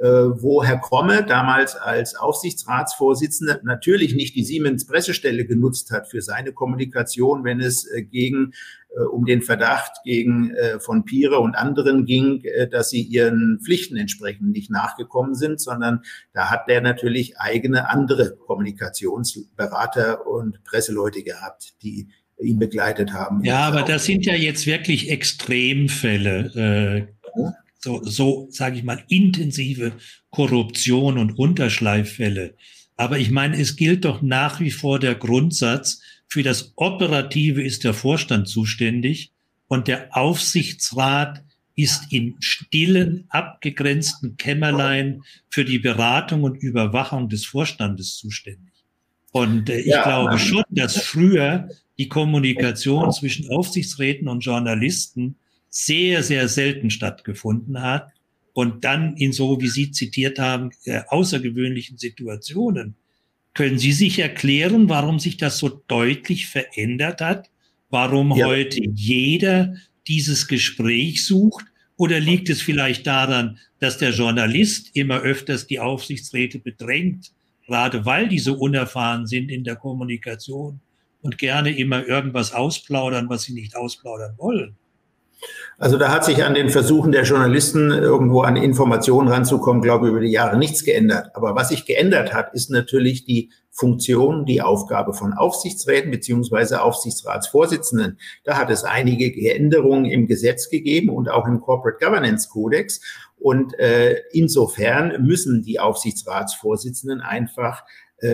Äh, 0.00 0.06
wo 0.06 0.62
Herr 0.62 0.78
Kromme 0.78 1.24
damals 1.24 1.74
als 1.74 2.14
Aufsichtsratsvorsitzender 2.14 3.58
natürlich 3.64 4.14
nicht 4.14 4.36
die 4.36 4.44
Siemens 4.44 4.86
Pressestelle 4.86 5.44
genutzt 5.44 5.90
hat 5.90 6.06
für 6.06 6.22
seine 6.22 6.52
Kommunikation, 6.52 7.42
wenn 7.42 7.60
es 7.60 7.84
äh, 7.90 8.02
gegen 8.02 8.52
äh, 8.52 8.77
um 9.12 9.24
den 9.24 9.42
Verdacht 9.42 9.92
gegen 10.04 10.52
von 10.80 11.04
Pire 11.04 11.40
und 11.40 11.54
anderen 11.54 12.04
ging, 12.04 12.42
dass 12.70 12.90
sie 12.90 13.02
ihren 13.02 13.60
Pflichten 13.64 13.96
entsprechend 13.96 14.50
nicht 14.50 14.70
nachgekommen 14.70 15.34
sind, 15.34 15.60
sondern 15.60 16.00
da 16.32 16.50
hat 16.50 16.68
der 16.68 16.80
natürlich 16.80 17.38
eigene 17.38 17.90
andere 17.90 18.36
Kommunikationsberater 18.36 20.26
und 20.26 20.64
Presseleute 20.64 21.22
gehabt, 21.22 21.74
die 21.82 22.08
ihn 22.40 22.58
begleitet 22.58 23.12
haben. 23.12 23.44
Ja, 23.44 23.60
aber 23.60 23.82
das 23.82 24.04
sind 24.04 24.24
ja 24.24 24.34
jetzt 24.34 24.66
wirklich 24.66 25.10
Extremfälle. 25.10 27.08
Äh, 27.34 27.52
so, 27.80 28.02
so 28.02 28.48
sage 28.50 28.76
ich 28.76 28.84
mal, 28.84 29.02
intensive 29.08 29.92
Korruption 30.30 31.18
und 31.18 31.38
Unterschleiffälle. 31.38 32.56
Aber 32.96 33.18
ich 33.18 33.30
meine, 33.30 33.60
es 33.60 33.76
gilt 33.76 34.04
doch 34.04 34.22
nach 34.22 34.60
wie 34.60 34.72
vor 34.72 34.98
der 34.98 35.14
Grundsatz, 35.14 36.00
für 36.28 36.42
das 36.42 36.72
Operative 36.76 37.62
ist 37.62 37.84
der 37.84 37.94
Vorstand 37.94 38.48
zuständig 38.48 39.32
und 39.66 39.88
der 39.88 40.16
Aufsichtsrat 40.16 41.42
ist 41.74 42.12
in 42.12 42.36
stillen, 42.40 43.26
abgegrenzten 43.28 44.36
Kämmerlein 44.36 45.22
für 45.48 45.64
die 45.64 45.78
Beratung 45.78 46.42
und 46.42 46.56
Überwachung 46.56 47.28
des 47.28 47.46
Vorstandes 47.46 48.16
zuständig. 48.16 48.74
Und 49.30 49.70
äh, 49.70 49.78
ich 49.78 49.86
ja, 49.86 50.02
glaube 50.02 50.38
schon, 50.38 50.64
dass 50.70 51.00
früher 51.00 51.68
die 51.98 52.08
Kommunikation 52.08 53.12
zwischen 53.12 53.48
Aufsichtsräten 53.50 54.28
und 54.28 54.40
Journalisten 54.40 55.36
sehr, 55.68 56.22
sehr 56.22 56.48
selten 56.48 56.90
stattgefunden 56.90 57.80
hat 57.80 58.10
und 58.54 58.84
dann 58.84 59.16
in 59.16 59.32
so, 59.32 59.60
wie 59.60 59.68
Sie 59.68 59.92
zitiert 59.92 60.38
haben, 60.38 60.70
äh, 60.84 61.02
außergewöhnlichen 61.08 61.96
Situationen. 61.96 62.96
Können 63.58 63.80
Sie 63.80 63.90
sich 63.90 64.20
erklären, 64.20 64.88
warum 64.88 65.18
sich 65.18 65.36
das 65.36 65.58
so 65.58 65.82
deutlich 65.88 66.46
verändert 66.46 67.20
hat? 67.20 67.50
Warum 67.90 68.30
ja. 68.36 68.46
heute 68.46 68.80
jeder 68.94 69.74
dieses 70.06 70.46
Gespräch 70.46 71.26
sucht? 71.26 71.64
Oder 71.96 72.20
liegt 72.20 72.50
es 72.50 72.62
vielleicht 72.62 73.08
daran, 73.08 73.58
dass 73.80 73.98
der 73.98 74.10
Journalist 74.10 74.94
immer 74.94 75.22
öfters 75.22 75.66
die 75.66 75.80
Aufsichtsräte 75.80 76.60
bedrängt, 76.60 77.32
gerade 77.66 78.06
weil 78.06 78.28
die 78.28 78.38
so 78.38 78.54
unerfahren 78.54 79.26
sind 79.26 79.50
in 79.50 79.64
der 79.64 79.74
Kommunikation 79.74 80.78
und 81.22 81.36
gerne 81.36 81.76
immer 81.76 82.06
irgendwas 82.06 82.52
ausplaudern, 82.52 83.28
was 83.28 83.42
sie 83.42 83.54
nicht 83.54 83.74
ausplaudern 83.74 84.34
wollen? 84.36 84.76
Also 85.78 85.96
da 85.96 86.10
hat 86.12 86.24
sich 86.24 86.44
an 86.44 86.54
den 86.54 86.70
Versuchen 86.70 87.12
der 87.12 87.22
Journalisten, 87.22 87.90
irgendwo 87.90 88.42
an 88.42 88.56
Informationen 88.56 89.28
ranzukommen, 89.28 89.80
glaube 89.80 90.06
ich, 90.06 90.10
über 90.10 90.20
die 90.20 90.32
Jahre 90.32 90.58
nichts 90.58 90.84
geändert. 90.84 91.30
Aber 91.34 91.54
was 91.54 91.68
sich 91.68 91.86
geändert 91.86 92.34
hat, 92.34 92.52
ist 92.52 92.70
natürlich 92.70 93.24
die 93.24 93.50
Funktion, 93.70 94.44
die 94.44 94.60
Aufgabe 94.60 95.14
von 95.14 95.34
Aufsichtsräten 95.34 96.10
beziehungsweise 96.10 96.82
Aufsichtsratsvorsitzenden. 96.82 98.18
Da 98.42 98.58
hat 98.58 98.70
es 98.70 98.82
einige 98.82 99.32
Änderungen 99.54 100.04
im 100.04 100.26
Gesetz 100.26 100.68
gegeben 100.68 101.10
und 101.10 101.30
auch 101.30 101.46
im 101.46 101.60
Corporate 101.60 102.04
Governance 102.04 102.48
Codex. 102.48 103.00
Und 103.38 103.78
äh, 103.78 104.16
insofern 104.32 105.24
müssen 105.24 105.62
die 105.62 105.78
Aufsichtsratsvorsitzenden 105.78 107.20
einfach 107.20 107.84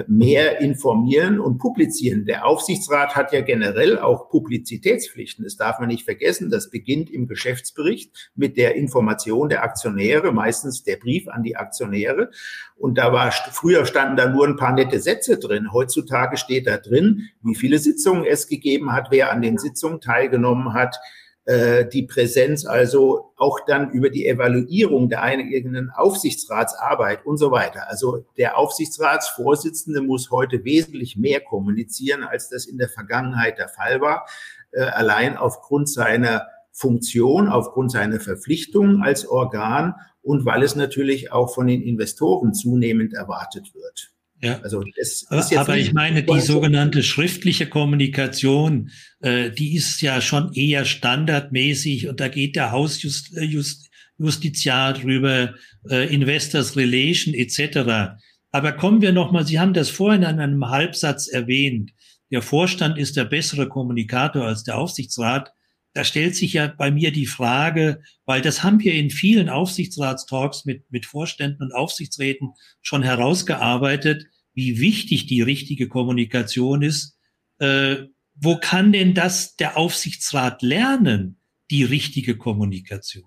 mehr 0.06 0.60
informieren 0.60 1.40
und 1.40 1.58
publizieren. 1.58 2.24
Der 2.24 2.46
Aufsichtsrat 2.46 3.16
hat 3.16 3.32
ja 3.32 3.42
generell 3.42 3.98
auch 3.98 4.30
Publizitätspflichten. 4.30 5.44
Das 5.44 5.56
darf 5.56 5.78
man 5.78 5.88
nicht 5.88 6.04
vergessen. 6.04 6.50
Das 6.50 6.70
beginnt 6.70 7.10
im 7.10 7.28
Geschäftsbericht 7.28 8.30
mit 8.34 8.56
der 8.56 8.76
Information 8.76 9.50
der 9.50 9.62
Aktionäre, 9.62 10.32
meistens 10.32 10.84
der 10.84 10.96
Brief 10.96 11.28
an 11.28 11.42
die 11.42 11.56
Aktionäre. 11.56 12.30
Und 12.76 12.96
da 12.96 13.12
war, 13.12 13.30
früher 13.30 13.84
standen 13.84 14.16
da 14.16 14.28
nur 14.28 14.46
ein 14.46 14.56
paar 14.56 14.72
nette 14.72 15.00
Sätze 15.00 15.38
drin. 15.38 15.72
Heutzutage 15.72 16.38
steht 16.38 16.66
da 16.66 16.78
drin, 16.78 17.28
wie 17.42 17.54
viele 17.54 17.78
Sitzungen 17.78 18.24
es 18.24 18.48
gegeben 18.48 18.92
hat, 18.92 19.08
wer 19.10 19.32
an 19.32 19.42
den 19.42 19.58
Sitzungen 19.58 20.00
teilgenommen 20.00 20.72
hat, 20.72 20.96
äh, 20.96 21.23
die 21.46 22.04
Präsenz 22.04 22.64
also 22.64 23.34
auch 23.36 23.60
dann 23.66 23.90
über 23.90 24.08
die 24.08 24.26
Evaluierung 24.26 25.10
der 25.10 25.22
eigenen 25.22 25.90
Aufsichtsratsarbeit 25.90 27.26
und 27.26 27.36
so 27.36 27.50
weiter. 27.50 27.86
Also 27.90 28.24
der 28.38 28.56
Aufsichtsratsvorsitzende 28.56 30.00
muss 30.00 30.30
heute 30.30 30.64
wesentlich 30.64 31.18
mehr 31.18 31.40
kommunizieren, 31.40 32.22
als 32.22 32.48
das 32.48 32.64
in 32.64 32.78
der 32.78 32.88
Vergangenheit 32.88 33.58
der 33.58 33.68
Fall 33.68 34.00
war, 34.00 34.26
äh, 34.70 34.84
allein 34.84 35.36
aufgrund 35.36 35.90
seiner 35.90 36.46
Funktion, 36.72 37.48
aufgrund 37.48 37.92
seiner 37.92 38.20
Verpflichtungen 38.20 39.02
als 39.02 39.28
Organ 39.28 39.94
und 40.22 40.46
weil 40.46 40.62
es 40.62 40.74
natürlich 40.74 41.30
auch 41.30 41.54
von 41.54 41.66
den 41.66 41.82
Investoren 41.82 42.54
zunehmend 42.54 43.12
erwartet 43.12 43.74
wird. 43.74 44.13
Ja. 44.42 44.60
Also 44.62 44.84
es 44.96 45.26
aber, 45.28 45.60
aber 45.60 45.78
ich 45.78 45.92
meine, 45.92 46.22
die 46.22 46.40
sogenannte 46.40 47.02
schriftliche 47.02 47.66
Kommunikation, 47.66 48.90
äh, 49.20 49.50
die 49.50 49.74
ist 49.74 50.02
ja 50.02 50.20
schon 50.20 50.52
eher 50.52 50.84
standardmäßig 50.84 52.08
und 52.08 52.20
da 52.20 52.28
geht 52.28 52.56
der 52.56 52.70
Hausjustiziar 52.70 54.92
drüber, 54.94 55.54
äh, 55.88 56.12
Investors 56.12 56.76
Relation 56.76 57.32
etc. 57.32 58.18
Aber 58.50 58.72
kommen 58.72 59.00
wir 59.00 59.12
nochmal, 59.12 59.46
Sie 59.46 59.58
haben 59.58 59.72
das 59.72 59.88
vorhin 59.88 60.22
in 60.22 60.40
einem 60.40 60.68
Halbsatz 60.68 61.26
erwähnt. 61.26 61.92
Der 62.30 62.42
Vorstand 62.42 62.98
ist 62.98 63.16
der 63.16 63.24
bessere 63.24 63.68
Kommunikator 63.68 64.44
als 64.44 64.64
der 64.64 64.76
Aufsichtsrat. 64.76 65.52
Da 65.94 66.04
stellt 66.04 66.36
sich 66.36 66.52
ja 66.52 66.66
bei 66.66 66.90
mir 66.90 67.12
die 67.12 67.26
Frage, 67.26 68.02
weil 68.26 68.42
das 68.42 68.62
haben 68.62 68.80
wir 68.80 68.94
in 68.94 69.10
vielen 69.10 69.48
Aufsichtsratstalks 69.48 70.64
mit, 70.64 70.90
mit 70.90 71.06
Vorständen 71.06 71.62
und 71.62 71.74
Aufsichtsräten 71.74 72.52
schon 72.82 73.02
herausgearbeitet 73.02 74.26
wie 74.54 74.80
wichtig 74.80 75.26
die 75.26 75.42
richtige 75.42 75.88
Kommunikation 75.88 76.82
ist. 76.82 77.18
Äh, 77.58 77.96
wo 78.36 78.56
kann 78.58 78.92
denn 78.92 79.14
das 79.14 79.56
der 79.56 79.76
Aufsichtsrat 79.76 80.62
lernen, 80.62 81.38
die 81.70 81.84
richtige 81.84 82.36
Kommunikation? 82.36 83.24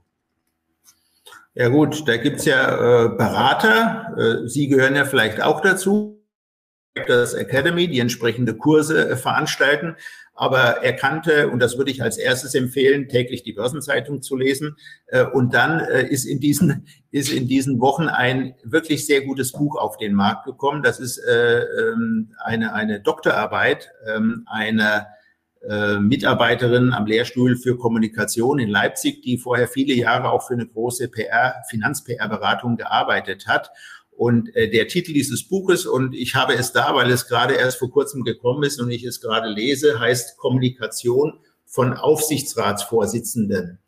Ja 1.53 1.69
gut, 1.69 2.07
da 2.07 2.17
gibt's 2.17 2.45
ja 2.45 3.05
äh, 3.05 3.09
Berater. 3.09 4.13
Äh, 4.17 4.47
Sie 4.47 4.67
gehören 4.67 4.95
ja 4.95 5.05
vielleicht 5.05 5.41
auch 5.41 5.61
dazu. 5.61 6.13
Das 7.07 7.33
Academy, 7.35 7.87
die 7.87 7.99
entsprechende 7.99 8.55
Kurse 8.55 9.09
äh, 9.09 9.15
veranstalten. 9.15 9.95
Aber 10.37 10.83
er 10.83 10.93
kannte, 10.93 11.49
und 11.49 11.59
das 11.59 11.79
würde 11.79 11.89
ich 11.89 12.03
als 12.03 12.17
erstes 12.17 12.53
empfehlen, 12.53 13.09
täglich 13.09 13.41
die 13.41 13.53
Börsenzeitung 13.53 14.21
zu 14.21 14.37
lesen. 14.37 14.75
Äh, 15.07 15.25
und 15.25 15.55
dann 15.55 15.79
äh, 15.79 16.07
ist 16.07 16.25
in 16.25 16.39
diesen, 16.39 16.85
ist 17.11 17.31
in 17.31 17.47
diesen 17.47 17.81
Wochen 17.81 18.07
ein 18.07 18.53
wirklich 18.63 19.07
sehr 19.07 19.21
gutes 19.21 19.51
Buch 19.51 19.75
auf 19.75 19.97
den 19.97 20.13
Markt 20.13 20.45
gekommen. 20.45 20.83
Das 20.83 20.99
ist 20.99 21.17
äh, 21.17 21.61
ähm, 21.61 22.33
eine, 22.37 22.73
eine 22.73 23.01
Doktorarbeit 23.01 23.89
ähm, 24.07 24.45
einer 24.45 25.07
Mitarbeiterin 25.99 26.93
am 26.93 27.07
Lehrstuhl 27.07 27.57
für 27.57 27.77
Kommunikation 27.77 28.59
in 28.59 28.69
Leipzig, 28.69 29.23
die 29.23 29.37
vorher 29.37 29.67
viele 29.67 29.95
Jahre 29.95 30.29
auch 30.29 30.47
für 30.47 30.53
eine 30.53 30.67
große 30.67 31.09
PR, 31.09 31.55
Finanz-PR-Beratung 31.67 32.77
gearbeitet 32.77 33.47
hat 33.47 33.71
und 34.17 34.53
äh, 34.55 34.69
der 34.69 34.87
Titel 34.87 35.13
dieses 35.13 35.47
Buches, 35.47 35.85
und 35.85 36.13
ich 36.13 36.35
habe 36.35 36.55
es 36.55 36.73
da, 36.73 36.93
weil 36.95 37.09
es 37.11 37.27
gerade 37.27 37.53
erst 37.53 37.77
vor 37.77 37.91
kurzem 37.91 38.23
gekommen 38.23 38.63
ist 38.63 38.81
und 38.81 38.91
ich 38.91 39.03
es 39.03 39.21
gerade 39.21 39.47
lese, 39.47 39.99
heißt 39.99 40.37
Kommunikation 40.37 41.33
von 41.65 41.93
Aufsichtsratsvorsitzenden. 41.93 43.79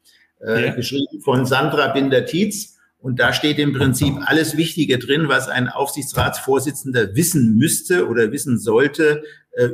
äh, 0.41 0.67
ja. 0.67 0.73
geschrieben 0.73 1.21
von 1.21 1.45
Sandra 1.45 1.87
Binder-Tietz. 1.87 2.77
Und 3.01 3.19
da 3.19 3.31
steht 3.31 3.59
im 3.59 3.71
Prinzip 3.73 4.13
alles 4.25 4.57
Wichtige 4.57 4.99
drin, 4.99 5.29
was 5.29 5.47
ein 5.47 5.69
Aufsichtsratsvorsitzender 5.69 7.15
wissen 7.15 7.55
müsste 7.55 8.09
oder 8.09 8.33
wissen 8.33 8.59
sollte 8.59 9.23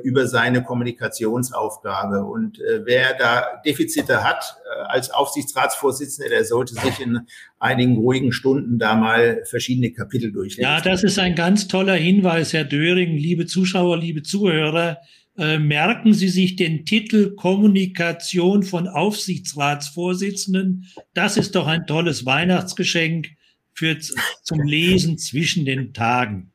über 0.03 0.28
seine 0.28 0.63
Kommunikationsaufgabe. 0.63 2.23
Und 2.23 2.59
äh, 2.59 2.86
wer 2.86 3.13
da 3.13 3.61
Defizite 3.65 4.23
hat 4.23 4.55
äh, 4.65 4.84
als 4.88 5.11
Aufsichtsratsvorsitzender, 5.11 6.30
der 6.30 6.45
sollte 6.45 6.76
sich 6.76 6.99
in 6.99 7.21
einigen 7.59 7.97
ruhigen 7.97 8.32
Stunden 8.32 8.80
da 8.80 8.95
mal 8.95 9.43
verschiedene 9.45 9.91
Kapitel 9.91 10.32
durchlesen. 10.32 10.63
Ja, 10.63 10.82
das 10.82 11.03
ist 11.03 11.19
ein 11.19 11.36
ganz 11.36 11.67
toller 11.67 11.95
Hinweis, 11.95 12.53
Herr 12.53 12.63
Döring, 12.63 13.17
liebe 13.17 13.45
Zuschauer, 13.45 13.97
liebe 13.97 14.23
Zuhörer. 14.23 14.97
Äh, 15.38 15.59
merken 15.59 16.13
Sie 16.13 16.30
sich 16.30 16.55
den 16.55 16.86
Titel 16.86 17.36
Kommunikation 17.36 18.63
von 18.63 18.88
Aufsichtsratsvorsitzenden. 18.88 20.88
Das 21.13 21.36
ist 21.36 21.55
doch 21.55 21.67
ein 21.67 21.86
tolles 21.86 22.26
Weihnachtsgeschenk 22.26 23.32
für, 23.73 23.99
zum 23.99 24.63
Lesen 24.63 25.17
zwischen 25.17 25.65
den 25.65 25.93
Tagen. 25.93 26.53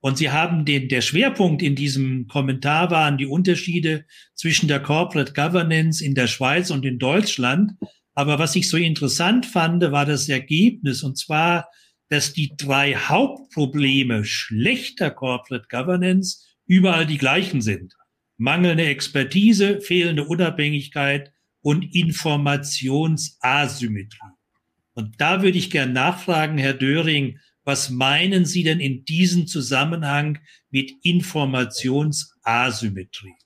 Und 0.00 0.16
Sie 0.16 0.30
haben 0.30 0.64
den, 0.64 0.88
der 0.88 1.02
Schwerpunkt 1.02 1.62
in 1.62 1.74
diesem 1.74 2.26
Kommentar 2.26 2.90
waren 2.90 3.18
die 3.18 3.26
Unterschiede 3.26 4.06
zwischen 4.34 4.66
der 4.66 4.80
Corporate 4.80 5.34
Governance 5.34 6.02
in 6.02 6.14
der 6.14 6.26
Schweiz 6.26 6.70
und 6.70 6.86
in 6.86 6.98
Deutschland. 6.98 7.72
Aber 8.14 8.38
was 8.38 8.56
ich 8.56 8.70
so 8.70 8.78
interessant 8.78 9.44
fand, 9.44 9.82
war 9.82 10.06
das 10.06 10.26
Ergebnis. 10.28 11.02
Und 11.02 11.18
zwar, 11.18 11.68
dass 12.08 12.32
die 12.32 12.54
drei 12.56 12.94
Hauptprobleme 12.94 14.24
schlechter 14.24 15.10
Corporate 15.10 15.66
Governance 15.68 16.46
überall 16.66 17.06
die 17.06 17.18
gleichen 17.18 17.60
sind. 17.60 17.94
Mangelnde 18.38 18.86
Expertise, 18.86 19.82
fehlende 19.82 20.24
Unabhängigkeit 20.24 21.30
und 21.60 21.94
Informationsasymmetrie. 21.94 24.18
Und 24.94 25.20
da 25.20 25.42
würde 25.42 25.58
ich 25.58 25.70
gern 25.70 25.92
nachfragen, 25.92 26.56
Herr 26.56 26.74
Döring, 26.74 27.38
was 27.70 27.88
meinen 27.88 28.44
Sie 28.46 28.64
denn 28.64 28.80
in 28.80 29.04
diesem 29.04 29.46
Zusammenhang 29.46 30.38
mit 30.70 30.90
Informationsasymmetrie? 31.04 33.36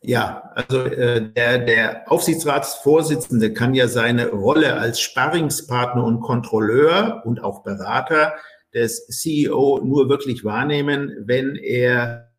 Ja, 0.00 0.50
also 0.54 0.84
äh, 0.84 1.30
der, 1.30 1.58
der 1.58 2.10
Aufsichtsratsvorsitzende 2.10 3.52
kann 3.52 3.74
ja 3.74 3.86
seine 3.86 4.30
Rolle 4.30 4.78
als 4.78 5.02
Sparringspartner 5.02 6.02
und 6.02 6.22
Kontrolleur 6.22 7.20
und 7.26 7.44
auch 7.44 7.62
Berater 7.62 8.32
des 8.72 9.06
CEO 9.08 9.82
nur 9.84 10.08
wirklich 10.08 10.42
wahrnehmen, 10.42 11.14
wenn 11.26 11.56
er 11.56 12.32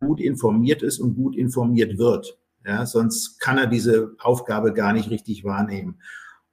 gut 0.00 0.20
informiert 0.20 0.82
ist 0.82 1.00
und 1.00 1.16
gut 1.16 1.36
informiert 1.36 1.98
wird. 1.98 2.38
Ja, 2.64 2.86
sonst 2.86 3.40
kann 3.40 3.58
er 3.58 3.66
diese 3.66 4.14
Aufgabe 4.20 4.72
gar 4.72 4.92
nicht 4.92 5.10
richtig 5.10 5.42
wahrnehmen. 5.42 6.00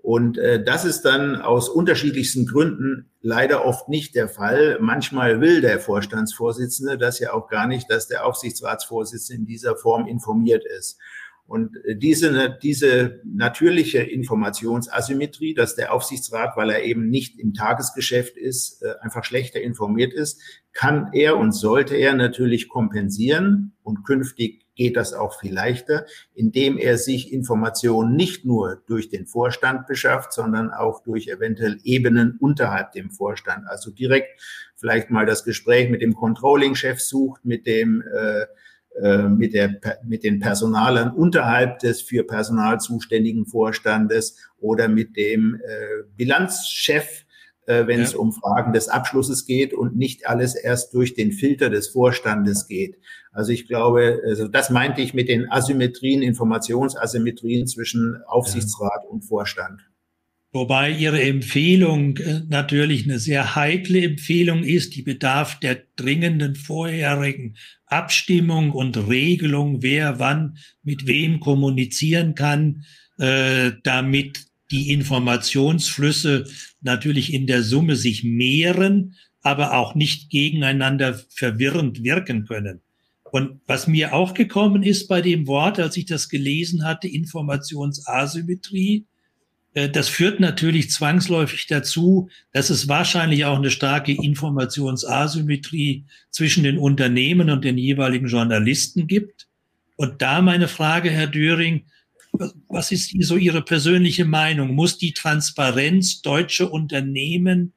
Und 0.04 0.38
äh, 0.38 0.62
das 0.62 0.84
ist 0.84 1.04
dann 1.04 1.38
aus 1.38 1.70
unterschiedlichsten 1.70 2.46
Gründen 2.46 3.10
leider 3.22 3.66
oft 3.66 3.88
nicht 3.88 4.16
der 4.16 4.28
Fall. 4.28 4.78
Manchmal 4.82 5.40
will 5.40 5.62
der 5.62 5.80
Vorstandsvorsitzende 5.80 6.98
das 6.98 7.20
ja 7.20 7.32
auch 7.32 7.48
gar 7.48 7.68
nicht, 7.68 7.90
dass 7.90 8.10
der 8.10 8.26
Aufsichtsratsvorsitzende 8.26 9.40
in 9.40 9.46
dieser 9.48 9.78
Form 9.78 10.06
informiert 10.06 10.66
ist. 10.66 11.00
Und 11.46 11.78
äh, 11.86 11.96
diese, 11.96 12.58
diese 12.62 13.22
natürliche 13.24 14.00
Informationsasymmetrie, 14.00 15.54
dass 15.54 15.76
der 15.76 15.94
Aufsichtsrat, 15.94 16.58
weil 16.58 16.72
er 16.72 16.84
eben 16.84 17.10
nicht 17.10 17.40
im 17.40 17.54
Tagesgeschäft 17.54 18.36
ist, 18.36 18.84
äh, 18.84 18.96
einfach 19.00 19.24
schlechter 19.24 19.62
informiert 19.62 20.12
ist, 20.12 20.42
kann 20.74 21.12
er 21.14 21.38
und 21.38 21.54
sollte 21.54 21.96
er 21.96 22.14
natürlich 22.14 22.68
kompensieren. 22.68 23.78
Und 23.84 24.04
künftig 24.04 24.63
geht 24.76 24.98
das 24.98 25.14
auch 25.14 25.40
viel 25.40 25.54
leichter, 25.54 26.06
indem 26.34 26.78
er 26.78 26.98
sich 26.98 27.32
Informationen 27.32 28.16
nicht 28.16 28.46
nur 28.46 28.82
durch 28.88 29.10
den 29.10 29.26
Vorstand 29.26 29.88
beschafft, 29.88 30.34
sondern 30.34 30.72
auch 30.72 31.04
durch 31.04 31.28
eventuell 31.28 31.80
Ebenen 31.84 32.38
unterhalb 32.40 32.92
dem 32.92 33.12
Vorstand. 33.12 33.68
Also 33.68 33.92
direkt 33.92 34.42
vielleicht 34.76 35.10
mal 35.10 35.26
das 35.26 35.44
Gespräch 35.44 35.90
mit 35.90 36.02
dem 36.02 36.16
Controlling-Chef 36.16 37.00
sucht, 37.00 37.46
mit 37.46 37.66
dem 37.68 38.02
äh, 38.02 38.46
äh, 39.02 39.28
mit, 39.28 39.56
der, 39.56 39.80
mit 40.06 40.24
den 40.24 40.40
Personalern 40.40 41.12
unterhalb 41.16 41.80
des 41.80 42.04
für 42.04 42.24
Personal 42.24 42.80
zuständigen 42.80 43.48
Vorstandes 43.48 44.38
oder 44.60 44.88
mit 44.88 45.18
dem 45.18 45.56
äh, 45.56 46.04
Bilanzchef, 46.16 47.23
äh, 47.66 47.88
wenn 47.88 48.00
ja. 48.00 48.06
es 48.06 48.16
um 48.16 48.32
Fragen 48.32 48.74
des 48.74 48.90
Abschlusses 48.90 49.46
geht 49.46 49.74
und 49.74 49.96
nicht 49.96 50.28
alles 50.28 50.56
erst 50.56 50.94
durch 50.94 51.14
den 51.14 51.32
Filter 51.32 51.70
des 51.70 51.90
Vorstandes 51.90 52.68
geht. 52.68 52.98
Also 53.32 53.52
ich 53.52 53.68
glaube, 53.68 54.22
also 54.26 54.48
das 54.48 54.70
meinte 54.70 55.02
ich 55.02 55.14
mit 55.14 55.30
den 55.30 55.52
Asymmetrien, 55.52 56.22
Informationsasymmetrien 56.22 57.68
zwischen 57.68 58.18
Aufsichtsrat 58.28 59.02
ja. 59.04 59.10
und 59.10 59.22
Vorstand. 59.22 59.82
Wobei 60.54 60.92
Ihre 60.92 61.20
Empfehlung 61.20 62.18
äh, 62.18 62.42
natürlich 62.48 63.06
eine 63.06 63.18
sehr 63.18 63.56
heikle 63.56 64.04
Empfehlung 64.04 64.64
ist, 64.64 64.96
die 64.96 65.02
bedarf 65.02 65.60
der 65.60 65.80
dringenden 65.96 66.54
vorherigen 66.54 67.56
Abstimmung 67.88 68.72
und 68.72 68.96
Regelung, 69.08 69.82
wer 69.82 70.20
wann 70.20 70.58
mit 70.84 71.08
wem 71.08 71.40
kommunizieren 71.40 72.36
kann, 72.36 72.86
äh, 73.18 73.72
damit 73.82 74.46
die 74.74 74.92
Informationsflüsse 74.92 76.46
natürlich 76.82 77.32
in 77.32 77.46
der 77.46 77.62
Summe 77.62 77.96
sich 77.96 78.24
mehren, 78.24 79.16
aber 79.44 79.78
auch 79.78 79.94
nicht 79.94 80.32
gegeneinander 80.32 81.22
verwirrend 81.30 82.04
wirken 82.04 82.46
können. 82.46 82.82
Und 83.24 83.62
was 83.68 83.88
mir 83.88 84.14
auch 84.14 84.34
gekommen 84.34 84.84
ist 84.84 85.08
bei 85.08 85.22
dem 85.22 85.48
Wort, 85.48 85.80
als 85.80 85.96
ich 85.96 86.06
das 86.06 86.28
gelesen 86.28 86.86
hatte, 86.86 87.08
Informationsasymmetrie, 87.08 89.06
äh, 89.74 89.90
das 89.90 90.10
führt 90.10 90.40
natürlich 90.40 90.90
zwangsläufig 90.90 91.68
dazu, 91.68 92.30
dass 92.52 92.70
es 92.70 92.88
wahrscheinlich 92.88 93.46
auch 93.46 93.58
eine 93.58 93.72
starke 93.72 94.12
Informationsasymmetrie 94.12 96.06
zwischen 96.32 96.64
den 96.64 96.80
Unternehmen 96.80 97.50
und 97.50 97.64
den 97.64 97.78
jeweiligen 97.78 98.28
Journalisten 98.28 99.08
gibt. 99.08 99.48
Und 99.98 100.22
da 100.24 100.42
meine 100.42 100.68
Frage, 100.68 101.12
Herr 101.12 101.28
Döring, 101.28 101.86
was 102.68 102.92
ist 102.92 103.14
so 103.22 103.38
Ihre 103.38 103.62
persönliche 103.62 104.26
Meinung? 104.26 104.74
Muss 104.74 104.98
die 104.98 105.14
Transparenz 105.14 106.22
deutscher 106.22 106.72
Unternehmen 106.72 107.74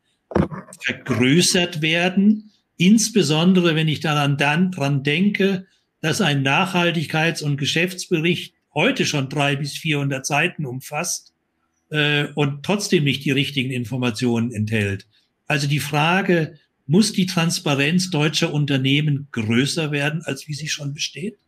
vergrößert 0.80 1.82
werden? 1.82 2.50
Insbesondere, 2.76 3.74
wenn 3.74 3.88
ich 3.88 4.00
daran 4.00 4.36
dann 4.36 4.70
dran 4.70 5.02
denke, 5.02 5.66
dass 6.00 6.20
ein 6.20 6.46
Nachhaltigkeits- 6.46 7.42
und 7.42 7.56
Geschäftsbericht 7.56 8.54
heute 8.74 9.06
schon 9.06 9.28
drei 9.28 9.56
bis 9.56 9.76
400 9.76 10.26
Seiten 10.26 10.66
umfasst 10.66 11.32
äh, 11.90 12.26
und 12.34 12.62
trotzdem 12.62 13.04
nicht 13.04 13.24
die 13.24 13.30
richtigen 13.30 13.70
Informationen 13.70 14.52
enthält. 14.52 15.06
Also 15.46 15.66
die 15.66 15.80
Frage, 15.80 16.58
muss 16.86 17.12
die 17.12 17.26
Transparenz 17.26 18.10
deutscher 18.10 18.52
Unternehmen 18.52 19.28
größer 19.32 19.90
werden, 19.90 20.22
als 20.22 20.46
wie 20.48 20.54
sie 20.54 20.68
schon 20.68 20.92
besteht? 20.94 21.38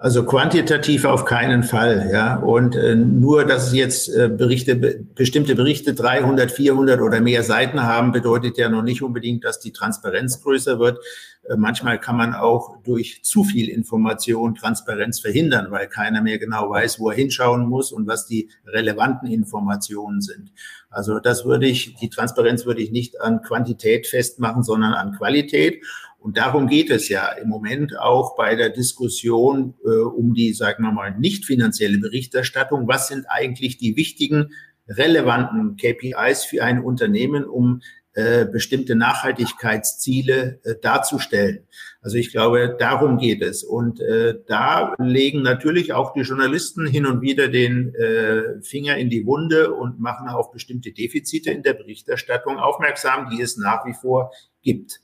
Also 0.00 0.24
quantitativ 0.24 1.04
auf 1.04 1.24
keinen 1.24 1.64
Fall, 1.64 2.08
ja. 2.12 2.36
Und 2.36 2.76
äh, 2.76 2.94
nur, 2.94 3.44
dass 3.44 3.72
jetzt 3.72 4.08
äh, 4.08 4.28
Berichte, 4.28 4.76
bestimmte 4.76 5.56
Berichte 5.56 5.92
300, 5.92 6.52
400 6.52 7.00
oder 7.00 7.20
mehr 7.20 7.42
Seiten 7.42 7.82
haben, 7.82 8.12
bedeutet 8.12 8.58
ja 8.58 8.68
noch 8.68 8.82
nicht 8.82 9.02
unbedingt, 9.02 9.42
dass 9.42 9.58
die 9.58 9.72
Transparenz 9.72 10.40
größer 10.40 10.78
wird. 10.78 11.00
Äh, 11.48 11.56
manchmal 11.56 11.98
kann 11.98 12.16
man 12.16 12.34
auch 12.34 12.80
durch 12.84 13.24
zu 13.24 13.42
viel 13.42 13.68
Information 13.68 14.54
Transparenz 14.54 15.18
verhindern, 15.18 15.66
weil 15.70 15.88
keiner 15.88 16.22
mehr 16.22 16.38
genau 16.38 16.70
weiß, 16.70 17.00
wo 17.00 17.10
er 17.10 17.16
hinschauen 17.16 17.68
muss 17.68 17.90
und 17.90 18.06
was 18.06 18.24
die 18.24 18.50
relevanten 18.66 19.28
Informationen 19.28 20.20
sind. 20.20 20.52
Also 20.90 21.18
das 21.18 21.44
würde 21.44 21.66
ich, 21.66 21.96
die 21.96 22.08
Transparenz 22.08 22.66
würde 22.66 22.82
ich 22.82 22.92
nicht 22.92 23.20
an 23.20 23.42
Quantität 23.42 24.06
festmachen, 24.06 24.62
sondern 24.62 24.94
an 24.94 25.16
Qualität. 25.16 25.82
Und 26.18 26.36
darum 26.36 26.66
geht 26.66 26.90
es 26.90 27.08
ja 27.08 27.28
im 27.32 27.48
Moment 27.48 27.98
auch 27.98 28.36
bei 28.36 28.56
der 28.56 28.70
Diskussion 28.70 29.74
äh, 29.84 29.88
um 29.88 30.34
die, 30.34 30.52
sagen 30.52 30.82
wir 30.82 30.92
mal, 30.92 31.16
nicht 31.16 31.44
finanzielle 31.44 31.98
Berichterstattung. 31.98 32.88
Was 32.88 33.08
sind 33.08 33.26
eigentlich 33.28 33.78
die 33.78 33.96
wichtigen, 33.96 34.52
relevanten 34.88 35.76
KPIs 35.76 36.44
für 36.44 36.64
ein 36.64 36.82
Unternehmen, 36.82 37.44
um 37.44 37.82
äh, 38.14 38.46
bestimmte 38.46 38.96
Nachhaltigkeitsziele 38.96 40.60
äh, 40.64 40.74
darzustellen. 40.82 41.68
Also 42.00 42.16
ich 42.16 42.32
glaube, 42.32 42.74
darum 42.76 43.18
geht 43.18 43.42
es. 43.42 43.62
Und 43.62 44.00
äh, 44.00 44.34
da 44.48 44.96
legen 44.98 45.42
natürlich 45.42 45.92
auch 45.92 46.14
die 46.14 46.22
Journalisten 46.22 46.84
hin 46.86 47.06
und 47.06 47.20
wieder 47.20 47.46
den 47.46 47.94
äh, 47.94 48.60
Finger 48.62 48.96
in 48.96 49.08
die 49.08 49.24
Wunde 49.24 49.72
und 49.72 50.00
machen 50.00 50.28
auf 50.28 50.50
bestimmte 50.50 50.90
Defizite 50.90 51.52
in 51.52 51.62
der 51.62 51.74
Berichterstattung 51.74 52.58
aufmerksam, 52.58 53.28
die 53.30 53.40
es 53.40 53.56
nach 53.56 53.86
wie 53.86 53.94
vor 53.94 54.32
gibt. 54.62 55.00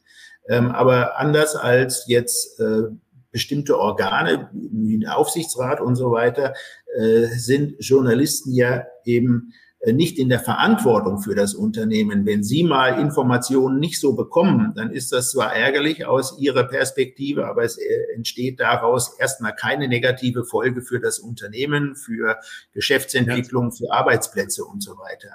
Ähm, 0.49 0.71
aber 0.71 1.19
anders 1.19 1.57
als 1.57 2.05
jetzt 2.07 2.61
äh, 2.61 2.85
bestimmte 3.31 3.79
Organe 3.79 4.49
wie 4.53 5.01
der 5.01 5.19
Aufsichtsrat 5.19 5.81
und 5.81 5.97
so 5.97 6.13
weiter, 6.13 6.55
äh, 6.97 7.27
sind 7.27 7.75
Journalisten 7.81 8.55
ja 8.55 8.85
eben 9.05 9.53
äh, 9.81 9.93
nicht 9.93 10.19
in 10.19 10.29
der 10.29 10.39
Verantwortung 10.39 11.19
für 11.19 11.35
das 11.35 11.55
Unternehmen. 11.55 12.27
Wenn 12.27 12.43
Sie 12.43 12.63
mal 12.63 13.01
Informationen 13.01 13.81
nicht 13.81 14.01
so 14.01 14.15
bekommen, 14.15 14.73
dann 14.77 14.93
ist 14.93 15.13
das 15.13 15.33
zwar 15.33 15.55
ärgerlich 15.55 16.07
aus 16.07 16.39
Ihrer 16.39 16.65
Perspektive, 16.65 17.47
aber 17.47 17.65
es 17.65 17.77
äh, 17.77 18.15
entsteht 18.15 18.61
daraus 18.61 19.19
erstmal 19.19 19.55
keine 19.55 19.89
negative 19.89 20.45
Folge 20.45 20.81
für 20.81 21.01
das 21.01 21.19
Unternehmen, 21.19 21.97
für 21.97 22.39
Geschäftsentwicklung, 22.73 23.73
für 23.73 23.91
Arbeitsplätze 23.91 24.65
und 24.65 24.83
so 24.83 24.93
weiter. 24.93 25.31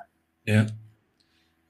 Ja. 0.45 0.67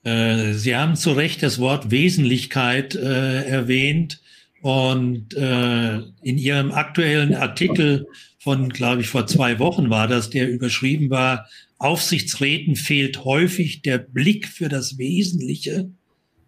Äh, 0.04 0.54
Sie 0.54 0.76
haben 0.76 0.96
zu 0.96 1.12
Recht 1.12 1.44
das 1.44 1.60
Wort 1.60 1.92
Wesentlichkeit 1.92 2.96
äh, 2.96 3.44
erwähnt 3.44 4.22
und 4.62 5.34
äh, 5.36 6.00
in 6.22 6.38
Ihrem 6.38 6.72
aktuellen 6.72 7.36
Artikel 7.36 8.08
von, 8.40 8.70
glaube 8.70 9.02
ich, 9.02 9.08
vor 9.08 9.28
zwei 9.28 9.60
Wochen 9.60 9.90
war 9.90 10.08
das, 10.08 10.30
der 10.30 10.50
überschrieben 10.50 11.10
war, 11.10 11.48
Aufsichtsräten 11.78 12.76
fehlt 12.76 13.24
häufig 13.24 13.82
der 13.82 13.98
Blick 13.98 14.48
für 14.48 14.70
das 14.70 14.98
Wesentliche, 14.98 15.90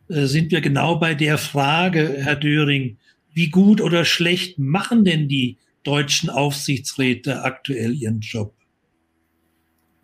äh, 0.10 0.26
sind 0.26 0.52
wir 0.52 0.62
genau 0.62 0.98
bei 0.98 1.16
der 1.16 1.38
Frage, 1.38 2.18
Herr 2.20 2.36
Döring, 2.36 2.98
wie 3.34 3.50
gut 3.50 3.82
oder 3.82 4.04
schlecht 4.04 4.60
machen 4.60 5.06
denn 5.06 5.30
die 5.30 5.58
deutschen 5.84 6.30
Aufsichtsräte 6.30 7.44
aktuell 7.44 7.94
ihren 7.94 8.20
Job? 8.20 8.54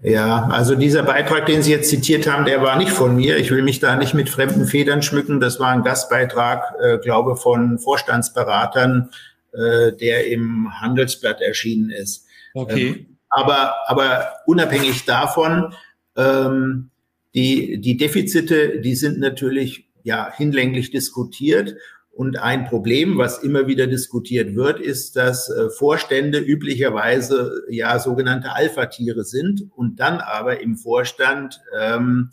Ja, 0.03 0.47
also 0.49 0.75
dieser 0.75 1.01
Beitrag, 1.01 1.47
den 1.47 1.63
Sie 1.63 1.71
jetzt 1.71 1.89
zitiert 1.89 2.27
haben, 2.27 2.45
der 2.45 2.61
war 2.61 2.77
nicht 2.77 2.91
von 2.91 3.15
mir. 3.15 3.37
Ich 3.37 3.49
will 3.49 3.63
mich 3.63 3.79
da 3.79 3.95
nicht 3.95 4.13
mit 4.13 4.29
fremden 4.29 4.65
Federn 4.65 5.01
schmücken. 5.01 5.39
Das 5.39 5.59
war 5.59 5.69
ein 5.69 5.83
Gastbeitrag, 5.83 6.75
äh, 6.79 6.97
glaube 6.99 7.35
von 7.35 7.79
Vorstandsberatern, 7.79 9.09
äh, 9.53 9.93
der 9.93 10.27
im 10.27 10.69
Handelsblatt 10.79 11.41
erschienen 11.41 11.89
ist. 11.89 12.25
Okay. 12.53 12.87
Ähm, 12.87 13.17
aber, 13.29 13.73
aber 13.87 14.33
unabhängig 14.45 15.05
davon, 15.05 15.73
ähm, 16.15 16.91
die, 17.33 17.81
die 17.81 17.97
Defizite, 17.97 18.79
die 18.81 18.95
sind 18.95 19.19
natürlich 19.19 19.89
ja 20.03 20.31
hinlänglich 20.31 20.91
diskutiert. 20.91 21.75
Und 22.17 22.39
ein 22.39 22.65
Problem, 22.65 23.19
was 23.19 23.43
immer 23.43 23.67
wieder 23.67 23.85
diskutiert 23.85 24.55
wird, 24.55 24.79
ist, 24.79 25.15
dass 25.15 25.51
äh, 25.51 25.69
Vorstände 25.69 26.39
üblicherweise 26.39 27.63
ja 27.69 27.99
sogenannte 27.99 28.53
Alpha-Tiere 28.53 29.23
sind 29.23 29.65
und 29.75 29.99
dann 29.99 30.19
aber 30.19 30.59
im 30.59 30.77
Vorstand 30.77 31.61
ähm, 31.79 32.31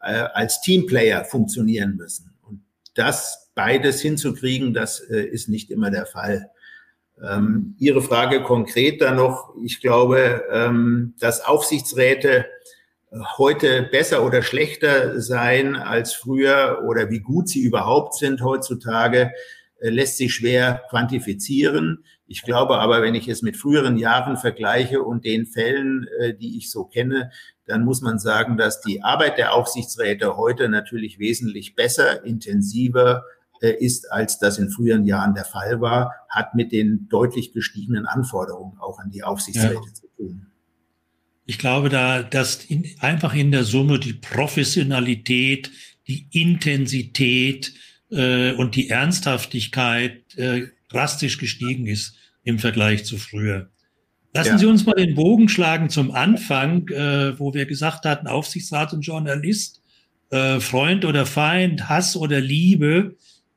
äh, 0.00 0.24
als 0.32 0.62
Teamplayer 0.62 1.26
funktionieren 1.26 1.96
müssen. 1.96 2.32
Und 2.48 2.62
das 2.94 3.50
beides 3.54 4.00
hinzukriegen, 4.00 4.72
das 4.72 5.00
äh, 5.00 5.26
ist 5.26 5.50
nicht 5.50 5.70
immer 5.70 5.90
der 5.90 6.06
Fall. 6.06 6.50
Ähm, 7.22 7.74
Ihre 7.78 8.00
Frage 8.00 8.42
konkret 8.42 9.02
dann 9.02 9.16
noch. 9.16 9.54
Ich 9.62 9.82
glaube, 9.82 10.44
ähm, 10.50 11.12
dass 11.20 11.44
Aufsichtsräte 11.44 12.46
heute 13.36 13.82
besser 13.82 14.24
oder 14.24 14.42
schlechter 14.42 15.20
sein 15.20 15.76
als 15.76 16.12
früher 16.12 16.82
oder 16.86 17.10
wie 17.10 17.20
gut 17.20 17.48
sie 17.48 17.62
überhaupt 17.62 18.14
sind 18.14 18.42
heutzutage, 18.42 19.32
äh, 19.78 19.90
lässt 19.90 20.16
sich 20.16 20.34
schwer 20.34 20.82
quantifizieren. 20.90 22.04
Ich 22.26 22.42
glaube 22.42 22.78
aber, 22.78 23.02
wenn 23.02 23.14
ich 23.14 23.28
es 23.28 23.42
mit 23.42 23.56
früheren 23.56 23.96
Jahren 23.96 24.36
vergleiche 24.36 25.02
und 25.02 25.24
den 25.24 25.46
Fällen, 25.46 26.06
äh, 26.18 26.34
die 26.34 26.58
ich 26.58 26.70
so 26.70 26.84
kenne, 26.84 27.30
dann 27.66 27.84
muss 27.84 28.00
man 28.00 28.18
sagen, 28.18 28.56
dass 28.56 28.80
die 28.80 29.02
Arbeit 29.02 29.38
der 29.38 29.54
Aufsichtsräte 29.54 30.36
heute 30.36 30.68
natürlich 30.68 31.18
wesentlich 31.18 31.74
besser, 31.74 32.24
intensiver 32.24 33.24
äh, 33.60 33.70
ist, 33.70 34.10
als 34.10 34.38
das 34.38 34.58
in 34.58 34.70
früheren 34.70 35.04
Jahren 35.04 35.34
der 35.34 35.44
Fall 35.44 35.80
war, 35.80 36.14
hat 36.28 36.54
mit 36.54 36.72
den 36.72 37.08
deutlich 37.08 37.52
gestiegenen 37.52 38.06
Anforderungen 38.06 38.78
auch 38.78 38.98
an 38.98 39.10
die 39.10 39.22
Aufsichtsräte 39.22 39.74
ja. 39.74 39.94
zu 39.94 40.06
tun. 40.16 40.46
Ich 41.46 41.58
glaube, 41.58 41.88
da, 41.88 42.22
dass 42.22 42.64
in, 42.64 42.84
einfach 42.98 43.32
in 43.34 43.52
der 43.52 43.64
Summe 43.64 44.00
die 44.00 44.14
Professionalität, 44.14 45.70
die 46.08 46.26
Intensität 46.32 47.72
äh, 48.10 48.52
und 48.52 48.74
die 48.74 48.90
Ernsthaftigkeit 48.90 50.36
äh, 50.36 50.66
drastisch 50.88 51.38
gestiegen 51.38 51.86
ist 51.86 52.16
im 52.42 52.58
Vergleich 52.58 53.04
zu 53.04 53.16
früher. 53.16 53.70
Lassen 54.34 54.50
ja. 54.50 54.58
Sie 54.58 54.66
uns 54.66 54.84
mal 54.84 54.94
den 54.94 55.14
Bogen 55.14 55.48
schlagen 55.48 55.88
zum 55.88 56.10
Anfang, 56.10 56.88
äh, 56.88 57.38
wo 57.38 57.54
wir 57.54 57.64
gesagt 57.64 58.04
hatten, 58.04 58.26
Aufsichtsrat 58.26 58.92
und 58.92 59.00
Journalist, 59.02 59.82
äh, 60.30 60.60
Freund 60.60 61.04
oder 61.04 61.26
Feind, 61.26 61.88
Hass 61.88 62.16
oder 62.16 62.40
Liebe. 62.40 63.16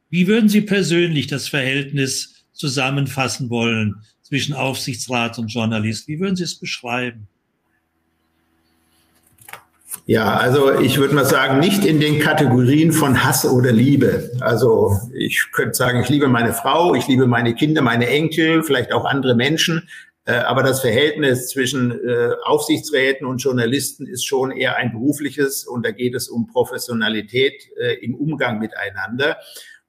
Wie 0.09 0.27
würden 0.27 0.47
Sie 0.47 0.61
persönlich 0.61 1.27
das 1.27 1.47
Verhältnis 1.47 2.45
zusammenfassen 2.53 3.49
wollen 3.49 3.95
zwischen 4.21 4.53
Aufsichtsrat 4.53 5.37
und 5.39 5.47
Journalist? 5.47 6.07
Wie 6.07 6.19
würden 6.19 6.35
Sie 6.35 6.43
es 6.43 6.59
beschreiben? 6.59 7.27
Ja, 10.05 10.37
also 10.37 10.79
ich 10.79 10.97
würde 10.99 11.15
mal 11.15 11.25
sagen, 11.25 11.59
nicht 11.59 11.85
in 11.85 11.99
den 11.99 12.19
Kategorien 12.19 12.91
von 12.91 13.23
Hass 13.23 13.45
oder 13.45 13.71
Liebe. 13.71 14.31
Also 14.39 14.99
ich 15.13 15.47
könnte 15.51 15.73
sagen, 15.73 16.01
ich 16.01 16.09
liebe 16.09 16.27
meine 16.27 16.53
Frau, 16.53 16.93
ich 16.93 17.07
liebe 17.07 17.27
meine 17.27 17.55
Kinder, 17.55 17.81
meine 17.81 18.07
Enkel, 18.07 18.63
vielleicht 18.63 18.91
auch 18.91 19.05
andere 19.05 19.35
Menschen. 19.35 19.87
Äh, 20.29 20.33
aber 20.33 20.61
das 20.61 20.81
Verhältnis 20.81 21.47
zwischen 21.47 21.91
äh, 21.91 22.31
Aufsichtsräten 22.43 23.25
und 23.25 23.39
Journalisten 23.39 24.05
ist 24.05 24.25
schon 24.25 24.51
eher 24.51 24.75
ein 24.77 24.91
berufliches 24.91 25.65
und 25.65 25.83
da 25.83 25.91
geht 25.91 26.13
es 26.13 26.29
um 26.29 26.45
Professionalität 26.45 27.67
äh, 27.77 27.95
im 28.03 28.13
Umgang 28.13 28.59
miteinander. 28.59 29.37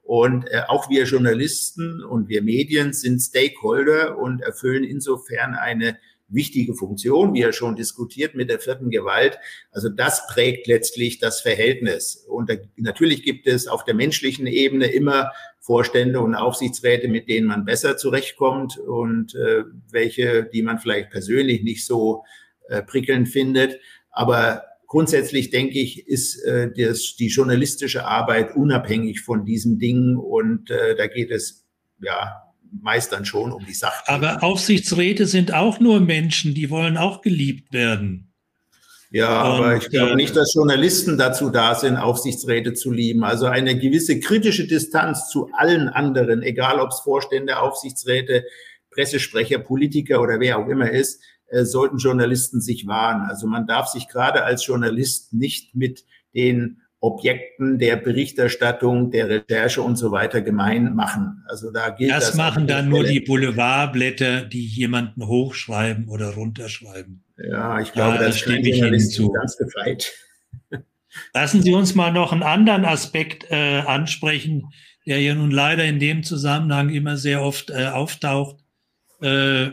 Und 0.02 0.46
auch 0.66 0.90
wir 0.90 1.04
Journalisten 1.04 2.02
und 2.02 2.28
wir 2.28 2.42
Medien 2.42 2.92
sind 2.92 3.20
Stakeholder 3.20 4.18
und 4.18 4.40
erfüllen 4.40 4.82
insofern 4.82 5.54
eine 5.54 5.98
wichtige 6.30 6.74
Funktion, 6.74 7.34
wie 7.34 7.42
er 7.42 7.52
schon 7.52 7.76
diskutiert 7.76 8.34
mit 8.34 8.50
der 8.50 8.60
vierten 8.60 8.90
Gewalt. 8.90 9.38
Also 9.70 9.88
das 9.88 10.26
prägt 10.28 10.66
letztlich 10.66 11.18
das 11.18 11.40
Verhältnis. 11.40 12.24
Und 12.28 12.48
da, 12.48 12.54
natürlich 12.76 13.22
gibt 13.22 13.46
es 13.46 13.66
auf 13.66 13.84
der 13.84 13.94
menschlichen 13.94 14.46
Ebene 14.46 14.86
immer 14.86 15.32
Vorstände 15.60 16.20
und 16.20 16.34
Aufsichtsräte, 16.34 17.08
mit 17.08 17.28
denen 17.28 17.46
man 17.46 17.64
besser 17.64 17.96
zurechtkommt 17.96 18.78
und 18.78 19.34
äh, 19.34 19.64
welche, 19.90 20.44
die 20.44 20.62
man 20.62 20.78
vielleicht 20.78 21.10
persönlich 21.10 21.62
nicht 21.62 21.84
so 21.84 22.24
äh, 22.68 22.82
prickelnd 22.82 23.28
findet. 23.28 23.78
Aber 24.10 24.64
grundsätzlich 24.86 25.50
denke 25.50 25.78
ich, 25.78 26.08
ist 26.08 26.42
äh, 26.44 26.70
das, 26.76 27.14
die 27.16 27.28
journalistische 27.28 28.06
Arbeit 28.06 28.56
unabhängig 28.56 29.20
von 29.20 29.44
diesen 29.44 29.78
Dingen 29.78 30.16
und 30.16 30.70
äh, 30.70 30.96
da 30.96 31.06
geht 31.06 31.30
es 31.30 31.66
ja 32.00 32.49
meist 32.80 33.12
dann 33.12 33.24
schon 33.24 33.52
um 33.52 33.64
die 33.66 33.74
Sache. 33.74 34.02
Aber 34.06 34.42
Aufsichtsräte 34.42 35.26
sind 35.26 35.52
auch 35.54 35.80
nur 35.80 36.00
Menschen, 36.00 36.54
die 36.54 36.70
wollen 36.70 36.96
auch 36.96 37.22
geliebt 37.22 37.72
werden. 37.72 38.30
Ja, 39.12 39.42
und, 39.42 39.58
aber 39.58 39.76
ich 39.76 39.90
glaube 39.90 40.12
äh, 40.12 40.16
nicht, 40.16 40.36
dass 40.36 40.54
Journalisten 40.54 41.18
dazu 41.18 41.50
da 41.50 41.74
sind, 41.74 41.96
Aufsichtsräte 41.96 42.74
zu 42.74 42.92
lieben. 42.92 43.24
Also 43.24 43.46
eine 43.46 43.76
gewisse 43.76 44.20
kritische 44.20 44.68
Distanz 44.68 45.28
zu 45.28 45.50
allen 45.52 45.88
anderen, 45.88 46.42
egal 46.42 46.78
ob 46.78 46.90
es 46.90 47.00
Vorstände, 47.00 47.58
Aufsichtsräte, 47.58 48.44
Pressesprecher, 48.90 49.58
Politiker 49.58 50.20
oder 50.20 50.38
wer 50.38 50.58
auch 50.58 50.68
immer 50.68 50.90
ist, 50.90 51.22
äh, 51.48 51.64
sollten 51.64 51.98
Journalisten 51.98 52.60
sich 52.60 52.86
wahren. 52.86 53.22
Also 53.28 53.48
man 53.48 53.66
darf 53.66 53.88
sich 53.88 54.06
gerade 54.06 54.44
als 54.44 54.64
Journalist 54.64 55.32
nicht 55.32 55.74
mit 55.74 56.04
den 56.34 56.80
Objekten 57.02 57.78
der 57.78 57.96
Berichterstattung, 57.96 59.10
der 59.10 59.28
Recherche 59.28 59.80
und 59.80 59.96
so 59.96 60.12
weiter 60.12 60.42
gemein 60.42 60.94
machen. 60.94 61.42
Also 61.48 61.70
da 61.70 61.88
gilt 61.88 62.10
das. 62.10 62.26
Das 62.26 62.34
machen 62.36 62.66
dann 62.66 62.90
nur 62.90 63.04
die 63.04 63.20
Boulevardblätter, 63.20 64.42
die 64.42 64.66
jemanden 64.66 65.26
hochschreiben 65.26 66.08
oder 66.08 66.34
runterschreiben. 66.34 67.24
Ja, 67.38 67.80
ich 67.80 67.92
glaube, 67.92 68.18
da 68.18 68.26
das 68.26 68.38
stimme 68.38 68.60
ich 68.60 68.76
Ihnen 68.76 69.00
zu. 69.00 69.32
Ganz 69.32 69.56
gefeit. 69.56 70.12
Lassen 71.34 71.62
Sie 71.62 71.72
uns 71.72 71.94
mal 71.94 72.12
noch 72.12 72.32
einen 72.32 72.42
anderen 72.42 72.84
Aspekt 72.84 73.50
äh, 73.50 73.80
ansprechen, 73.80 74.70
der 75.06 75.22
ja 75.22 75.34
nun 75.34 75.50
leider 75.50 75.84
in 75.84 75.98
dem 76.00 76.22
Zusammenhang 76.22 76.90
immer 76.90 77.16
sehr 77.16 77.42
oft 77.42 77.70
äh, 77.70 77.86
auftaucht. 77.86 78.56
Äh, 79.22 79.70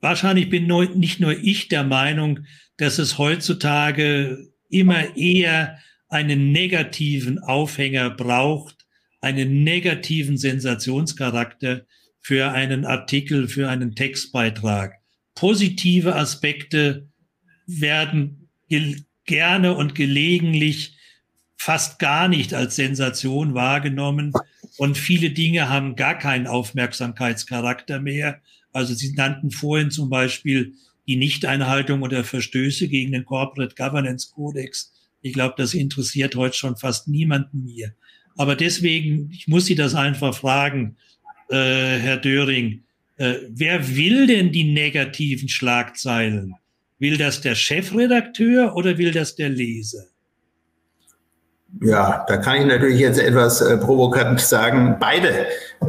wahrscheinlich 0.00 0.50
bin 0.50 0.66
nur, 0.66 0.84
nicht 0.86 1.20
nur 1.20 1.32
ich 1.32 1.68
der 1.68 1.84
Meinung, 1.84 2.40
dass 2.76 2.98
es 2.98 3.18
heutzutage 3.18 4.48
immer 4.68 5.16
eher 5.16 5.78
einen 6.12 6.52
negativen 6.52 7.38
Aufhänger 7.38 8.10
braucht, 8.10 8.86
einen 9.20 9.64
negativen 9.64 10.36
Sensationscharakter 10.36 11.86
für 12.20 12.52
einen 12.52 12.84
Artikel, 12.84 13.48
für 13.48 13.68
einen 13.68 13.94
Textbeitrag. 13.94 15.00
Positive 15.34 16.14
Aspekte 16.14 17.08
werden 17.66 18.48
gerne 19.24 19.74
und 19.74 19.94
gelegentlich 19.94 20.96
fast 21.56 21.98
gar 21.98 22.28
nicht 22.28 22.54
als 22.54 22.76
Sensation 22.76 23.54
wahrgenommen 23.54 24.32
und 24.78 24.98
viele 24.98 25.30
Dinge 25.30 25.68
haben 25.68 25.96
gar 25.96 26.18
keinen 26.18 26.46
Aufmerksamkeitscharakter 26.46 28.00
mehr. 28.00 28.40
Also 28.72 28.94
Sie 28.94 29.12
nannten 29.12 29.50
vorhin 29.50 29.90
zum 29.90 30.10
Beispiel 30.10 30.74
die 31.06 31.16
Nichteinhaltung 31.16 32.02
oder 32.02 32.24
Verstöße 32.24 32.88
gegen 32.88 33.12
den 33.12 33.24
Corporate 33.24 33.74
Governance 33.74 34.30
Codex. 34.34 34.91
Ich 35.22 35.32
glaube, 35.32 35.54
das 35.56 35.74
interessiert 35.74 36.36
heute 36.36 36.56
schon 36.56 36.76
fast 36.76 37.08
niemanden 37.08 37.64
mehr. 37.64 37.92
Aber 38.36 38.56
deswegen, 38.56 39.30
ich 39.32 39.48
muss 39.48 39.66
Sie 39.66 39.74
das 39.74 39.94
einfach 39.94 40.34
fragen, 40.34 40.96
äh, 41.48 41.98
Herr 41.98 42.16
Döring, 42.16 42.82
äh, 43.16 43.34
wer 43.48 43.96
will 43.96 44.26
denn 44.26 44.52
die 44.52 44.64
negativen 44.64 45.48
Schlagzeilen? 45.48 46.54
Will 46.98 47.18
das 47.18 47.40
der 47.40 47.54
Chefredakteur 47.54 48.74
oder 48.76 48.98
will 48.98 49.12
das 49.12 49.36
der 49.36 49.48
Leser? 49.48 50.04
Ja, 51.80 52.24
da 52.28 52.36
kann 52.36 52.60
ich 52.60 52.66
natürlich 52.66 53.00
jetzt 53.00 53.18
etwas 53.18 53.60
äh, 53.60 53.78
provokant 53.78 54.40
sagen, 54.40 54.96
beide. 55.00 55.46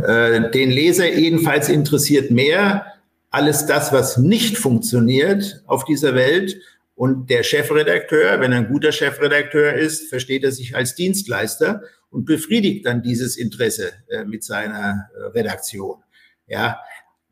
Äh, 0.08 0.52
den 0.52 0.72
Leser 0.72 1.12
jedenfalls 1.14 1.70
interessiert 1.70 2.32
mehr 2.32 2.86
alles 3.32 3.66
das, 3.66 3.92
was 3.92 4.18
nicht 4.18 4.58
funktioniert 4.58 5.64
auf 5.66 5.86
dieser 5.86 6.14
Welt. 6.14 6.56
Und 6.96 7.30
der 7.30 7.44
Chefredakteur, 7.44 8.40
wenn 8.40 8.52
er 8.52 8.60
ein 8.60 8.68
guter 8.68 8.92
Chefredakteur 8.92 9.74
ist, 9.74 10.10
versteht 10.10 10.44
er 10.44 10.52
sich 10.52 10.76
als 10.76 10.96
Dienstleister 10.96 11.82
und 12.10 12.26
befriedigt 12.26 12.86
dann 12.86 13.02
dieses 13.02 13.36
Interesse 13.36 13.94
äh, 14.10 14.26
mit 14.26 14.44
seiner 14.44 15.10
äh, 15.16 15.24
Redaktion. 15.38 16.04
Ja, 16.48 16.80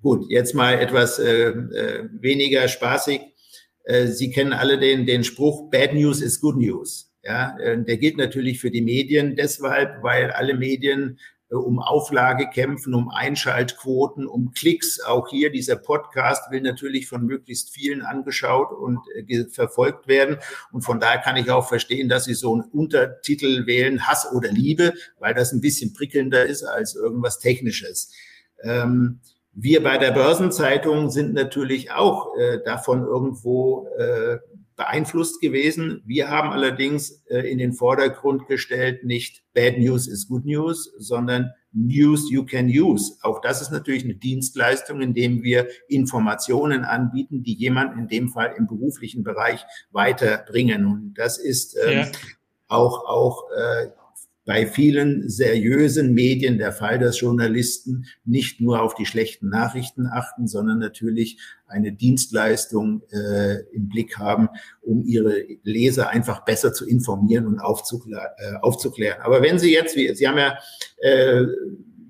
gut, 0.02 0.26
jetzt 0.30 0.56
mal 0.56 0.80
etwas 0.80 1.20
äh, 1.20 1.50
äh 1.50 2.10
weniger 2.12 2.68
spaßig. 2.68 3.22
Äh, 3.84 4.08
Sie 4.08 4.32
kennen 4.32 4.54
alle 4.54 4.80
den, 4.80 5.06
den 5.06 5.24
Spruch, 5.24 5.70
Bad 5.70 5.94
News 5.94 6.22
is 6.22 6.42
Good 6.42 6.58
News. 6.58 7.14
Ja, 7.24 7.56
äh, 7.60 7.84
der 7.84 7.98
gilt 7.98 8.18
natürlich 8.18 8.60
für 8.60 8.72
die 8.72 8.82
Medien 8.82 9.36
deshalb, 9.36 10.02
weil 10.02 10.32
alle 10.32 10.56
Medien 10.56 11.20
um 11.56 11.80
Auflage 11.80 12.48
kämpfen, 12.48 12.94
um 12.94 13.10
Einschaltquoten, 13.10 14.26
um 14.26 14.52
Klicks. 14.52 15.02
Auch 15.02 15.30
hier 15.30 15.52
dieser 15.52 15.76
Podcast 15.76 16.52
will 16.52 16.62
natürlich 16.62 17.08
von 17.08 17.26
möglichst 17.26 17.72
vielen 17.72 18.02
angeschaut 18.02 18.72
und 18.72 19.00
äh, 19.16 19.46
verfolgt 19.46 20.08
werden. 20.08 20.38
Und 20.72 20.84
von 20.84 21.00
daher 21.00 21.20
kann 21.20 21.38
ich 21.38 21.52
auch 21.52 21.68
verstehen, 21.68 22.10
dass 22.10 22.26
Sie 22.26 22.34
so 22.34 22.54
einen 22.54 22.64
Untertitel 22.64 23.66
wählen, 23.66 24.08
Hass 24.08 24.32
oder 24.34 24.50
Liebe, 24.50 24.94
weil 25.20 25.34
das 25.34 25.52
ein 25.52 25.62
bisschen 25.62 25.94
prickelnder 25.94 26.46
ist 26.46 26.64
als 26.64 26.96
irgendwas 26.96 27.40
Technisches. 27.40 28.14
Ähm, 28.64 29.20
wir 29.54 29.84
bei 29.84 29.98
der 29.98 30.12
Börsenzeitung 30.12 31.10
sind 31.10 31.34
natürlich 31.34 31.92
auch 31.92 32.38
äh, 32.38 32.60
davon 32.64 33.04
irgendwo 33.04 33.88
äh, 33.98 34.38
beeinflusst 34.82 35.40
gewesen. 35.42 36.02
Wir 36.08 36.30
haben 36.30 36.50
allerdings 36.50 37.24
äh, 37.30 37.52
in 37.52 37.60
den 37.60 37.74
Vordergrund 37.74 38.48
gestellt, 38.48 39.04
nicht 39.04 39.44
Bad 39.54 39.78
News 39.78 40.08
is 40.08 40.28
Good 40.28 40.46
News, 40.46 40.92
sondern 40.98 41.52
News 41.72 42.32
you 42.32 42.44
can 42.44 42.66
use. 42.66 43.16
Auch 43.22 43.42
das 43.42 43.62
ist 43.62 43.70
natürlich 43.70 44.04
eine 44.04 44.16
Dienstleistung, 44.16 45.02
indem 45.02 45.44
wir 45.44 45.68
Informationen 45.88 46.84
anbieten, 46.84 47.44
die 47.44 47.54
jemand 47.54 47.96
in 47.96 48.08
dem 48.08 48.30
Fall 48.30 48.56
im 48.58 48.66
beruflichen 48.66 49.24
Bereich 49.24 49.64
weiterbringen. 49.92 50.86
Und 50.88 51.14
das 51.14 51.38
ist 51.38 51.78
ähm, 51.86 52.00
ja. 52.00 52.12
auch, 52.68 53.06
auch 53.06 53.52
äh, 53.52 53.90
bei 54.46 54.66
vielen 54.66 55.30
seriösen 55.30 56.14
Medien 56.14 56.58
der 56.58 56.72
Fall, 56.72 56.98
dass 57.00 57.20
Journalisten 57.20 58.06
nicht 58.26 58.60
nur 58.60 58.82
auf 58.82 58.96
die 58.96 59.06
schlechten 59.06 59.50
Nachrichten 59.50 60.08
achten, 60.08 60.48
sondern 60.48 60.80
natürlich 60.80 61.40
eine 61.68 61.94
Dienstleistung 61.94 63.04
äh, 63.12 63.62
im 63.72 63.88
Blick 63.88 64.18
haben, 64.18 64.50
um 64.82 65.04
ihre 65.06 65.46
Leser 65.64 66.10
einfach 66.10 66.44
besser 66.44 66.74
zu 66.74 66.88
informieren 66.88 67.46
und 67.46 67.60
aufzuklären. 67.60 68.28
Äh, 68.38 68.56
aufzuklären. 68.62 69.22
Aber 69.22 69.42
wenn 69.42 69.60
Sie 69.60 69.72
jetzt, 69.72 69.96
wie, 69.96 70.14
Sie 70.16 70.28
haben 70.28 70.38
ja 70.38 70.58
äh, 70.98 71.46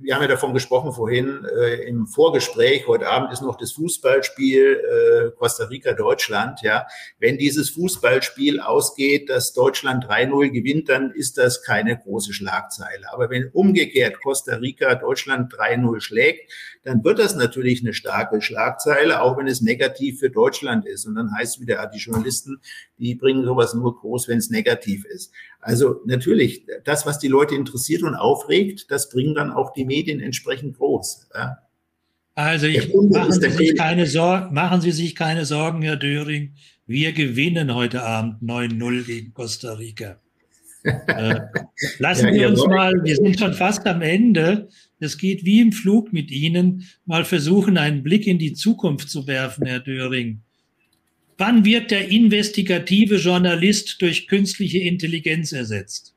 wir 0.02 0.16
haben 0.16 0.22
ja 0.22 0.28
davon 0.28 0.54
gesprochen 0.54 0.94
vorhin 0.94 1.46
äh, 1.46 1.84
im 1.88 2.08
Vorgespräch. 2.08 2.88
Heute 2.88 3.08
Abend 3.08 3.32
ist 3.32 3.42
noch 3.42 3.56
das 3.56 3.74
Fußballspiel 3.74 5.32
äh, 5.32 5.32
Costa 5.38 5.66
Rica 5.66 5.94
Deutschland. 5.94 6.62
Ja, 6.64 6.88
wenn 7.20 7.38
dieses 7.38 7.70
Fußballspiel 7.72 8.60
ausgeht, 8.60 9.30
dass 9.30 9.54
Deutschland 9.54 10.06
3-0 10.06 10.50
gewinnt, 10.50 10.90
dann 10.90 11.12
ist 11.12 11.38
das 11.38 11.64
keine 11.64 11.98
große 11.98 12.34
Schlagzeile. 12.34 13.12
Aber 13.12 13.30
wenn 13.30 13.50
umgekehrt 13.50 14.22
Costa 14.22 14.56
Rica 14.56 14.96
Deutschland 14.96 15.54
3-0 15.54 16.02
schlägt, 16.02 16.52
dann 16.84 17.04
wird 17.04 17.20
das 17.20 17.36
natürlich 17.36 17.82
eine 17.82 17.94
starke 17.94 18.42
Schlagzeile, 18.42 19.22
auch 19.22 19.38
wenn 19.38 19.48
es 19.48 19.62
negativ 19.62 20.20
für 20.20 20.30
Deutschland 20.30 20.86
ist. 20.86 21.06
Und 21.06 21.16
dann 21.16 21.36
heißt 21.36 21.56
es 21.56 21.62
wieder, 21.62 21.86
die 21.94 22.00
Journalisten, 22.00 22.60
die 22.98 23.16
bringen 23.16 23.46
sowas 23.46 23.74
nur 23.74 24.00
groß, 24.00 24.28
wenn 24.28 24.40
es 24.40 24.50
negativ 24.50 25.06
ist. 25.06 25.32
Also 25.60 26.02
natürlich, 26.06 26.66
das, 26.84 27.06
was 27.06 27.20
die 27.20 27.28
Leute 27.28 27.56
interessiert 27.56 28.04
und 28.04 28.16
aufregt, 28.16 28.90
das 28.90 29.10
bringen 29.10 29.36
dann 29.36 29.52
auch 29.52 29.74
die 29.74 29.86
Medien 29.86 30.20
entsprechend 30.20 30.78
groß. 30.78 31.30
Ja. 31.36 31.58
Also 32.34 32.66
ich, 32.66 32.94
machen, 32.94 33.32
Sie 33.34 33.50
sich 33.50 33.76
keine 33.76 34.08
Sorgen, 34.08 34.54
machen 34.54 34.82
Sie 34.82 34.92
sich 34.92 35.16
keine 35.16 35.46
Sorgen, 35.46 35.82
Herr 35.82 35.98
Döring. 35.98 36.56
Wir 36.88 37.12
gewinnen 37.12 37.76
heute 37.76 38.04
Abend 38.04 38.42
9-0 38.42 39.06
gegen 39.06 39.34
Costa 39.34 39.74
Rica. 39.74 40.20
Äh, 40.84 41.40
lassen 42.00 42.28
ja, 42.28 42.34
wir 42.34 42.50
uns 42.50 42.66
mal, 42.66 42.94
wir 43.04 43.16
sind 43.16 43.40
schon 43.40 43.54
fast 43.54 43.86
am 43.88 44.02
Ende. 44.02 44.70
Es 45.00 45.18
geht 45.18 45.46
wie 45.46 45.62
im 45.62 45.72
Flug 45.72 46.14
mit 46.14 46.32
Ihnen, 46.32 46.88
mal 47.06 47.26
versuchen, 47.26 47.78
einen 47.78 48.04
Blick 48.04 48.28
in 48.28 48.40
die 48.40 48.54
Zukunft 48.54 49.10
zu 49.10 49.28
werfen, 49.28 49.66
Herr 49.66 49.80
Döring. 49.80 50.42
Wann 51.38 51.66
wird 51.66 51.90
der 51.90 52.10
investigative 52.10 53.16
Journalist 53.16 54.02
durch 54.02 54.28
künstliche 54.28 54.80
Intelligenz 54.80 55.52
ersetzt? 55.52 56.14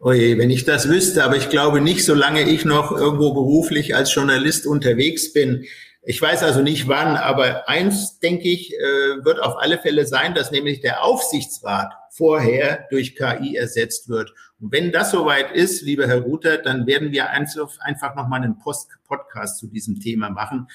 Oje, 0.00 0.36
wenn 0.38 0.50
ich 0.50 0.64
das 0.64 0.88
wüsste, 0.88 1.24
aber 1.24 1.36
ich 1.36 1.48
glaube 1.48 1.80
nicht, 1.80 2.04
solange 2.04 2.48
ich 2.48 2.64
noch 2.64 2.92
irgendwo 2.92 3.32
beruflich 3.32 3.94
als 3.94 4.14
Journalist 4.14 4.66
unterwegs 4.66 5.32
bin. 5.32 5.64
Ich 6.02 6.20
weiß 6.20 6.42
also 6.42 6.60
nicht 6.60 6.88
wann, 6.88 7.16
aber 7.16 7.68
eins, 7.68 8.18
denke 8.18 8.48
ich, 8.48 8.74
äh, 8.74 9.24
wird 9.24 9.40
auf 9.40 9.56
alle 9.58 9.78
Fälle 9.78 10.06
sein, 10.06 10.34
dass 10.34 10.50
nämlich 10.50 10.80
der 10.80 11.02
Aufsichtsrat 11.02 11.92
vorher 12.16 12.86
durch 12.90 13.16
KI 13.16 13.56
ersetzt 13.56 14.08
wird. 14.08 14.32
Und 14.60 14.72
wenn 14.72 14.92
das 14.92 15.10
soweit 15.10 15.52
ist, 15.52 15.82
lieber 15.82 16.06
Herr 16.06 16.20
Ruther, 16.20 16.58
dann 16.58 16.86
werden 16.86 17.12
wir 17.12 17.30
einfach 17.30 18.14
nochmal 18.14 18.42
einen 18.42 18.58
Post 18.58 18.88
Podcast 19.04 19.58
zu 19.58 19.66
diesem 19.66 20.00
Thema 20.00 20.30
machen. 20.30 20.68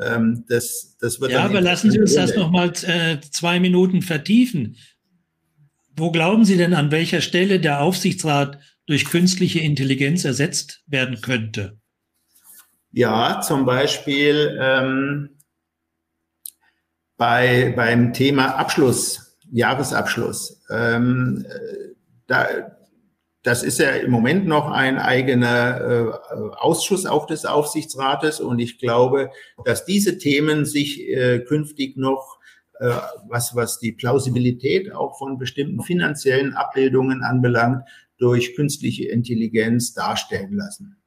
Ähm, 0.00 0.44
das, 0.48 0.96
das 1.00 1.20
wird 1.20 1.32
ja, 1.32 1.44
aber 1.44 1.60
lassen 1.60 1.90
Sie 1.90 2.00
uns 2.00 2.14
das 2.14 2.36
nochmal 2.36 2.72
äh, 2.84 3.20
zwei 3.20 3.60
Minuten 3.60 4.02
vertiefen. 4.02 4.76
Wo 5.96 6.10
glauben 6.10 6.44
Sie 6.44 6.56
denn, 6.56 6.74
an 6.74 6.90
welcher 6.90 7.20
Stelle 7.20 7.60
der 7.60 7.80
Aufsichtsrat 7.80 8.58
durch 8.86 9.04
künstliche 9.04 9.60
Intelligenz 9.60 10.24
ersetzt 10.24 10.82
werden 10.86 11.20
könnte? 11.20 11.78
Ja, 12.92 13.40
zum 13.40 13.64
Beispiel 13.64 14.58
ähm, 14.60 15.30
bei, 17.16 17.72
beim 17.76 18.12
Thema 18.12 18.56
Abschluss, 18.56 19.21
Jahresabschluss. 19.52 20.62
Ähm, 20.70 21.46
äh, 21.48 21.94
da, 22.26 22.46
das 23.42 23.62
ist 23.62 23.78
ja 23.78 23.90
im 23.90 24.10
Moment 24.10 24.46
noch 24.46 24.70
ein 24.70 24.98
eigener 24.98 25.80
äh, 25.80 26.34
Ausschuss 26.56 27.06
auch 27.06 27.26
des 27.26 27.44
Aufsichtsrates 27.44 28.40
und 28.40 28.58
ich 28.58 28.78
glaube, 28.78 29.30
dass 29.64 29.84
diese 29.84 30.18
Themen 30.18 30.64
sich 30.64 31.08
äh, 31.08 31.40
künftig 31.40 31.96
noch 31.96 32.38
äh, 32.78 32.90
was, 33.28 33.54
was 33.54 33.78
die 33.78 33.92
Plausibilität 33.92 34.94
auch 34.94 35.18
von 35.18 35.38
bestimmten 35.38 35.82
finanziellen 35.82 36.54
Abbildungen 36.54 37.22
anbelangt, 37.22 37.84
durch 38.18 38.54
künstliche 38.54 39.08
Intelligenz 39.08 39.94
darstellen 39.94 40.54
lassen. 40.54 41.01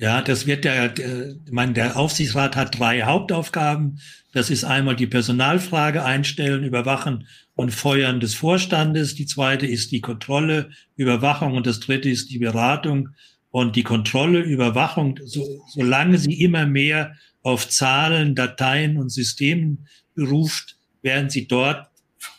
Ja, 0.00 0.22
das 0.22 0.46
wird 0.46 0.64
der, 0.64 0.94
ich 0.96 1.52
meine, 1.52 1.74
der 1.74 1.98
Aufsichtsrat 1.98 2.56
hat 2.56 2.78
drei 2.78 3.02
Hauptaufgaben. 3.02 4.00
Das 4.32 4.48
ist 4.48 4.64
einmal 4.64 4.96
die 4.96 5.06
Personalfrage 5.06 6.02
einstellen, 6.02 6.64
überwachen 6.64 7.26
und 7.54 7.70
feuern 7.70 8.18
des 8.18 8.34
Vorstandes. 8.34 9.14
Die 9.14 9.26
zweite 9.26 9.66
ist 9.66 9.92
die 9.92 10.00
Kontrolle, 10.00 10.70
Überwachung 10.96 11.52
und 11.52 11.66
das 11.66 11.80
dritte 11.80 12.08
ist 12.08 12.30
die 12.30 12.38
Beratung 12.38 13.10
und 13.50 13.76
die 13.76 13.82
Kontrolle, 13.82 14.40
Überwachung, 14.40 15.20
so, 15.22 15.44
solange 15.68 16.16
sie 16.16 16.40
immer 16.40 16.64
mehr 16.64 17.14
auf 17.42 17.68
Zahlen, 17.68 18.34
Dateien 18.34 18.96
und 18.96 19.10
Systemen 19.10 19.86
beruft, 20.14 20.78
werden 21.02 21.28
sie 21.28 21.46
dort, 21.46 21.90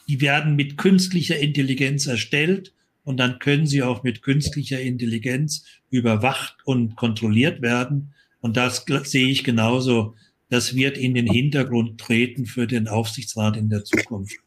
die 0.07 0.19
werden 0.19 0.55
mit 0.55 0.77
künstlicher 0.77 1.37
Intelligenz 1.37 2.07
erstellt 2.07 2.73
und 3.03 3.19
dann 3.19 3.39
können 3.39 3.65
sie 3.65 3.83
auch 3.83 4.03
mit 4.03 4.21
künstlicher 4.21 4.79
Intelligenz 4.79 5.65
überwacht 5.89 6.57
und 6.65 6.95
kontrolliert 6.95 7.61
werden. 7.61 8.13
Und 8.39 8.57
das 8.57 8.85
sehe 9.03 9.27
ich 9.27 9.43
genauso. 9.43 10.15
Das 10.49 10.75
wird 10.75 10.97
in 10.97 11.13
den 11.13 11.27
Hintergrund 11.27 11.99
treten 11.99 12.45
für 12.45 12.67
den 12.67 12.87
Aufsichtsrat 12.87 13.57
in 13.57 13.69
der 13.69 13.83
Zukunft. 13.83 14.37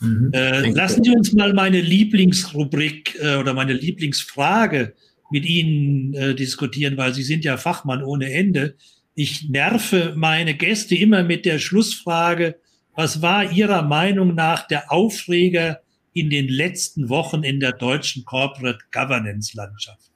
Mhm. 0.00 0.30
Äh, 0.32 0.70
lassen 0.70 1.04
Sie 1.04 1.10
uns 1.10 1.32
mal 1.32 1.52
meine 1.54 1.80
Lieblingsrubrik 1.80 3.18
äh, 3.20 3.36
oder 3.36 3.54
meine 3.54 3.72
Lieblingsfrage 3.72 4.94
mit 5.30 5.46
Ihnen 5.46 6.14
äh, 6.14 6.34
diskutieren, 6.34 6.96
weil 6.96 7.14
Sie 7.14 7.22
sind 7.22 7.44
ja 7.44 7.56
Fachmann 7.56 8.02
ohne 8.02 8.32
Ende. 8.32 8.76
Ich 9.14 9.48
nerve 9.48 10.14
meine 10.16 10.54
Gäste 10.54 10.94
immer 10.94 11.22
mit 11.22 11.44
der 11.44 11.58
Schlussfrage, 11.58 12.56
was 12.94 13.22
war 13.22 13.50
Ihrer 13.52 13.82
Meinung 13.82 14.34
nach 14.34 14.66
der 14.66 14.92
Aufreger 14.92 15.80
in 16.12 16.30
den 16.30 16.48
letzten 16.48 17.08
Wochen 17.08 17.42
in 17.42 17.60
der 17.60 17.72
deutschen 17.72 18.24
Corporate 18.24 18.78
Governance 18.92 19.56
Landschaft. 19.56 20.10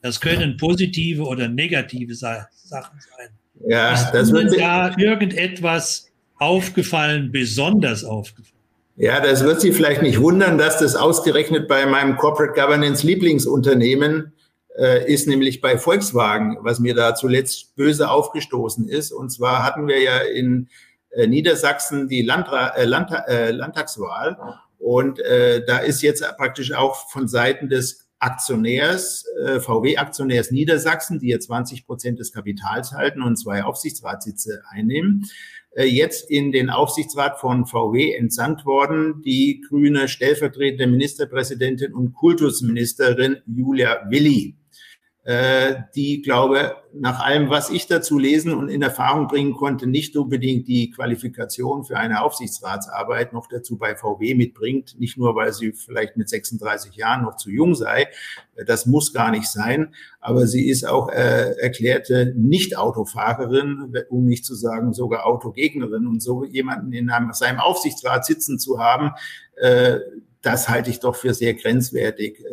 Das 0.00 0.20
können 0.20 0.56
positive 0.56 1.22
oder 1.22 1.48
negative 1.48 2.14
Sachen 2.14 2.48
sein. 2.70 3.28
Ja, 3.66 3.92
ist 3.92 4.10
das 4.10 4.32
wird 4.32 4.58
da 4.58 4.96
irgendetwas 4.98 6.10
aufgefallen, 6.38 7.30
besonders 7.30 8.04
aufgefallen? 8.04 8.52
Ja, 8.96 9.20
das 9.20 9.44
wird 9.44 9.60
Sie 9.60 9.72
vielleicht 9.72 10.02
nicht 10.02 10.20
wundern, 10.20 10.58
dass 10.58 10.78
das 10.78 10.96
ausgerechnet 10.96 11.68
bei 11.68 11.86
meinem 11.86 12.16
Corporate 12.16 12.52
Governance 12.60 13.06
Lieblingsunternehmen 13.06 14.32
äh, 14.76 15.10
ist, 15.10 15.28
nämlich 15.28 15.60
bei 15.60 15.78
Volkswagen, 15.78 16.58
was 16.60 16.78
mir 16.80 16.94
da 16.94 17.14
zuletzt 17.14 17.74
böse 17.76 18.10
aufgestoßen 18.10 18.88
ist. 18.88 19.12
Und 19.12 19.30
zwar 19.30 19.64
hatten 19.64 19.86
wir 19.86 20.00
ja 20.02 20.18
in 20.18 20.68
äh, 21.10 21.26
Niedersachsen 21.26 22.08
die 22.08 22.22
Landra 22.22 22.68
äh, 22.76 22.84
Landta 22.84 23.24
äh, 23.26 23.50
Landtagswahl 23.50 24.36
und 24.82 25.20
äh, 25.20 25.64
da 25.64 25.78
ist 25.78 26.02
jetzt 26.02 26.24
praktisch 26.36 26.72
auch 26.72 27.08
von 27.08 27.28
Seiten 27.28 27.68
des 27.68 28.10
Aktionärs, 28.18 29.24
äh, 29.44 29.60
VW-Aktionärs 29.60 30.50
Niedersachsen, 30.50 31.20
die 31.20 31.28
ja 31.28 31.38
20 31.38 31.86
Prozent 31.86 32.18
des 32.18 32.32
Kapitals 32.32 32.92
halten 32.92 33.22
und 33.22 33.36
zwei 33.36 33.62
Aufsichtsratssitze 33.62 34.62
einnehmen, 34.68 35.26
äh, 35.76 35.84
jetzt 35.84 36.28
in 36.28 36.50
den 36.50 36.68
Aufsichtsrat 36.68 37.38
von 37.38 37.64
VW 37.64 38.12
entsandt 38.12 38.66
worden, 38.66 39.22
die 39.22 39.64
grüne 39.68 40.08
stellvertretende 40.08 40.88
Ministerpräsidentin 40.88 41.94
und 41.94 42.12
Kultusministerin 42.12 43.36
Julia 43.46 44.00
Willi 44.10 44.56
die, 45.24 46.20
glaube, 46.20 46.74
nach 46.92 47.20
allem, 47.20 47.48
was 47.48 47.70
ich 47.70 47.86
dazu 47.86 48.18
lesen 48.18 48.52
und 48.54 48.68
in 48.68 48.82
Erfahrung 48.82 49.28
bringen 49.28 49.54
konnte, 49.54 49.86
nicht 49.86 50.16
unbedingt 50.16 50.66
die 50.66 50.90
Qualifikation 50.90 51.84
für 51.84 51.96
eine 51.96 52.22
Aufsichtsratsarbeit 52.22 53.32
noch 53.32 53.46
dazu 53.46 53.78
bei 53.78 53.94
VW 53.94 54.34
mitbringt. 54.34 54.98
Nicht 54.98 55.16
nur, 55.16 55.36
weil 55.36 55.52
sie 55.52 55.72
vielleicht 55.72 56.16
mit 56.16 56.28
36 56.28 56.96
Jahren 56.96 57.22
noch 57.22 57.36
zu 57.36 57.50
jung 57.50 57.76
sei. 57.76 58.08
Das 58.66 58.86
muss 58.86 59.12
gar 59.12 59.30
nicht 59.30 59.46
sein. 59.46 59.94
Aber 60.20 60.48
sie 60.48 60.68
ist 60.68 60.84
auch 60.84 61.08
äh, 61.08 61.52
erklärte 61.52 62.34
Nicht-Autofahrerin, 62.36 63.94
um 64.10 64.24
nicht 64.24 64.44
zu 64.44 64.56
sagen 64.56 64.92
sogar 64.92 65.24
Autogegnerin. 65.24 66.08
Und 66.08 66.20
so 66.20 66.44
jemanden 66.44 66.92
in 66.92 67.10
einem, 67.10 67.32
seinem 67.32 67.60
Aufsichtsrat 67.60 68.24
sitzen 68.24 68.58
zu 68.58 68.80
haben, 68.80 69.12
äh, 69.54 70.00
das 70.42 70.68
halte 70.68 70.90
ich 70.90 70.98
doch 70.98 71.14
für 71.14 71.34
sehr 71.34 71.54
grenzwertig. 71.54 72.40
Äh, 72.40 72.44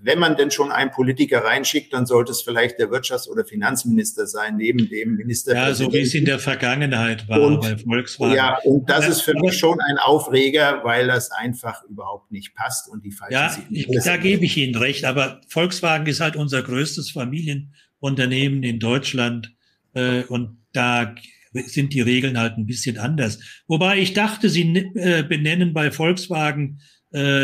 wenn 0.00 0.20
man 0.20 0.36
denn 0.36 0.52
schon 0.52 0.70
einen 0.70 0.92
Politiker 0.92 1.44
reinschickt, 1.44 1.92
dann 1.92 2.06
sollte 2.06 2.30
es 2.30 2.42
vielleicht 2.42 2.78
der 2.78 2.90
Wirtschafts- 2.90 3.28
oder 3.28 3.44
Finanzminister 3.44 4.28
sein, 4.28 4.56
neben 4.56 4.88
dem 4.88 5.16
Minister. 5.16 5.54
Ja, 5.54 5.74
so 5.74 5.92
wie 5.92 6.00
es 6.00 6.14
in 6.14 6.24
der 6.24 6.38
Vergangenheit 6.38 7.28
war 7.28 7.40
und, 7.40 7.60
bei 7.60 7.76
Volkswagen. 7.76 8.36
Ja, 8.36 8.58
und 8.62 8.88
das 8.88 9.08
ist 9.08 9.22
für 9.22 9.34
mich 9.34 9.58
schon 9.58 9.80
ein 9.80 9.98
Aufreger, 9.98 10.80
weil 10.84 11.08
das 11.08 11.32
einfach 11.32 11.82
überhaupt 11.84 12.30
nicht 12.30 12.54
passt 12.54 12.88
und 12.88 13.04
die 13.04 13.10
falsche 13.10 13.34
Ja, 13.34 13.56
ich, 13.68 13.88
da 14.04 14.16
gebe 14.16 14.44
ich 14.44 14.56
Ihnen 14.56 14.76
recht, 14.76 15.04
aber 15.04 15.40
Volkswagen 15.48 16.06
ist 16.06 16.20
halt 16.20 16.36
unser 16.36 16.62
größtes 16.62 17.10
Familienunternehmen 17.10 18.62
in 18.62 18.78
Deutschland 18.78 19.52
äh, 19.94 20.22
und 20.22 20.58
da 20.72 21.14
sind 21.52 21.92
die 21.92 22.00
Regeln 22.00 22.38
halt 22.38 22.58
ein 22.58 22.66
bisschen 22.66 22.98
anders. 22.98 23.38
Wobei 23.66 23.98
ich 23.98 24.12
dachte, 24.12 24.48
Sie 24.48 24.62
äh, 24.94 25.22
benennen 25.22 25.72
bei 25.72 25.90
Volkswagen 25.90 26.80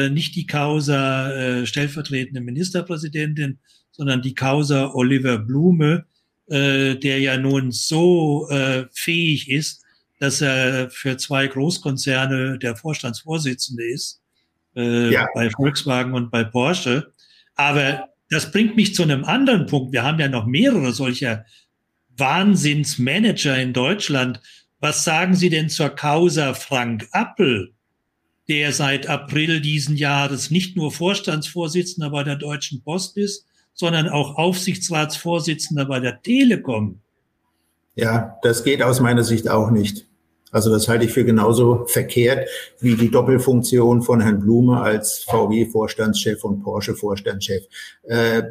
nicht 0.08 0.34
die 0.34 0.46
Causa 0.46 1.30
äh, 1.32 1.66
stellvertretende 1.66 2.40
Ministerpräsidentin, 2.40 3.58
sondern 3.92 4.22
die 4.22 4.34
Causa 4.34 4.92
Oliver 4.94 5.38
Blume, 5.38 6.06
äh, 6.48 6.96
der 6.96 7.20
ja 7.20 7.36
nun 7.36 7.70
so 7.70 8.48
äh, 8.50 8.86
fähig 8.92 9.50
ist, 9.50 9.84
dass 10.18 10.40
er 10.40 10.90
für 10.90 11.16
zwei 11.16 11.46
Großkonzerne 11.46 12.58
der 12.58 12.76
Vorstandsvorsitzende 12.76 13.84
ist, 13.84 14.20
äh, 14.76 15.12
ja. 15.12 15.28
bei 15.34 15.50
Volkswagen 15.50 16.14
und 16.14 16.30
bei 16.30 16.44
Porsche. 16.44 17.12
Aber 17.54 18.08
das 18.28 18.50
bringt 18.50 18.76
mich 18.76 18.94
zu 18.94 19.02
einem 19.02 19.24
anderen 19.24 19.66
Punkt. 19.66 19.92
Wir 19.92 20.02
haben 20.02 20.18
ja 20.18 20.28
noch 20.28 20.46
mehrere 20.46 20.92
solcher 20.92 21.44
Wahnsinnsmanager 22.16 23.56
in 23.60 23.72
Deutschland. 23.72 24.40
Was 24.78 25.04
sagen 25.04 25.34
Sie 25.34 25.50
denn 25.50 25.68
zur 25.68 25.90
Causa 25.90 26.54
Frank 26.54 27.08
Appel? 27.12 27.74
Der 28.50 28.72
seit 28.72 29.08
April 29.08 29.60
diesen 29.60 29.96
Jahres 29.96 30.50
nicht 30.50 30.76
nur 30.76 30.90
Vorstandsvorsitzender 30.90 32.10
bei 32.10 32.24
der 32.24 32.34
Deutschen 32.34 32.82
Post 32.82 33.16
ist, 33.16 33.46
sondern 33.74 34.08
auch 34.08 34.36
Aufsichtsratsvorsitzender 34.36 35.86
bei 35.86 36.00
der 36.00 36.20
Telekom. 36.20 36.98
Ja, 37.94 38.38
das 38.42 38.64
geht 38.64 38.82
aus 38.82 38.98
meiner 39.00 39.22
Sicht 39.22 39.48
auch 39.48 39.70
nicht. 39.70 40.06
Also 40.50 40.68
das 40.70 40.88
halte 40.88 41.04
ich 41.04 41.12
für 41.12 41.24
genauso 41.24 41.84
verkehrt 41.86 42.48
wie 42.80 42.96
die 42.96 43.10
Doppelfunktion 43.10 44.02
von 44.02 44.20
Herrn 44.20 44.40
Blume 44.40 44.80
als 44.80 45.24
VW-Vorstandschef 45.28 46.42
und 46.42 46.64
Porsche-Vorstandschef. 46.64 47.66
Äh, 48.02 48.42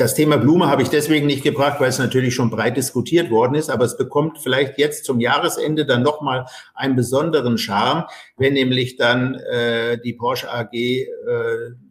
das 0.00 0.14
Thema 0.14 0.38
Blume 0.38 0.68
habe 0.68 0.80
ich 0.82 0.88
deswegen 0.88 1.26
nicht 1.26 1.44
gebracht, 1.44 1.78
weil 1.78 1.90
es 1.90 1.98
natürlich 1.98 2.34
schon 2.34 2.48
breit 2.48 2.78
diskutiert 2.78 3.30
worden 3.30 3.54
ist, 3.54 3.68
aber 3.68 3.84
es 3.84 3.98
bekommt 3.98 4.38
vielleicht 4.38 4.78
jetzt 4.78 5.04
zum 5.04 5.20
Jahresende 5.20 5.84
dann 5.84 6.02
nochmal 6.02 6.46
einen 6.74 6.96
besonderen 6.96 7.58
Charme, 7.58 8.06
wenn 8.38 8.54
nämlich 8.54 8.96
dann 8.96 9.34
äh, 9.34 9.98
die 10.00 10.14
Porsche 10.14 10.50
AG 10.50 10.72
äh, 10.72 11.06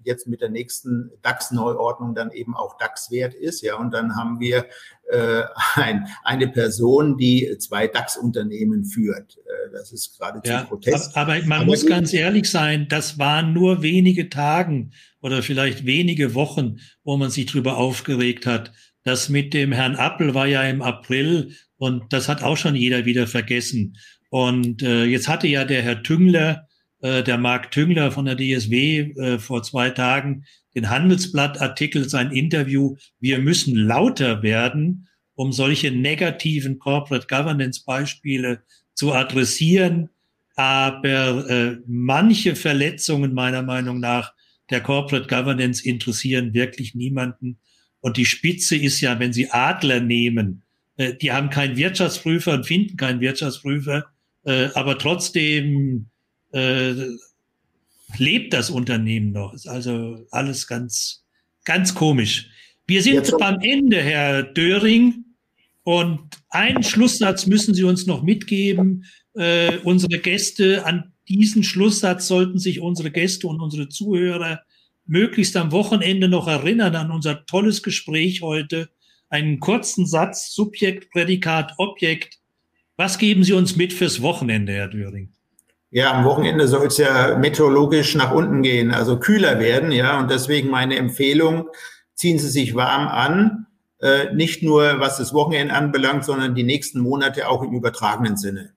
jetzt 0.04 0.28
mit 0.28 0.42
der 0.42 0.50
nächsten 0.50 1.12
DAX-Neuordnung 1.22 2.16
dann 2.16 2.32
eben 2.32 2.56
auch 2.56 2.80
DAX-Wert 2.80 3.36
ist. 3.36 3.62
Ja, 3.62 3.76
und 3.76 3.94
dann 3.94 4.16
haben 4.16 4.40
wir 4.40 4.66
äh, 5.12 5.44
ein, 5.76 6.08
eine 6.24 6.48
Person, 6.48 7.16
die 7.16 7.58
zwei 7.60 7.86
DAX-Unternehmen 7.88 8.86
führt. 8.86 9.38
Äh, 9.38 9.72
das 9.72 9.92
ist 9.92 10.18
gerade 10.18 10.42
ja, 10.46 10.64
Protest. 10.64 11.16
Aber 11.16 11.38
man 11.44 11.60
aber 11.60 11.66
muss 11.66 11.86
ganz 11.86 12.12
ehrlich 12.12 12.50
sein, 12.50 12.88
das 12.90 13.20
waren 13.20 13.54
nur 13.54 13.84
wenige 13.84 14.30
Tagen 14.30 14.94
oder 15.22 15.44
vielleicht 15.44 15.86
wenige 15.86 16.34
Wochen, 16.34 16.78
wo 17.04 17.18
man 17.18 17.30
sich 17.30 17.46
drüber 17.46 17.78
aufgeregt 17.78 18.46
hat. 18.46 18.72
Das 19.04 19.30
mit 19.30 19.54
dem 19.54 19.72
Herrn 19.72 19.96
Appel 19.96 20.34
war 20.34 20.48
ja 20.48 20.64
im 20.64 20.82
April 20.82 21.56
und 21.78 22.12
das 22.14 22.30
hat 22.30 22.44
auch 22.44 22.58
schon 22.58 22.76
jeder 22.76 23.06
wieder 23.06 23.28
vergessen. 23.28 23.98
Und 24.30 24.84
äh, 24.84 25.06
jetzt 25.06 25.28
hatte 25.28 25.48
ja 25.48 25.66
der 25.66 25.82
Herr 25.82 26.04
Tüngler, 26.04 26.68
äh, 27.02 27.24
der 27.24 27.38
Marc 27.38 27.72
Tüngler 27.72 28.12
von 28.12 28.26
der 28.26 28.36
DSW 28.36 29.00
äh, 29.00 29.40
vor 29.40 29.64
zwei 29.64 29.90
Tagen 29.90 30.46
den 30.76 30.90
Handelsblattartikel, 30.90 32.08
sein 32.08 32.32
Interview, 32.32 32.96
wir 33.20 33.40
müssen 33.40 33.76
lauter 33.76 34.44
werden, 34.44 35.08
um 35.36 35.52
solche 35.52 35.92
negativen 35.92 36.80
Corporate 36.80 37.28
Governance 37.28 37.84
Beispiele 37.86 38.62
zu 38.94 39.14
adressieren. 39.14 40.10
Aber 40.56 41.50
äh, 41.50 41.78
manche 41.88 42.56
Verletzungen 42.56 43.34
meiner 43.34 43.64
Meinung 43.64 44.00
nach 44.00 44.34
der 44.70 44.82
Corporate 44.82 45.28
Governance 45.28 45.86
interessieren 45.86 46.54
wirklich 46.54 46.96
niemanden. 46.96 47.58
Und 48.02 48.18
die 48.18 48.26
Spitze 48.26 48.76
ist 48.76 49.02
ja, 49.02 49.20
wenn 49.20 49.34
Sie 49.34 49.50
Adler 49.52 50.00
nehmen, 50.00 50.64
äh, 50.98 51.14
die 51.16 51.32
haben 51.32 51.50
keinen 51.50 51.78
Wirtschaftsprüfer 51.78 52.54
und 52.54 52.66
finden 52.66 52.98
keinen 52.98 53.22
Wirtschaftsprüfer, 53.22 54.06
äh, 54.46 54.70
aber 54.74 54.98
trotzdem 54.98 56.08
äh, 56.52 56.94
lebt 58.18 58.54
das 58.54 58.70
Unternehmen 58.70 59.32
noch. 59.32 59.54
Ist 59.54 59.68
also 59.68 60.26
alles 60.32 60.68
ganz, 60.68 61.26
ganz 61.66 61.94
komisch. 61.94 62.50
Wir 62.88 63.04
sind 63.04 63.16
Jetzt 63.16 63.38
beim 63.38 63.60
Ende, 63.62 64.02
Herr 64.02 64.44
Döring. 64.44 65.26
Und 65.84 66.38
einen 66.50 66.84
Schlusssatz 66.84 67.46
müssen 67.48 67.74
Sie 67.74 67.84
uns 67.84 68.06
noch 68.06 68.24
mitgeben. 68.24 69.06
Äh, 69.34 69.78
unsere 69.84 70.20
Gäste 70.20 70.86
an 70.86 71.14
diesen 71.30 71.64
Schlusssatz 71.64 72.28
sollten 72.28 72.60
sich 72.60 72.82
unsere 72.82 73.12
Gäste 73.12 73.48
und 73.48 73.62
unsere 73.62 73.88
Zuhörer 73.88 74.62
möglichst 75.06 75.56
am 75.56 75.72
Wochenende 75.72 76.28
noch 76.28 76.48
erinnern 76.48 76.96
an 76.96 77.12
unser 77.12 77.46
tolles 77.46 77.84
Gespräch 77.84 78.42
heute. 78.42 78.90
Einen 79.30 79.60
kurzen 79.60 80.06
Satz, 80.06 80.54
Subjekt, 80.54 81.12
Prädikat, 81.12 81.74
Objekt. 81.78 82.40
Was 82.98 83.18
geben 83.18 83.44
Sie 83.44 83.54
uns 83.54 83.76
mit 83.76 83.94
fürs 83.94 84.22
Wochenende, 84.22 84.74
Herr 84.74 84.88
Döring? 84.88 85.32
Ja, 85.92 86.14
am 86.14 86.26
Wochenende 86.26 86.68
soll 86.68 86.88
es 86.88 86.98
ja 86.98 87.38
meteorologisch 87.38 88.14
nach 88.16 88.32
unten 88.32 88.62
gehen, 88.62 88.92
also 88.92 89.18
kühler 89.18 89.60
werden, 89.60 89.92
ja. 89.92 90.20
Und 90.20 90.30
deswegen 90.30 90.70
meine 90.70 90.98
Empfehlung, 90.98 91.68
ziehen 92.14 92.38
Sie 92.38 92.50
sich 92.50 92.76
warm 92.76 93.08
an, 93.08 93.68
äh, 94.02 94.34
nicht 94.34 94.62
nur 94.62 95.00
was 95.00 95.18
das 95.18 95.34
Wochenende 95.34 95.74
anbelangt, 95.74 96.26
sondern 96.26 96.54
die 96.54 96.64
nächsten 96.64 97.00
Monate 97.00 97.48
auch 97.48 97.64
im 97.64 97.74
übertragenen 97.74 98.38
Sinne. 98.38 98.74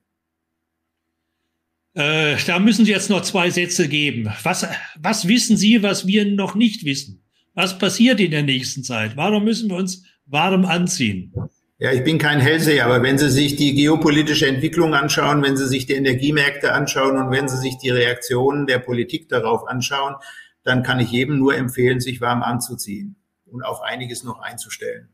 Äh, 1.94 2.36
da 2.46 2.58
müssen 2.58 2.84
Sie 2.84 2.90
jetzt 2.90 3.10
noch 3.10 3.22
zwei 3.22 3.50
Sätze 3.50 3.88
geben. 3.88 4.32
Was, 4.42 4.66
was 4.98 5.28
wissen 5.28 5.56
Sie, 5.56 5.82
was 5.82 6.06
wir 6.06 6.24
noch 6.24 6.54
nicht 6.54 6.84
wissen? 6.84 7.22
Was 7.54 7.78
passiert 7.78 8.18
in 8.20 8.30
der 8.30 8.42
nächsten 8.42 8.82
Zeit? 8.82 9.16
Warum 9.16 9.44
müssen 9.44 9.68
wir 9.68 9.76
uns 9.76 10.04
warm 10.24 10.64
anziehen? 10.64 11.34
Ja, 11.78 11.92
ich 11.92 12.04
bin 12.04 12.16
kein 12.18 12.40
Hellseher, 12.40 12.86
aber 12.86 13.02
wenn 13.02 13.18
Sie 13.18 13.28
sich 13.28 13.56
die 13.56 13.74
geopolitische 13.74 14.46
Entwicklung 14.46 14.94
anschauen, 14.94 15.42
wenn 15.42 15.56
Sie 15.56 15.66
sich 15.66 15.84
die 15.84 15.94
Energiemärkte 15.94 16.72
anschauen 16.72 17.18
und 17.18 17.30
wenn 17.30 17.48
Sie 17.48 17.58
sich 17.58 17.76
die 17.76 17.90
Reaktionen 17.90 18.66
der 18.66 18.78
Politik 18.78 19.28
darauf 19.28 19.66
anschauen, 19.66 20.14
dann 20.62 20.82
kann 20.82 21.00
ich 21.00 21.10
jedem 21.10 21.38
nur 21.38 21.56
empfehlen, 21.56 22.00
sich 22.00 22.20
warm 22.20 22.42
anzuziehen 22.42 23.16
und 23.46 23.62
auf 23.62 23.82
einiges 23.82 24.22
noch 24.22 24.40
einzustellen. 24.40 25.08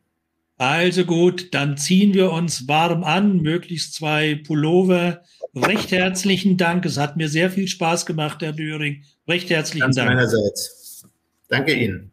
Also 0.59 1.05
gut, 1.05 1.55
dann 1.55 1.77
ziehen 1.77 2.15
wir 2.15 2.33
uns 2.33 2.69
warm 2.69 3.05
an, 3.05 3.39
möglichst 3.39 3.95
zwei 3.95 4.35
Pullover. 4.45 5.23
Recht 5.55 5.91
herzlichen 5.91 6.57
Dank. 6.57 6.85
Es 6.85 6.99
hat 6.99 7.17
mir 7.17 7.29
sehr 7.29 7.51
viel 7.51 7.69
Spaß 7.69 8.07
gemacht, 8.07 8.43
Herr 8.43 8.53
Döring. 8.53 9.03
Recht 9.27 9.51
herzlichen 9.51 9.81
Ganz 9.81 9.97
Dank. 9.97 10.11
Meinerseits. 10.11 11.05
Danke 11.49 11.75
Ihnen. 11.75 12.13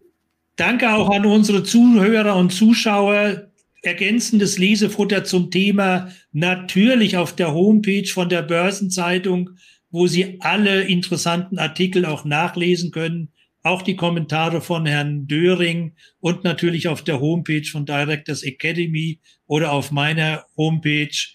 Danke 0.56 0.94
auch 0.94 1.10
an 1.10 1.26
unsere 1.26 1.64
Zuhörer 1.64 2.36
und 2.38 2.52
Zuschauer. 2.52 3.52
Ergänzendes 3.82 4.58
Lesefutter 4.58 5.26
zum 5.26 5.52
Thema 5.52 6.10
natürlich 6.32 7.18
auf 7.18 7.36
der 7.36 7.54
Homepage 7.54 8.08
von 8.08 8.30
der 8.30 8.42
Börsenzeitung, 8.42 9.52
wo 9.92 10.08
Sie 10.08 10.38
alle 10.40 10.84
interessanten 10.84 11.60
Artikel 11.60 12.06
auch 12.06 12.26
nachlesen 12.26 12.92
können 12.92 13.32
auch 13.66 13.82
die 13.82 13.96
Kommentare 13.96 14.62
von 14.62 14.86
Herrn 14.86 15.28
Döring 15.28 15.96
und 16.20 16.44
natürlich 16.44 16.88
auf 16.88 17.04
der 17.04 17.20
Homepage 17.20 17.66
von 17.66 17.86
Directors 17.86 18.44
Academy 18.44 19.20
oder 19.48 19.72
auf 19.72 19.92
meiner 19.92 20.46
Homepage. 20.56 21.35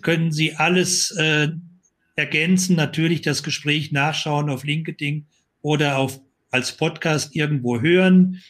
Können 0.00 0.32
Sie 0.32 0.54
alles 0.54 1.10
äh, 1.12 1.48
ergänzen, 2.16 2.76
natürlich 2.76 3.22
das 3.22 3.42
Gespräch 3.42 3.92
nachschauen 3.92 4.50
auf 4.50 4.64
LinkedIn 4.64 5.26
oder 5.62 5.98
auf, 5.98 6.20
als 6.50 6.76
Podcast 6.76 7.36
irgendwo 7.36 7.80
hören. 7.80 8.42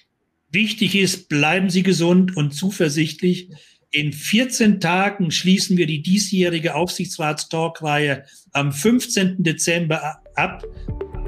Wichtig 0.50 0.94
ist, 0.94 1.28
bleiben 1.28 1.70
Sie 1.70 1.82
gesund 1.82 2.36
und 2.36 2.52
zuversichtlich. 2.52 3.50
In 3.90 4.12
14 4.12 4.80
Tagen 4.80 5.30
schließen 5.30 5.76
wir 5.76 5.86
die 5.86 6.02
diesjährige 6.02 6.74
Aufsichtsratstalkreihe 6.74 8.24
am 8.52 8.72
15. 8.72 9.42
Dezember 9.42 10.20
ab 10.34 10.64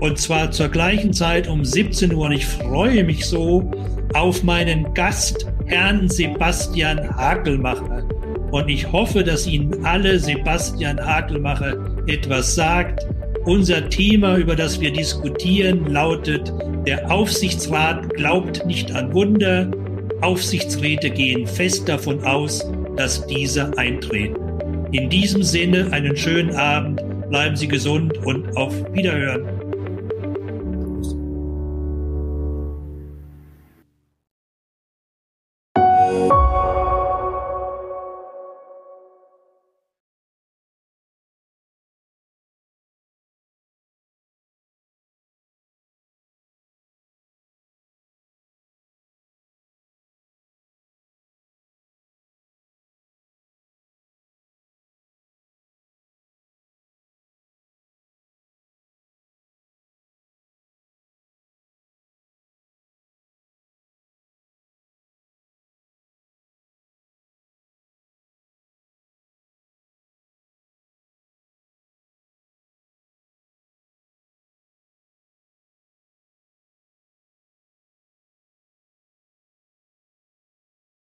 und 0.00 0.18
zwar 0.18 0.50
zur 0.50 0.68
gleichen 0.68 1.12
Zeit 1.12 1.48
um 1.48 1.64
17 1.64 2.12
Uhr. 2.14 2.26
Und 2.26 2.32
ich 2.32 2.46
freue 2.46 3.04
mich 3.04 3.26
so 3.26 3.70
auf 4.14 4.42
meinen 4.42 4.92
Gast, 4.94 5.46
Herrn 5.66 6.08
Sebastian 6.08 7.16
Hakelmacher. 7.16 8.06
Und 8.50 8.68
ich 8.68 8.90
hoffe, 8.90 9.22
dass 9.22 9.46
Ihnen 9.46 9.84
alle 9.84 10.18
Sebastian 10.18 10.98
Hakelmacher 10.98 11.76
etwas 12.06 12.54
sagt. 12.54 13.06
Unser 13.44 13.88
Thema, 13.88 14.36
über 14.36 14.56
das 14.56 14.80
wir 14.80 14.92
diskutieren, 14.92 15.86
lautet, 15.86 16.52
der 16.86 17.10
Aufsichtsrat 17.10 18.08
glaubt 18.14 18.64
nicht 18.66 18.92
an 18.92 19.12
Wunder. 19.12 19.70
Aufsichtsräte 20.20 21.10
gehen 21.10 21.46
fest 21.46 21.88
davon 21.88 22.22
aus, 22.24 22.66
dass 22.96 23.26
diese 23.26 23.76
eintreten. 23.78 24.36
In 24.92 25.08
diesem 25.10 25.42
Sinne 25.42 25.88
einen 25.92 26.16
schönen 26.16 26.54
Abend, 26.56 27.02
bleiben 27.28 27.56
Sie 27.56 27.68
gesund 27.68 28.16
und 28.24 28.56
auf 28.56 28.74
Wiederhören. 28.92 29.57